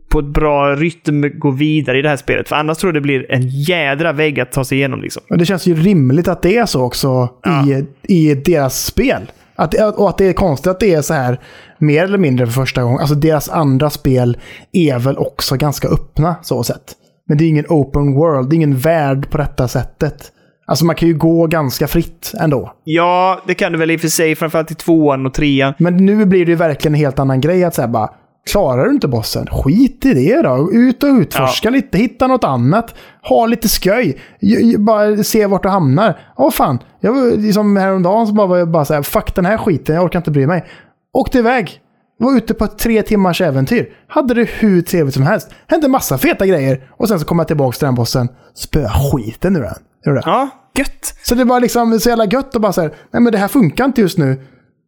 [0.09, 2.49] på ett bra rytm gå vidare i det här spelet.
[2.49, 5.23] För annars tror jag det blir en jädra vägg att ta sig igenom liksom.
[5.29, 7.29] Det känns ju rimligt att det är så också
[7.67, 9.31] i, i deras spel.
[9.55, 11.39] Att, och att det är konstigt att det är så här
[11.77, 12.99] mer eller mindre för första gången.
[12.99, 14.37] Alltså deras andra spel
[14.71, 16.95] är väl också ganska öppna så sett.
[17.27, 20.31] Men det är ingen open world, det är ingen värld på detta sättet.
[20.69, 22.73] Alltså man kan ju gå ganska fritt ändå.
[22.83, 25.73] Ja, det kan du väl i och för sig, framförallt i tvåan och trean.
[25.77, 28.09] Men nu blir det ju verkligen en helt annan grej att säga bara
[28.51, 29.47] Klarar du inte bossen?
[29.51, 30.69] Skit i det då.
[30.73, 31.97] Ut och utforska lite.
[31.97, 32.95] Hitta något annat.
[33.29, 34.17] Ha lite skoj.
[34.41, 36.19] J- j- bara se vart du hamnar.
[36.37, 36.79] Åh fan.
[37.01, 39.95] Jag var liksom häromdagen så bara var jag bara så här, fuck den här skiten.
[39.95, 40.65] Jag orkar inte bry mig.
[41.13, 41.79] Åkte iväg.
[42.19, 43.89] Var ute på tre timmars äventyr.
[44.07, 45.49] Hade det hur trevligt som helst.
[45.67, 46.79] Hände massa feta grejer.
[46.97, 48.27] Och sen så kom jag tillbaka till den bossen.
[48.55, 49.75] Spöa skiten ur den.
[50.25, 51.15] Ja, gött.
[51.23, 53.85] Så det var liksom så jävla gött att bara säga, nej men det här funkar
[53.85, 54.41] inte just nu.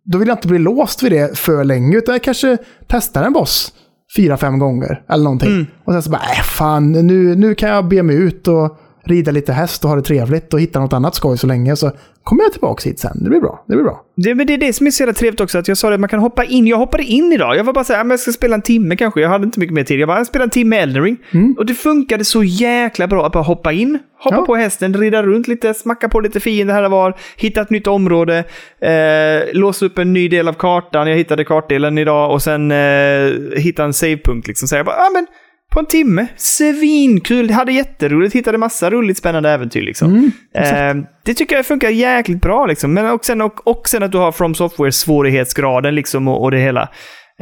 [0.05, 2.57] Då vill jag inte bli låst vid det för länge, utan jag kanske
[2.87, 3.73] testar en boss
[4.15, 5.49] fyra, fem gånger eller någonting.
[5.85, 9.31] Och sen så bara, äh, fan, nu, nu kan jag be mig ut och rida
[9.31, 11.75] lite häst och ha det trevligt och hitta något annat skoj så länge.
[11.75, 11.91] Så
[12.23, 13.11] kommer jag tillbaka hit sen.
[13.23, 13.63] Det blir bra.
[13.67, 14.01] Det blir bra.
[14.15, 15.93] Det, men det är det som är så jävla trevligt också, att jag sa det,
[15.93, 16.67] att man kan hoppa in.
[16.67, 17.55] Jag hoppade in idag.
[17.57, 19.21] Jag var bara så här, "Ja, men jag ska spela en timme kanske.
[19.21, 19.99] Jag hade inte mycket mer tid.
[19.99, 21.17] Jag bara, jag spelar en timme Elden Ring.
[21.57, 24.45] Och det funkade så jäkla bra att bara hoppa in, hoppa Ja.
[24.45, 27.87] på hästen, rida runt lite, smacka på lite fiender här och var, hitta ett nytt
[27.87, 28.43] område,
[28.81, 31.07] eh, låsa upp en ny del av kartan.
[31.07, 34.67] Jag hittade kartdelen idag och sen eh, hitta en savepunkt liksom.
[34.67, 35.27] Så jag bara, ja men
[35.71, 36.27] på en timme.
[36.35, 37.51] Svinkul!
[37.51, 38.35] Hade jätteroligt.
[38.35, 40.31] Hittade massa roligt spännande äventyr liksom.
[40.55, 40.95] eh,
[41.25, 42.93] det tycker jag funkar jäkligt bra liksom.
[42.93, 46.51] Men och sen, och, och sen att du har From Software svårighetsgraden liksom och, och
[46.51, 46.81] det hela.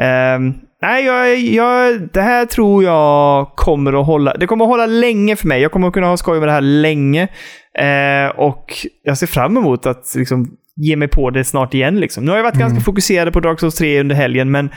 [0.02, 0.40] Eh,
[0.82, 4.34] nej, jag, jag, det här tror jag kommer att hålla.
[4.34, 5.62] Det kommer att hålla länge för mig.
[5.62, 7.28] Jag kommer att kunna ha skoj med det här länge.
[7.80, 8.74] Eh, och
[9.04, 12.00] jag ser fram emot att liksom, ge mig på det snart igen.
[12.00, 12.26] Liksom.
[12.26, 14.70] Nu har jag varit ganska fokuserad på Dark Souls 3 under helgen, men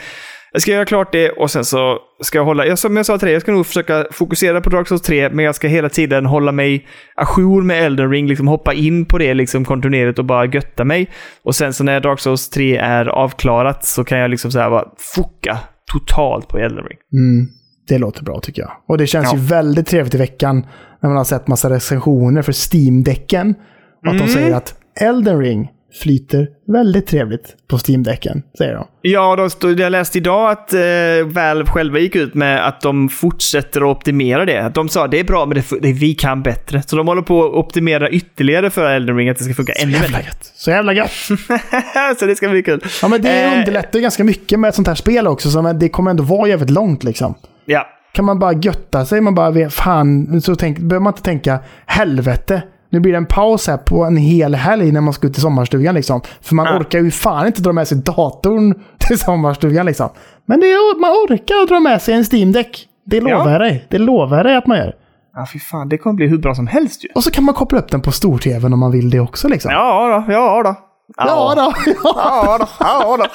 [0.53, 3.25] jag ska göra klart det och sen så ska jag hålla, som jag sa till
[3.25, 6.25] dig, jag ska nog försöka fokusera på Dark Souls 3, men jag ska hela tiden
[6.25, 10.45] hålla mig ajour med Elden Ring, liksom hoppa in på det liksom kontinuerligt och bara
[10.45, 11.09] götta mig.
[11.43, 14.69] Och sen så när Dark Souls 3 är avklarat så kan jag liksom så här
[14.69, 14.85] bara
[15.15, 15.57] foka
[15.91, 16.97] totalt på Elden Ring.
[17.13, 17.47] Mm,
[17.87, 18.71] det låter bra tycker jag.
[18.87, 19.37] Och det känns Ja.
[19.37, 20.65] ju väldigt trevligt i veckan
[21.01, 23.49] när man har sett massa recensioner för Steam-däcken.
[24.05, 24.27] Att de Mm.
[24.27, 25.69] säger att Elden Ring
[26.01, 28.87] flyter väldigt trevligt på Steam-däcken, säger de.
[29.01, 30.79] Ja, då stod, jag läste idag att eh,
[31.25, 34.57] Valve själva gick ut med att de fortsätter att optimera det.
[34.65, 36.81] Att De sa det är bra, men det, det, vi kan bättre.
[36.81, 39.91] Så de håller på att optimera ytterligare för Elden Ring, att det ska funka ännu
[39.99, 40.21] bättre.
[40.25, 40.51] gött.
[40.55, 41.11] Så jävla gött.
[42.19, 42.83] så det ska bli kul.
[43.01, 45.49] Ja, men det Eh, underlättar ganska mycket med ett sånt här spel också.
[45.49, 47.35] Så men det kommer ändå vara jävligt långt liksom.
[47.65, 47.87] Ja.
[48.13, 52.61] Kan man bara götta sig, man bara fan, så tänk, behöver man inte tänka helvete.
[52.93, 55.41] Nu blir det en paus här på en hel helg när man ska ut till
[55.41, 56.21] sommarstugan liksom.
[56.41, 56.77] För man Ja.
[56.79, 60.09] orkar ju fan inte dra med sig datorn till sommarstugan liksom.
[60.45, 62.87] Men det är, man orkar dra med sig en Steam-däck.
[63.05, 63.85] Det lovar jag dig.
[63.89, 64.95] Det lovar jag dig att man gör.
[65.35, 65.89] Ja, fy fan.
[65.89, 67.09] Det kommer bli hur bra som helst ju.
[67.15, 69.71] Och så kan man koppla upp den på stor-tvn om man vill det också liksom.
[69.71, 70.75] Ja då, ja då.
[71.17, 71.73] ja då.
[72.03, 73.25] Ja, Ja då, ja då.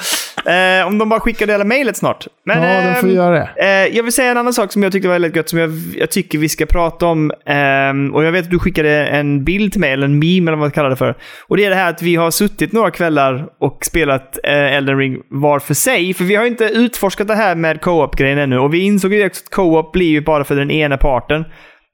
[0.47, 2.27] Eh, om de bara skickar det hela mejlet snart.
[2.45, 3.49] Men, ja de får ehm, göra det.
[3.57, 5.71] Eh, jag vill säga en annan sak som jag tyckte var väldigt gött, som jag,
[5.99, 7.33] jag tycker vi ska prata om.
[7.47, 10.51] Ehm, och jag vet att du skickade en bild till mig, eller en meme eller
[10.51, 11.17] vad man kallar det för.
[11.49, 14.99] Och det är det här att vi har suttit några kvällar och spelat eh, Elden
[14.99, 16.15] Ring var för sig.
[16.15, 18.59] För vi har inte utforskat det här med co-op-grejen ännu.
[18.59, 21.45] Och vi insåg ju också att co-op blir ju bara för den ena parten.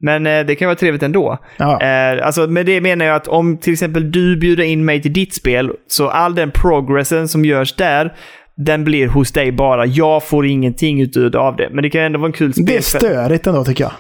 [0.05, 1.39] Men eh, det kan vara trevligt ändå.
[1.57, 1.83] Ja.
[1.83, 5.13] Eh, alltså med det menar jag att om till exempel du bjuder in mig till
[5.13, 8.15] ditt spel, så all den progressen som görs där,
[8.57, 9.87] den blir hos dig bara.
[9.87, 11.69] Jag får ingenting ut av det.
[11.73, 12.65] Men det kan ändå vara en kul spel.
[12.67, 13.93] Det är störigt ändå tycker jag.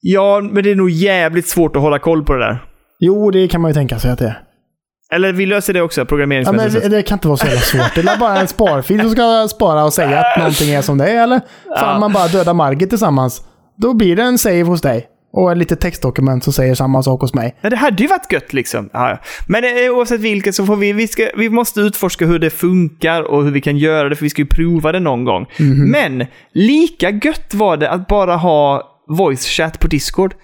[0.00, 2.64] Ja, men det är nog jävligt svårt att hålla koll på det där.
[3.00, 4.42] Jo, det kan man ju tänka sig att det är.
[5.12, 6.90] Eller vi löser det också, Ja, men programmeringsmässigt.
[6.90, 7.94] det kan inte vara så jävla svårt.
[7.94, 11.10] Det är bara en sparfil som ska spara och säga att någonting är som det
[11.10, 11.40] är, eller?
[11.78, 13.42] Fan, man bara dödar Margit tillsammans.
[13.76, 15.08] Då blir det en save hos dig.
[15.32, 17.56] Och lite textdokument som säger samma sak hos mig.
[17.60, 18.90] Ja, det hade ju varit gött liksom.
[18.92, 19.18] Ja, ja.
[19.46, 23.22] Men eh, oavsett vilket så får vi, vi, ska, vi måste utforska hur det funkar
[23.22, 25.46] och hur vi kan göra det, för vi ska ju prova det någon gång.
[25.92, 28.82] Men lika gött var det att bara ha
[29.18, 30.34] voice chat på Discord.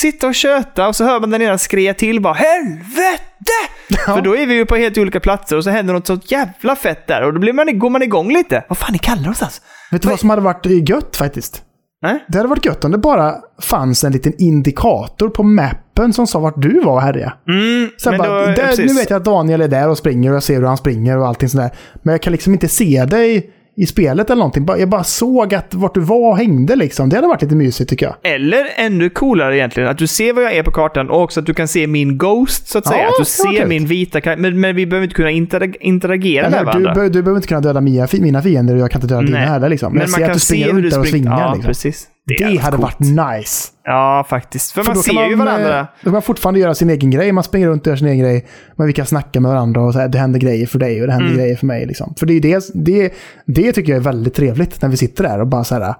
[0.00, 3.52] Sitta och köta och så hör man den ena skreja till bara HELVETE!
[4.04, 6.76] För då är vi ju på helt olika platser och så händer något sånt jävla
[6.76, 8.64] fett där och då blir man, går man igång lite.
[8.68, 9.60] Vad fan är Kalle någonstans?
[9.90, 11.62] Vet du vad som hade varit gött faktiskt?
[12.02, 12.24] Nej?
[12.28, 16.38] Det hade varit gött om det bara fanns en liten indikator på mappen som sa
[16.38, 17.32] vart du var och härjade.
[17.48, 20.36] Mm, Sen bara, då- där, nu vet jag att Daniel är där och springer och
[20.36, 21.70] jag ser hur han springer och allting sådär.
[22.02, 24.66] Men jag kan liksom inte se dig i spelet eller någonting.
[24.78, 27.08] Jag bara såg att vart du var och hängde liksom.
[27.08, 28.32] Det hade varit lite mysigt tycker jag.
[28.34, 31.46] Eller ännu coolare egentligen, att du ser var jag är på kartan och också att
[31.46, 33.02] du kan se min Ghost, så att säga.
[33.02, 34.42] Ja, att du ser min vita karaktär.
[34.42, 36.94] Men, men vi behöver inte kunna interag- interagera med Eller, du, varandra.
[36.94, 39.26] be, du behöver inte kunna döda mina, fi- mina fiender och jag kan inte döda
[39.26, 39.48] dina Nej.
[39.48, 39.68] heller.
[39.68, 39.92] Liksom.
[39.92, 41.40] Men, jag ser att du springer runt där och svingar.
[41.40, 41.68] Ja, liksom.
[41.68, 42.08] precis.
[42.26, 42.82] Det, är hade coolt.
[43.00, 43.00] varit
[43.38, 43.68] nice.
[43.84, 44.72] Ja, faktiskt.
[44.72, 45.78] För, För man ser kan ju man, varandra.
[45.80, 47.32] eh, Då kan man fortfarande göra sin egen grej.
[47.32, 48.46] Man springer runt och gör sin egen grej.
[48.76, 51.06] Men vi kan snacka med varandra och så här, det händer grejer för dig och
[51.06, 51.38] det händer Mm.
[51.38, 51.86] grejer för mig.
[51.86, 52.14] Liksom.
[52.18, 53.12] För det, är det, det,
[53.46, 55.94] det tycker jag är väldigt trevligt när vi sitter där och bara så här.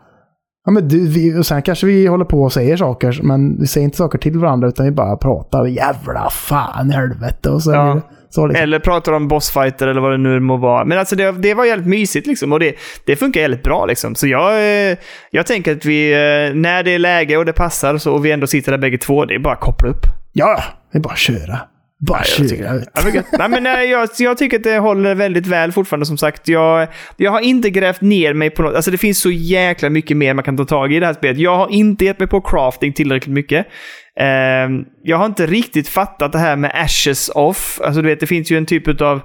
[0.64, 3.66] Ja, men du, vi, och sen kanske vi håller på och säger saker, men vi
[3.66, 5.66] säger inte saker till varandra utan vi bara pratar.
[5.66, 7.50] Jävla fan helvete.
[7.50, 8.00] Och så, Ja.
[8.34, 8.62] Så liksom.
[8.62, 10.84] Eller pratar om bossfighter eller vad det nu må vara.
[10.84, 12.74] Men alltså det, det var jävligt mysigt liksom och det,
[13.04, 14.14] det funkar jävligt bra liksom.
[14.14, 14.96] Så jag, eh,
[15.30, 18.30] jag tänker att vi, eh, när det är läge och det passar så, och vi
[18.30, 20.06] ändå sitter där bägge två, det är bara att koppla upp.
[20.32, 20.62] Ja,
[20.92, 21.58] det är bara att köra.
[22.06, 22.84] Bara jag tycker-.
[22.94, 23.26] Ja, men gött.
[23.38, 26.48] Nej, men, nej, jag, jag tycker att det håller väldigt väl fortfarande som sagt.
[26.48, 28.74] Jag, jag har inte grävt ner mig på något.
[28.74, 31.14] Alltså det finns så jäkla mycket mer man kan ta tag i i det här
[31.14, 31.38] spelet.
[31.38, 33.66] Jag har inte gett mig på crafting tillräckligt mycket.
[34.20, 37.80] Ehm, jag har inte riktigt fattat det här med ashes off.
[37.84, 39.20] Alltså du vet, det finns ju en typ av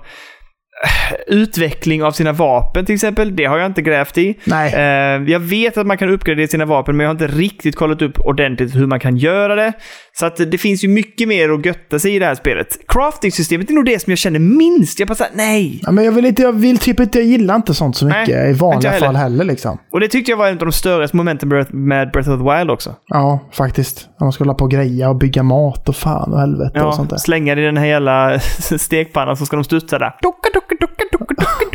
[1.28, 3.36] utveckling av sina vapen till exempel.
[3.36, 4.40] Det har jag inte grävt i.
[4.44, 4.74] Nej.
[4.74, 8.02] Eh, jag vet att man kan uppgradera sina vapen, men jag har inte riktigt kollat
[8.02, 9.74] upp ordentligt hur man kan göra det.
[10.20, 12.78] Så att det finns ju mycket mer att götta sig i det här spelet.
[12.88, 14.99] Crafting-systemet är nog det som jag känner minst.
[14.99, 15.80] Jag bara såhär, nej.
[15.84, 18.20] Ja, men jag vill, inte, jag vill typ inte, jag gillar inte sånt så Nej,
[18.22, 19.78] mycket i inte vanliga jag fall heller liksom.
[19.91, 22.72] Och det tyckte jag var en av de större momenten med- Breath of the Wild
[22.72, 22.95] också.
[23.07, 24.09] Ja, faktiskt.
[24.20, 26.93] När man ska hålla på och greja och bygga mat och fan och helvete och
[26.95, 27.15] sånt där.
[27.15, 28.39] Ja, slänga det i den här jävla
[28.78, 30.15] stekpannan så ska de studsa där.
[30.22, 31.03] Ducka, ducka, ducka,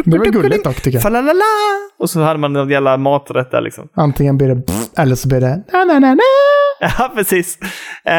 [0.05, 1.03] Det var gulligt dock tycker jag.
[1.03, 1.45] Falalala!
[1.99, 3.89] Och så hade man någon jävla maträtt där liksom.
[3.95, 4.63] Antingen blir det
[4.99, 6.21] eller så blir det na na na na.
[6.99, 7.59] Ja, precis.
[8.09, 8.15] Uh,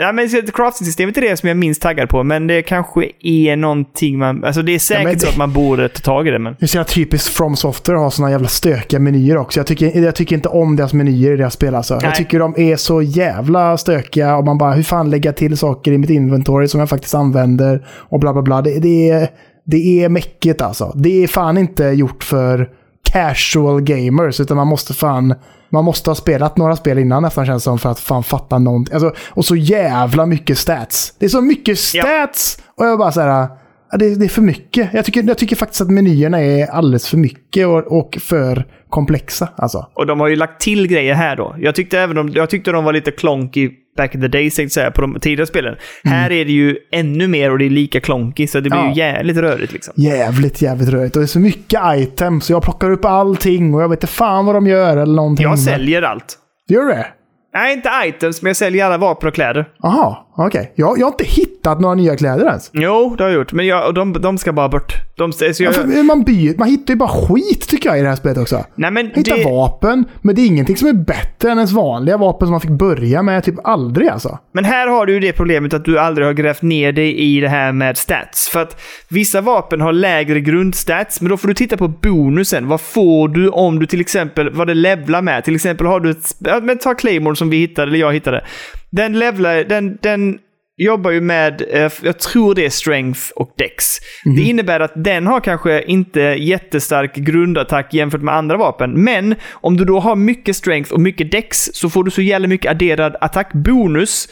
[0.00, 3.56] ja, men crafting-systemet är det som jag är minst taggad på, men det kanske är
[3.56, 4.44] någonting man...
[4.44, 6.56] Alltså det är säkert men det- så att man borde ta tag i det, men...
[6.58, 9.60] Det är så typiskt From Software att ha såna jävla stökiga menyer också.
[9.60, 11.94] Jag tycker, jag tycker inte om deras menyer i deras spel alltså.
[11.94, 12.04] Nej.
[12.04, 15.92] Jag tycker de är så jävla stökiga och man bara, hur fan lägga till saker
[15.92, 18.62] i mitt inventory som jag faktiskt använder och bla bla bla.
[18.62, 19.28] Det, det, är,
[19.64, 20.92] det är mäckigt alltså.
[20.96, 22.70] Det är fan inte gjort för
[23.12, 25.34] casual gamers, utan man måste fan
[25.72, 28.94] man måste ha spelat några spel innan nästan känns som för att fan fatta någonting.
[28.94, 31.14] Alltså, och så jävla mycket stats.
[31.18, 32.62] Det är så mycket stats!
[32.76, 33.48] Och jag bara så här,
[33.90, 34.88] ja, det, det är för mycket.
[34.92, 39.48] Jag tycker, jag tycker faktiskt att menyerna är alldeles för mycket och, och för komplexa.
[39.56, 39.86] Alltså.
[39.94, 41.54] Och de har ju lagt till grejer här då.
[41.58, 44.74] Jag tyckte även de, jag tyckte de var lite klonky back in the days, tänkte
[44.74, 45.76] säga, på de tidigare spelen.
[46.04, 48.88] Här är det ju ännu mer och det är lika klonky, så det blir Ja.
[48.88, 49.94] ju jävligt rörigt liksom.
[49.96, 51.16] Jävligt, jävligt rörigt.
[51.16, 52.44] Och det är så mycket items.
[52.44, 55.42] Så jag plockar upp allting och jag vet inte fan vad de gör eller någonting.
[55.44, 56.38] Jag säljer allt.
[56.68, 57.06] Gör du det?
[57.54, 59.68] Nej, inte items, men jag säljer alla vapen och kläder.
[59.82, 60.72] Jaha, okej.
[60.74, 62.70] Jag, jag har inte hittat några nya kläder ens.
[62.72, 63.52] Jo, det har jag gjort.
[63.52, 64.92] Men jag, de, de ska bara bort.
[65.16, 68.02] De, så jag, Ja, för man, byr, man hittar ju bara skit tycker jag i
[68.02, 68.64] det här spelet också.
[68.74, 72.16] nej, men Hitta det, vapen, men det är ingenting som är bättre än ens vanliga
[72.16, 74.38] vapen som man fick börja med typ aldrig alltså.
[74.52, 77.40] Men här har du ju det problemet att du aldrig har grävt ner dig i
[77.40, 78.48] det här med stats.
[78.48, 82.68] För att vissa vapen har lägre grundstats, men då får du titta på bonusen.
[82.68, 85.44] Vad får du om du till exempel, vad det levlar med?
[85.44, 86.34] Till exempel har du ett...
[86.62, 88.44] Men ta Claymore som vi hittade, eller jag hittade.
[88.92, 90.38] Den levlar, den, den
[90.76, 93.98] jobbar ju med, eh, jag tror det är strength och dex.
[94.36, 99.04] Det innebär att den har kanske inte jättestark grundattack jämfört med andra vapen.
[99.04, 102.48] Men om du då har mycket strength och mycket dex så får du så jävla
[102.48, 104.28] mycket adderad attackbonus.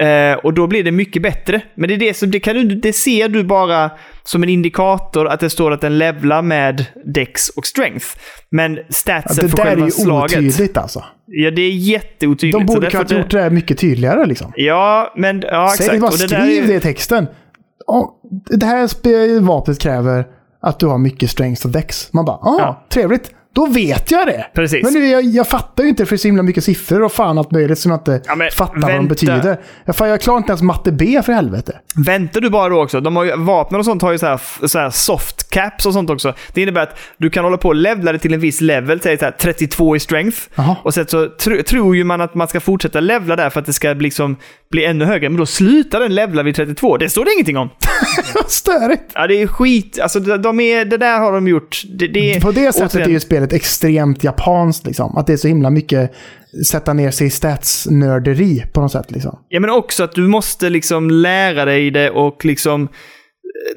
[0.00, 1.60] Eh, och då blir det mycket bättre.
[1.74, 3.90] Men det, är det, som, det, kan du, det ser du bara
[4.22, 6.84] som en indikator att det står att den levlar med
[7.14, 8.06] dex och strength.
[8.50, 10.38] Men Ja, statsen det för där är själva ju slaget.
[10.38, 11.04] otydligt alltså.
[11.26, 12.58] Ja, det är jätteotydligt.
[12.66, 14.52] De borde kanske ha gjort det mycket tydligare liksom.
[14.56, 16.00] Ja, men ja, Säg exakt.
[16.00, 17.26] bara Och det skriv det i texten.
[17.86, 18.20] Ja,
[18.50, 20.26] det här vapnet kräver
[20.62, 22.12] att du har mycket strength och dex.
[22.12, 22.86] Man bara, ah, Ja.
[22.88, 23.30] trevligt.
[23.54, 24.46] Då vet jag det.
[24.54, 24.82] Precis.
[24.84, 27.50] Men nu, jag, jag fattar ju inte för så himla mycket siffror och fan allt
[27.50, 29.08] möjligt som jag inte Ja, fattar vad de vänta.
[29.08, 29.60] betyder.
[29.84, 31.78] Jag, fan, jag klarar inte ens matte B för helvete.
[32.06, 33.00] Väntar du bara då också?
[33.00, 35.92] De har ju, vapnen och sånt har ju så här, så här soft caps och
[35.92, 36.34] sånt också.
[36.52, 39.18] Det innebär att du kan hålla på och levla det till en viss level, säg
[39.18, 40.38] så här 32 i strength.
[40.54, 40.76] Jaha.
[40.82, 43.66] Och sen så tr tror ju man att man ska fortsätta levla där för att
[43.66, 44.36] det ska bli, liksom,
[44.70, 45.28] bli ännu högre.
[45.28, 46.96] Men då slutar den levla vid 32.
[46.96, 47.70] Det står det ingenting om.
[48.48, 49.02] Störigt.
[49.14, 49.98] Ja, det är skit.
[50.02, 51.82] Alltså, de är, det där har de gjort.
[51.98, 54.86] Det, det På det sättet återigen- är ju spelet extremt japanskt.
[54.86, 55.16] Liksom.
[55.16, 56.12] Att det är så himla mycket
[56.70, 59.10] sätta ner sig i statsnörderi på något sätt.
[59.10, 59.38] Liksom.
[59.48, 62.88] Ja, men också att du måste liksom lära dig det och liksom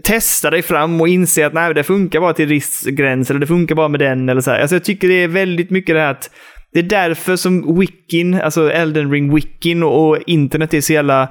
[0.04, 3.48] testa dig fram och inse att nej, det funkar bara till viss gräns eller det
[3.48, 4.60] funkar bara med den eller så här.
[4.60, 6.30] Alltså jag tycker det är väldigt mycket det här att
[6.74, 11.30] det är därför som wikin, alltså Elden ring wikin och internet är så jävla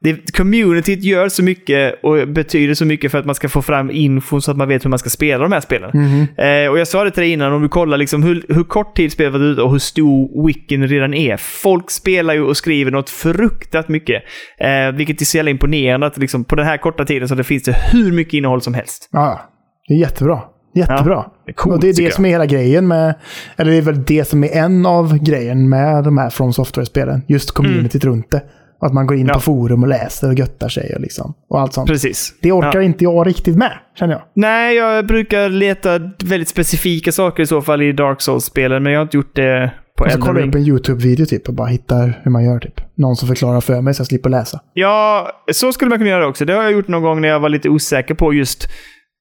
[0.00, 3.90] det, communityt gör så mycket och betyder så mycket för att man ska få fram
[3.90, 5.90] info så att man vet hur man ska spela de här spelen.
[6.38, 8.96] Eh, och jag sa det till dig innan, om du kollar liksom hur, hur kort
[8.96, 11.36] tid spelet varit ute och hur stor wikin redan är.
[11.36, 14.22] Folk spelar ju och skriver något fruktat mycket.
[14.60, 17.44] Eh, vilket är så jävla imponerande att liksom, på den här korta tiden så det
[17.44, 19.08] finns det hur mycket innehåll som helst.
[19.12, 19.40] Ja,
[19.88, 20.40] det är jättebra.
[20.74, 21.14] Jättebra.
[21.14, 22.12] Ja, det är coolt, och det är det jag.
[22.12, 23.14] som är hela grejen med...
[23.56, 27.22] Eller det är väl det som är en av grejen med de här From Software-spelen.
[27.28, 28.42] Just communityt runt det.
[28.80, 29.26] Att man går in.
[29.26, 29.34] Ja.
[29.34, 31.88] på forum och läser och göttar sig och, liksom, och allt sånt.
[31.90, 32.34] Precis.
[32.42, 32.82] Det orkar Ja.
[32.82, 34.22] inte jag riktigt med, känner jag.
[34.34, 39.00] Nej, jag brukar leta väldigt specifika saker i så fall i Dark Souls-spelen, men jag
[39.00, 41.66] har inte gjort det på Och så kollar jag upp en YouTube-video typ och bara
[41.68, 42.80] hittar hur man gör typ.
[42.94, 44.60] Någon som förklarar för mig så jag slipper läsa.
[44.72, 46.44] Ja, så skulle man kunna göra också.
[46.44, 48.68] Det har jag gjort någon gång när jag var lite osäker på just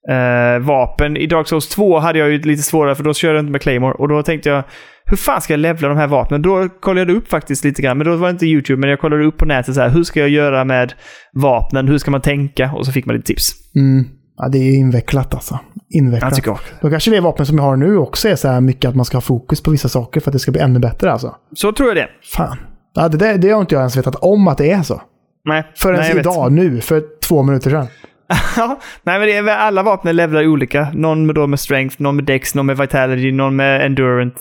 [0.09, 1.17] eh, vapen.
[1.17, 3.61] I Dark Souls 2 hade jag ju lite svårare för då körde jag inte med
[3.61, 3.93] Claymore.
[3.93, 4.63] Och då tänkte jag,
[5.05, 6.41] hur fan ska jag levla de här vapnen?
[6.41, 8.99] Då kollade jag upp faktiskt lite grann, men då var det inte YouTube, men jag
[8.99, 10.93] kollade upp på nätet så här, hur ska jag göra med
[11.33, 11.87] vapnen?
[11.87, 12.71] Hur ska man tänka?
[12.75, 13.51] Och så fick man lite tips.
[13.75, 14.05] Mm.
[14.37, 15.59] Ja, det är invecklat alltså.
[15.89, 16.31] Invecklat.
[16.31, 16.59] Jag tycker jag.
[16.81, 19.05] Då kanske det vapen som jag har nu också är så här mycket att man
[19.05, 21.35] ska ha fokus på vissa saker för att det ska bli ännu bättre alltså.
[21.55, 22.07] Så tror jag det.
[22.35, 22.57] Fan.
[22.93, 25.01] Ja, det, där, det har inte jag ens vetat om att det är så.
[25.45, 26.25] Nej, Förrän nej, jag vet.
[26.25, 27.87] idag, nu, för två minuter sedan.
[28.57, 30.87] Ja, nej men det är alla vapen levlar olika.
[30.93, 34.39] Någon med, då med strength, någon med dex, någon med vitality, någon med endurance,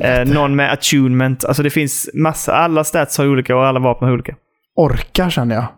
[0.00, 1.44] eh, någon med attunement.
[1.44, 4.34] Alltså det finns massa, alla stats har olika och alla vapen har olika.
[4.76, 5.64] Orkar känner jag.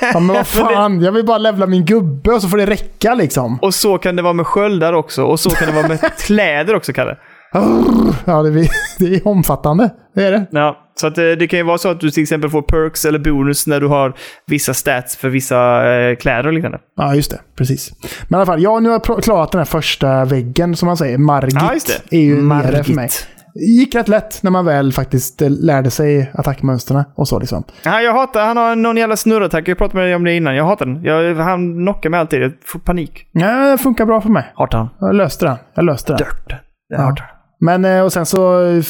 [0.00, 3.14] Ja, men vad fan, jag vill bara levla min gubbe och så får det räcka
[3.14, 3.58] liksom.
[3.62, 5.22] Och så kan det vara med sköldar också.
[5.24, 7.16] Och så kan det vara med kläder också, Kalle.
[7.52, 8.68] Ja, det, blir-
[8.98, 9.90] det är omfattande.
[10.14, 10.46] Det är det.
[10.50, 13.04] Ja, så att eh, det kan ju vara så att du till exempel får perks
[13.04, 14.14] eller bonus när du har
[14.46, 16.78] vissa stats för vissa eh, kläder och liknande.
[16.96, 17.40] Ja, just det.
[17.56, 17.90] Precis.
[18.28, 20.96] Men i alla fall, ja, nu har jag klarat den här första väggen som man
[20.96, 21.18] säger.
[21.18, 21.72] Margit Ja,
[22.10, 22.96] är ju nere för Margit.
[22.96, 23.08] mig.
[23.54, 27.64] Det gick rätt lätt när man väl faktiskt eh, lärde sig attackmönstren och så liksom.
[27.84, 29.68] Ja, jag hatar, han har någon jävla snurrattack.
[29.68, 30.56] Jag pratade med dig om det innan.
[30.56, 31.02] Jag hatar den.
[31.04, 32.42] Jag, han knockar mig alltid.
[32.42, 33.28] Jag får panik.
[33.32, 34.52] Ja, det funkar bra för mig.
[34.54, 34.88] Hatar han.
[35.00, 35.56] Jag löste den.
[35.74, 36.16] Jag löste den.
[36.18, 36.56] Dirt.
[36.88, 37.04] Jag Ja.
[37.04, 37.34] hatar han.
[37.60, 38.82] Men och sen så eh,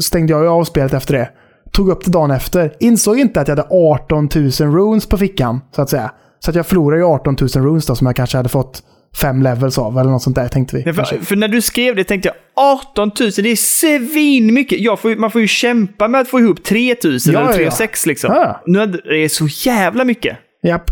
[0.00, 1.30] stängde jag ju av spelet efter det.
[1.72, 2.72] Tog upp det dagen efter.
[2.80, 6.10] Insåg inte att jag hade 18 000 runes på fickan, så att säga.
[6.38, 8.82] Så att jag förlorade ju 18 000 runes då, som jag kanske hade fått
[9.20, 10.82] fem levels av, eller något sånt där tänkte vi.
[10.86, 12.34] Ja, för, för när du skrev det tänkte jag
[12.80, 14.80] 18 000, det är svin mycket.
[14.80, 17.52] Jag får, ju- man får ju kämpa med att få ihop 3 000 Ja, eller
[17.52, 17.70] 3 ja.
[17.70, 18.30] 6 liksom.
[18.34, 18.62] Ja.
[18.66, 20.36] Nu är det så jävla mycket.
[20.62, 20.90] Japp.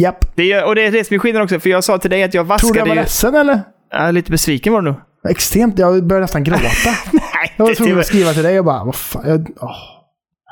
[0.00, 0.36] Japp.
[0.36, 2.22] Det är, och det är det som är skillnaden också, för jag sa till dig
[2.22, 3.60] att jag Tror du vaskade jag var ledsen eller?
[3.90, 5.00] Ja, lite besviken var du nog.
[5.28, 5.78] Extremt.
[5.78, 6.62] Jag började nästan gråta.
[7.12, 9.22] Nej, Jag var tvungen att skriva till dig och bara, vad fan.
[9.28, 9.70] Jag, åh,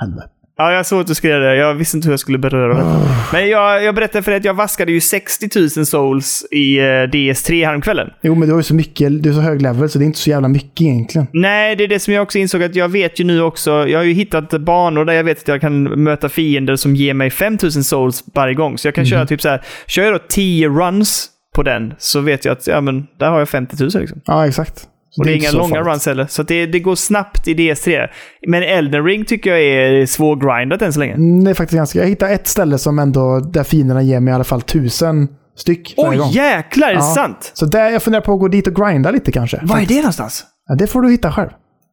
[0.01, 0.29] helvete.
[0.59, 1.57] ja, jag såg att du skrev det.
[1.57, 2.85] Jag visste inte hur jag skulle beröra det.
[3.33, 6.83] Men jag, jag berättade för dig att jag vaskade ju 60 000 souls i eh,
[6.83, 8.11] DS3 häromkvällen.
[8.23, 10.07] Jo, men du har ju så mycket, du är så hög level så det är
[10.07, 11.27] inte så jävla mycket egentligen.
[11.33, 13.89] Nej, det är det som jag också insåg att jag vet ju nu också.
[13.89, 17.15] Jag har ju hittat banor där jag vet att jag kan möta fiender som ger
[17.15, 18.79] mig 5000 souls varje gång.
[18.79, 19.63] Så jag kan köra typ så här.
[19.87, 23.39] Kör jag då 10 runs på den så vet jag att ja, men där har
[23.39, 24.21] jag 50 000 liksom.
[24.25, 24.89] Ja, exakt.
[25.19, 25.87] Och det är inte inga långa farligt.
[25.87, 26.27] runs heller.
[26.27, 28.09] Så det, det går snabbt i DS3.
[28.49, 31.13] Men Elden Ring tycker jag är svårgrindat än så länge.
[31.15, 31.99] Mm, Det är faktiskt ganska...
[31.99, 35.95] Jag hittade ett ställe som ändå, där fienderna ger mig i alla fall tusen styck
[35.97, 36.31] varje Oj, gång.
[36.31, 36.89] jäklar!
[36.89, 37.15] Är det Ja.
[37.15, 37.51] sant?
[37.55, 39.61] Så där, jag funderar på att gå dit och grinda lite kanske.
[39.63, 40.45] Var är det någonstans?
[40.69, 41.51] Ja, det får du hitta själv.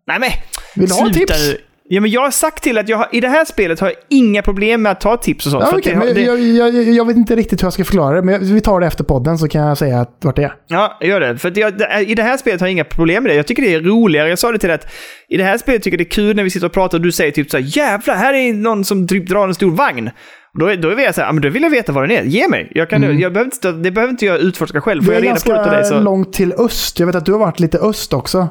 [0.08, 0.30] Nej men,
[0.76, 1.56] Vill du ha tips?
[1.92, 3.96] Ja, men jag har sagt till att jag har, i det här spelet har jag
[4.10, 5.64] inga problem med att ta tips och sånt.
[5.72, 8.16] Ja, okej, det, det, jag, jag, jag, jag vet inte riktigt hur jag ska förklara
[8.16, 10.44] det, men jag- vi tar det efter podden så kan jag säga att, vart det
[10.44, 10.54] är.
[10.68, 11.38] Ja, gör det.
[11.38, 13.36] För jag, det- i det här spelet har jag inga problem med det.
[13.36, 14.30] Jag tycker det är roligare.
[14.30, 14.88] Jag sa det till dig att
[15.30, 17.02] i det här spelet tycker jag det är kul när vi sitter och pratar och
[17.04, 20.10] du säger typ så här jävlar, här är någon som typ drar en stor vagn.
[20.60, 22.24] Då, då är jag så här, men då vill jag veta vad den är.
[22.24, 22.72] Ge mig.
[22.76, 25.02] Jag kan, jag behöver inte, det behöver inte jag utforska själv.
[25.04, 26.00] Får Det jag är reda på det dig så...
[26.00, 27.00] långt till öst.
[27.00, 28.48] Jag vet att du har varit lite öst också.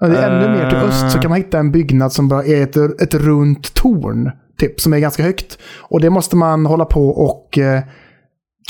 [0.00, 2.44] Ja, Det är ännu mer till öst så kan man hitta en byggnad som bara
[2.44, 4.30] är ett, ett runt torn.
[4.58, 5.58] Typ, som är ganska högt.
[5.78, 7.80] Och det måste man hålla på och eh,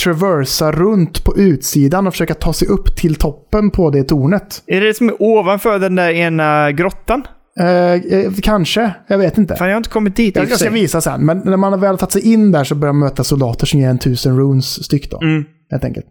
[0.05, 4.63] traversa runt på utsidan och försöka ta sig upp till toppen på det tornet.
[4.67, 7.27] Är det det som är ovanför den där ena grottan?
[7.61, 9.57] Eh, eh, kanske, jag vet inte.
[9.57, 11.99] Fan, jag har inte kommit dit Jag, ska visa sen, men när man har väl
[11.99, 15.11] tagit sig in där så börjar man möta soldater som ger en tusen runes styck
[15.11, 15.21] då.
[15.23, 15.45] Mm.
[15.71, 16.07] Helt enkelt.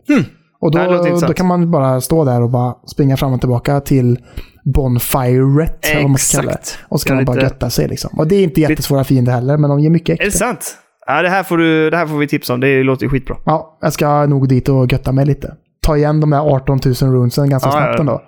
[0.65, 4.19] Och då, då kan man bara stå där och bara springa fram och tillbaka till
[4.63, 5.85] Bonfiret.
[5.85, 6.79] Exakt.
[6.89, 8.19] Och så Ja, kan man bara lite- götta sig liksom.
[8.19, 10.47] Och det är inte jättesvåra fiender heller, men de ger mycket Är det extra.
[10.47, 10.77] sant?
[11.07, 12.59] Ja, det här, får du, det här får vi tips om.
[12.59, 13.35] Det låter ju skitbra.
[13.45, 15.53] Ja, jag ska nog dit och götta mig lite.
[15.81, 17.99] Ta igen de där 18 000 runesen ganska Ja, snabbt ja.
[17.99, 18.21] ändå.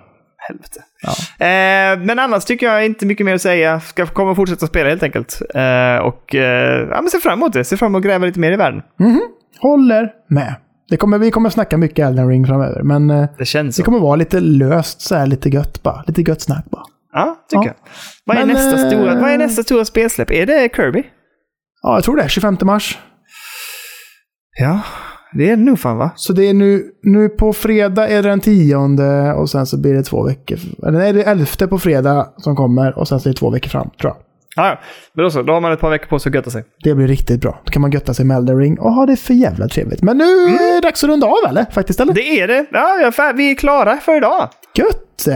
[0.48, 0.80] Helvete.
[1.38, 3.80] Eh, men annars tycker jag inte mycket mer att säga.
[3.80, 5.40] Ska komma och fortsätta spela helt enkelt.
[5.54, 7.64] Eh, och eh, ja, men se fram emot det.
[7.64, 8.82] Se fram emot att gräva lite mer i världen.
[9.60, 10.54] Håller med.
[10.88, 13.84] Det kommer, vi kommer snacka mycket Elden Ring framöver, men eh, Det känns det så.
[13.84, 16.04] kommer vara lite löst, så här, lite gött bara.
[16.06, 16.82] Lite gött snack bara.
[17.12, 17.66] Ja, tycker Ja.
[17.66, 17.74] jag.
[18.24, 20.30] Vad är, Men, nästa eh, stora, vad är nästa stora spelsläpp?
[20.30, 21.02] Är det Kirby?
[21.82, 22.28] Ja, jag tror det.
[22.28, 22.98] 25 mars.
[24.60, 24.80] Ja,
[25.32, 26.10] det är det nog fan va?
[26.16, 29.94] Så det är nu, nu på fredag är det den tionde och sen så blir
[29.94, 30.58] det två veckor.
[30.86, 33.50] Eller nej, det är elfte på fredag som kommer och sen så är det två
[33.50, 34.16] veckor fram, tror jag.
[34.58, 34.78] Ja, ja.
[35.12, 35.42] Men då så.
[35.42, 36.64] Då har man ett par veckor på sig att götta sig.
[36.84, 37.60] Det blir riktigt bra.
[37.64, 40.02] Då kan man götta sig med Elden Ring och ha det för jävla trevligt.
[40.02, 41.66] Men nu är det dags att runda av eller?
[41.72, 42.14] Faktiskt eller?
[42.14, 42.66] Det är det.
[42.72, 44.48] Ja, vi är klara för idag.
[44.74, 45.26] Gött!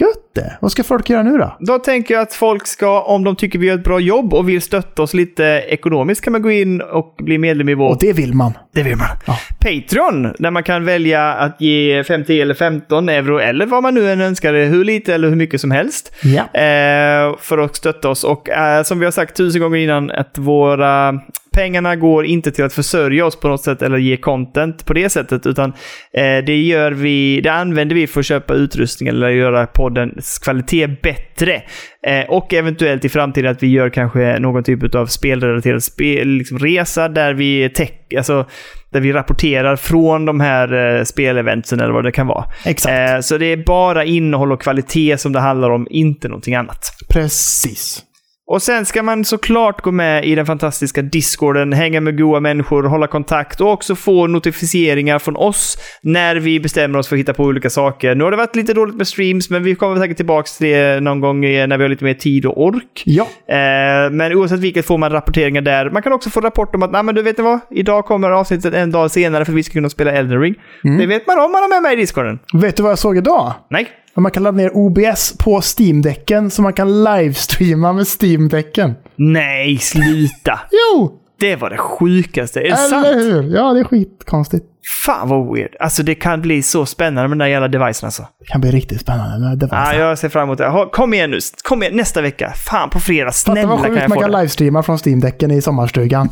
[0.00, 0.58] Gött det!
[0.60, 1.56] Vad ska folk göra nu då?
[1.60, 4.48] Då tänker jag att folk ska, om de tycker vi gör ett bra jobb och
[4.48, 7.98] vill stötta oss lite ekonomiskt, kan man gå in och bli medlem i vår Och
[8.00, 8.52] det vill man.
[8.72, 9.06] Det vill man.
[9.26, 9.38] Ja.
[9.60, 14.10] Patreon, där man kan välja att ge 50 eller 15 euro eller vad man nu
[14.10, 16.14] än önskar, hur lite eller hur mycket som helst.
[16.22, 16.60] Ja.
[16.60, 18.24] Eh, för att stötta oss.
[18.24, 21.20] Och eh, som vi har sagt tusen gånger innan, att våra
[21.56, 25.08] pengarna går inte till att försörja oss på något sätt eller ge content på det
[25.08, 25.72] sättet, utan
[26.12, 30.86] eh, det gör vi, det använder vi för att köpa utrustning eller göra poddens kvalitet
[30.86, 31.62] bättre.
[32.06, 36.58] Eh, och eventuellt i framtiden att vi gör kanske någon typ av spelrelaterad spel, liksom
[36.58, 38.46] resa där vi tech, alltså
[38.92, 42.44] där vi rapporterar från de här eh, speleventsen eller vad det kan vara.
[42.64, 43.14] Exakt.
[43.14, 46.92] Eh, så det är bara innehåll och kvalitet som det handlar om, inte någonting annat.
[47.08, 48.05] Precis.
[48.48, 52.82] Och sen ska man såklart gå med i den fantastiska discorden, hänga med goa människor,
[52.82, 57.34] hålla kontakt och också få notifieringar från oss när vi bestämmer oss för att hitta
[57.34, 58.14] på olika saker.
[58.14, 61.00] Nu har det varit lite dåligt med streams, men vi kommer säkert tillbaka till det
[61.00, 63.02] någon gång när vi har lite mer tid och ork.
[63.04, 63.24] Ja.
[63.48, 65.90] Eh, men oavsett vilket får man rapporteringar där.
[65.90, 67.60] Man kan också få rapport om att, nej men du vet vad?
[67.70, 70.54] Idag kommer avsnittet en dag senare för att vi ska kunna spela Elden Ring.
[70.98, 72.38] Det vet man om man har med mig i discorden.
[72.54, 73.54] Vet du vad jag såg idag?
[73.70, 73.88] Nej.
[74.20, 78.94] Man kan ladda ner OBS på Steam-däcken så man kan livestreama med Steam-däcken.
[79.16, 80.60] Nej, sluta!
[80.70, 81.12] Jo!
[81.40, 82.60] Det var det sjukaste.
[82.60, 83.06] Är det Eller sant?
[83.06, 83.54] hur?
[83.56, 84.66] Ja, det är skitkonstigt.
[85.06, 85.76] Fan vad weird.
[85.80, 88.22] Alltså det kan bli så spännande med den där jävla devicen alltså.
[88.40, 89.68] Det kan bli riktigt spännande med det.
[89.70, 90.88] Ja, jag ser fram emot det.
[90.92, 91.38] Kom igen nu.
[91.68, 92.52] Kom igen nästa vecka.
[92.56, 93.32] Fan på fredag.
[93.32, 94.38] Snälla kan jag man få kan det.
[94.38, 96.28] livestreama från Steam-däcken i sommarstugan.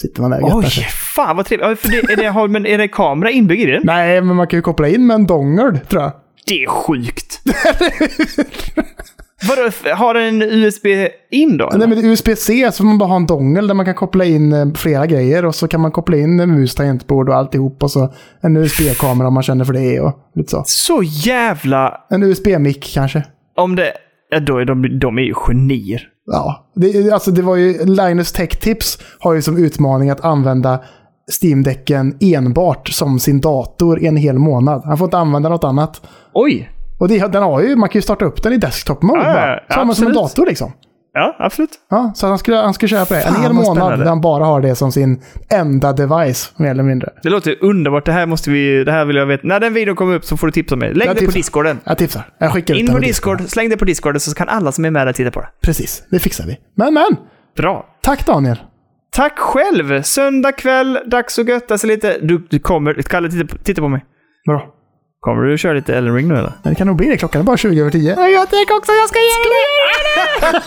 [0.00, 0.84] Sitter man där och Oj, sig.
[0.84, 1.80] fan vad trevligt.
[1.80, 3.82] För det, är, det, men är det kamera inbyggd i den?
[3.84, 6.12] Nej, men man kan ju koppla in med en dongel, tror jag.
[6.46, 7.40] Det är sjukt.
[9.48, 9.62] Vadå,
[9.94, 10.86] har den en USB
[11.30, 11.70] in då?
[11.74, 13.94] Nej, men det är USB-C, så får man bara ha en dongel där man kan
[13.94, 15.44] koppla in eh, flera grejer.
[15.44, 17.82] Och så kan man koppla in en mus, tangentbord och alltihop.
[17.82, 20.62] Och så en USB-kamera om man känner för det och lite så.
[20.66, 22.00] Så jävla...
[22.10, 23.22] En USB-mick kanske.
[23.56, 23.92] Om det...
[24.30, 26.08] Ja, då är de, de är ju genier.
[26.26, 30.84] Ja, det, alltså det var ju Linus Tech Tips har ju som utmaning att använda
[31.42, 34.82] Steam-däcken enbart som sin dator i en hel månad.
[34.84, 36.02] Han får inte använda något annat.
[36.32, 36.70] Oj!
[36.98, 39.60] Och det, den har ju, man kan ju starta upp den i desktop-mode ja, bara.
[39.68, 40.72] Så har man som en dator liksom.
[41.12, 41.70] Ja, absolut.
[41.90, 43.20] Ja, så han skulle, han skulle köra på det.
[43.20, 43.96] Fan, en hel månad spännande.
[43.96, 47.10] där han bara har det som sin enda device, mer eller mindre.
[47.22, 48.04] Det låter underbart.
[48.06, 48.84] Det här måste vi...
[48.84, 49.46] Det här vill jag veta.
[49.46, 50.94] När den videon kommer upp så får du tipsa mig.
[50.94, 51.38] Lägg Jag det på tipsar.
[51.38, 51.80] discorden.
[51.84, 52.22] Jag tipsar.
[52.38, 54.90] Jag skickar ut In på Discord, släng det på Discord så kan alla som är
[54.90, 55.48] med där titta på det.
[55.62, 56.58] Precis, det fixar vi.
[56.74, 57.16] Men, men!
[57.56, 57.86] Bra.
[58.02, 58.58] Tack Daniel!
[59.16, 60.02] Tack själv!
[60.02, 62.18] Söndag kväll, dags att götta sig lite.
[62.22, 62.94] Du, du kommer...
[62.94, 64.04] Kalle, titta på, titta på mig.
[64.46, 64.66] Bra.
[65.20, 66.52] Kommer du köra lite Elden Ring nu eller?
[66.62, 67.16] Men det kan nog bli det.
[67.16, 68.28] Klockan är bara 20 över 10.
[68.28, 70.62] Jag tänker också jag ska göra det!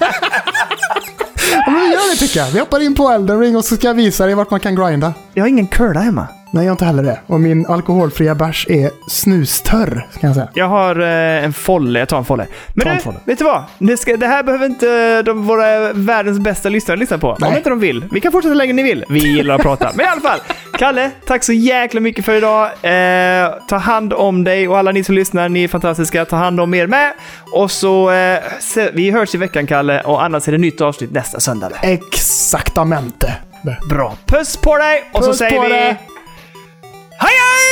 [1.51, 2.51] Ja, men vi gör det tycker jag.
[2.51, 4.75] Vi hoppar in på Elden Ring och så ska jag visa dig vart man kan
[4.75, 5.13] grinda.
[5.33, 6.27] Jag har ingen curla hemma.
[6.51, 7.19] Nej, jag har inte heller det.
[7.27, 10.47] Och min alkoholfria bärs är snustörr, kan jag säga.
[10.53, 11.99] Jag har eh, en folle.
[11.99, 12.47] Jag tar en folle.
[12.73, 13.17] Men Ta en folle.
[13.25, 13.63] vet du vad?
[13.79, 17.29] Det, ska, det här behöver inte de, våra världens bästa lyssnare lyssna på.
[17.29, 17.57] Om Nej.
[17.57, 18.05] inte de vill.
[18.11, 19.05] Vi kan fortsätta längre ni vill.
[19.09, 19.91] Vi gillar att prata.
[19.95, 20.39] Men i alla fall.
[20.77, 22.65] Kalle, tack så jäkla mycket för idag.
[22.65, 25.49] Eh, ta hand om dig och alla ni som lyssnar.
[25.49, 26.25] Ni är fantastiska.
[26.25, 27.13] Ta hand om er med.
[27.53, 28.11] Och så...
[28.11, 30.01] Eh, se, vi hörs i veckan, Kalle.
[30.01, 31.69] Och annars är det nytt avsnitt nästa söndag.
[31.81, 33.33] Exaktamente.
[33.89, 34.15] Bra.
[34.25, 35.09] Puss på dig!
[35.13, 35.69] Och så Puss säger på vi...
[35.69, 35.97] dig.
[37.21, 37.68] Hi,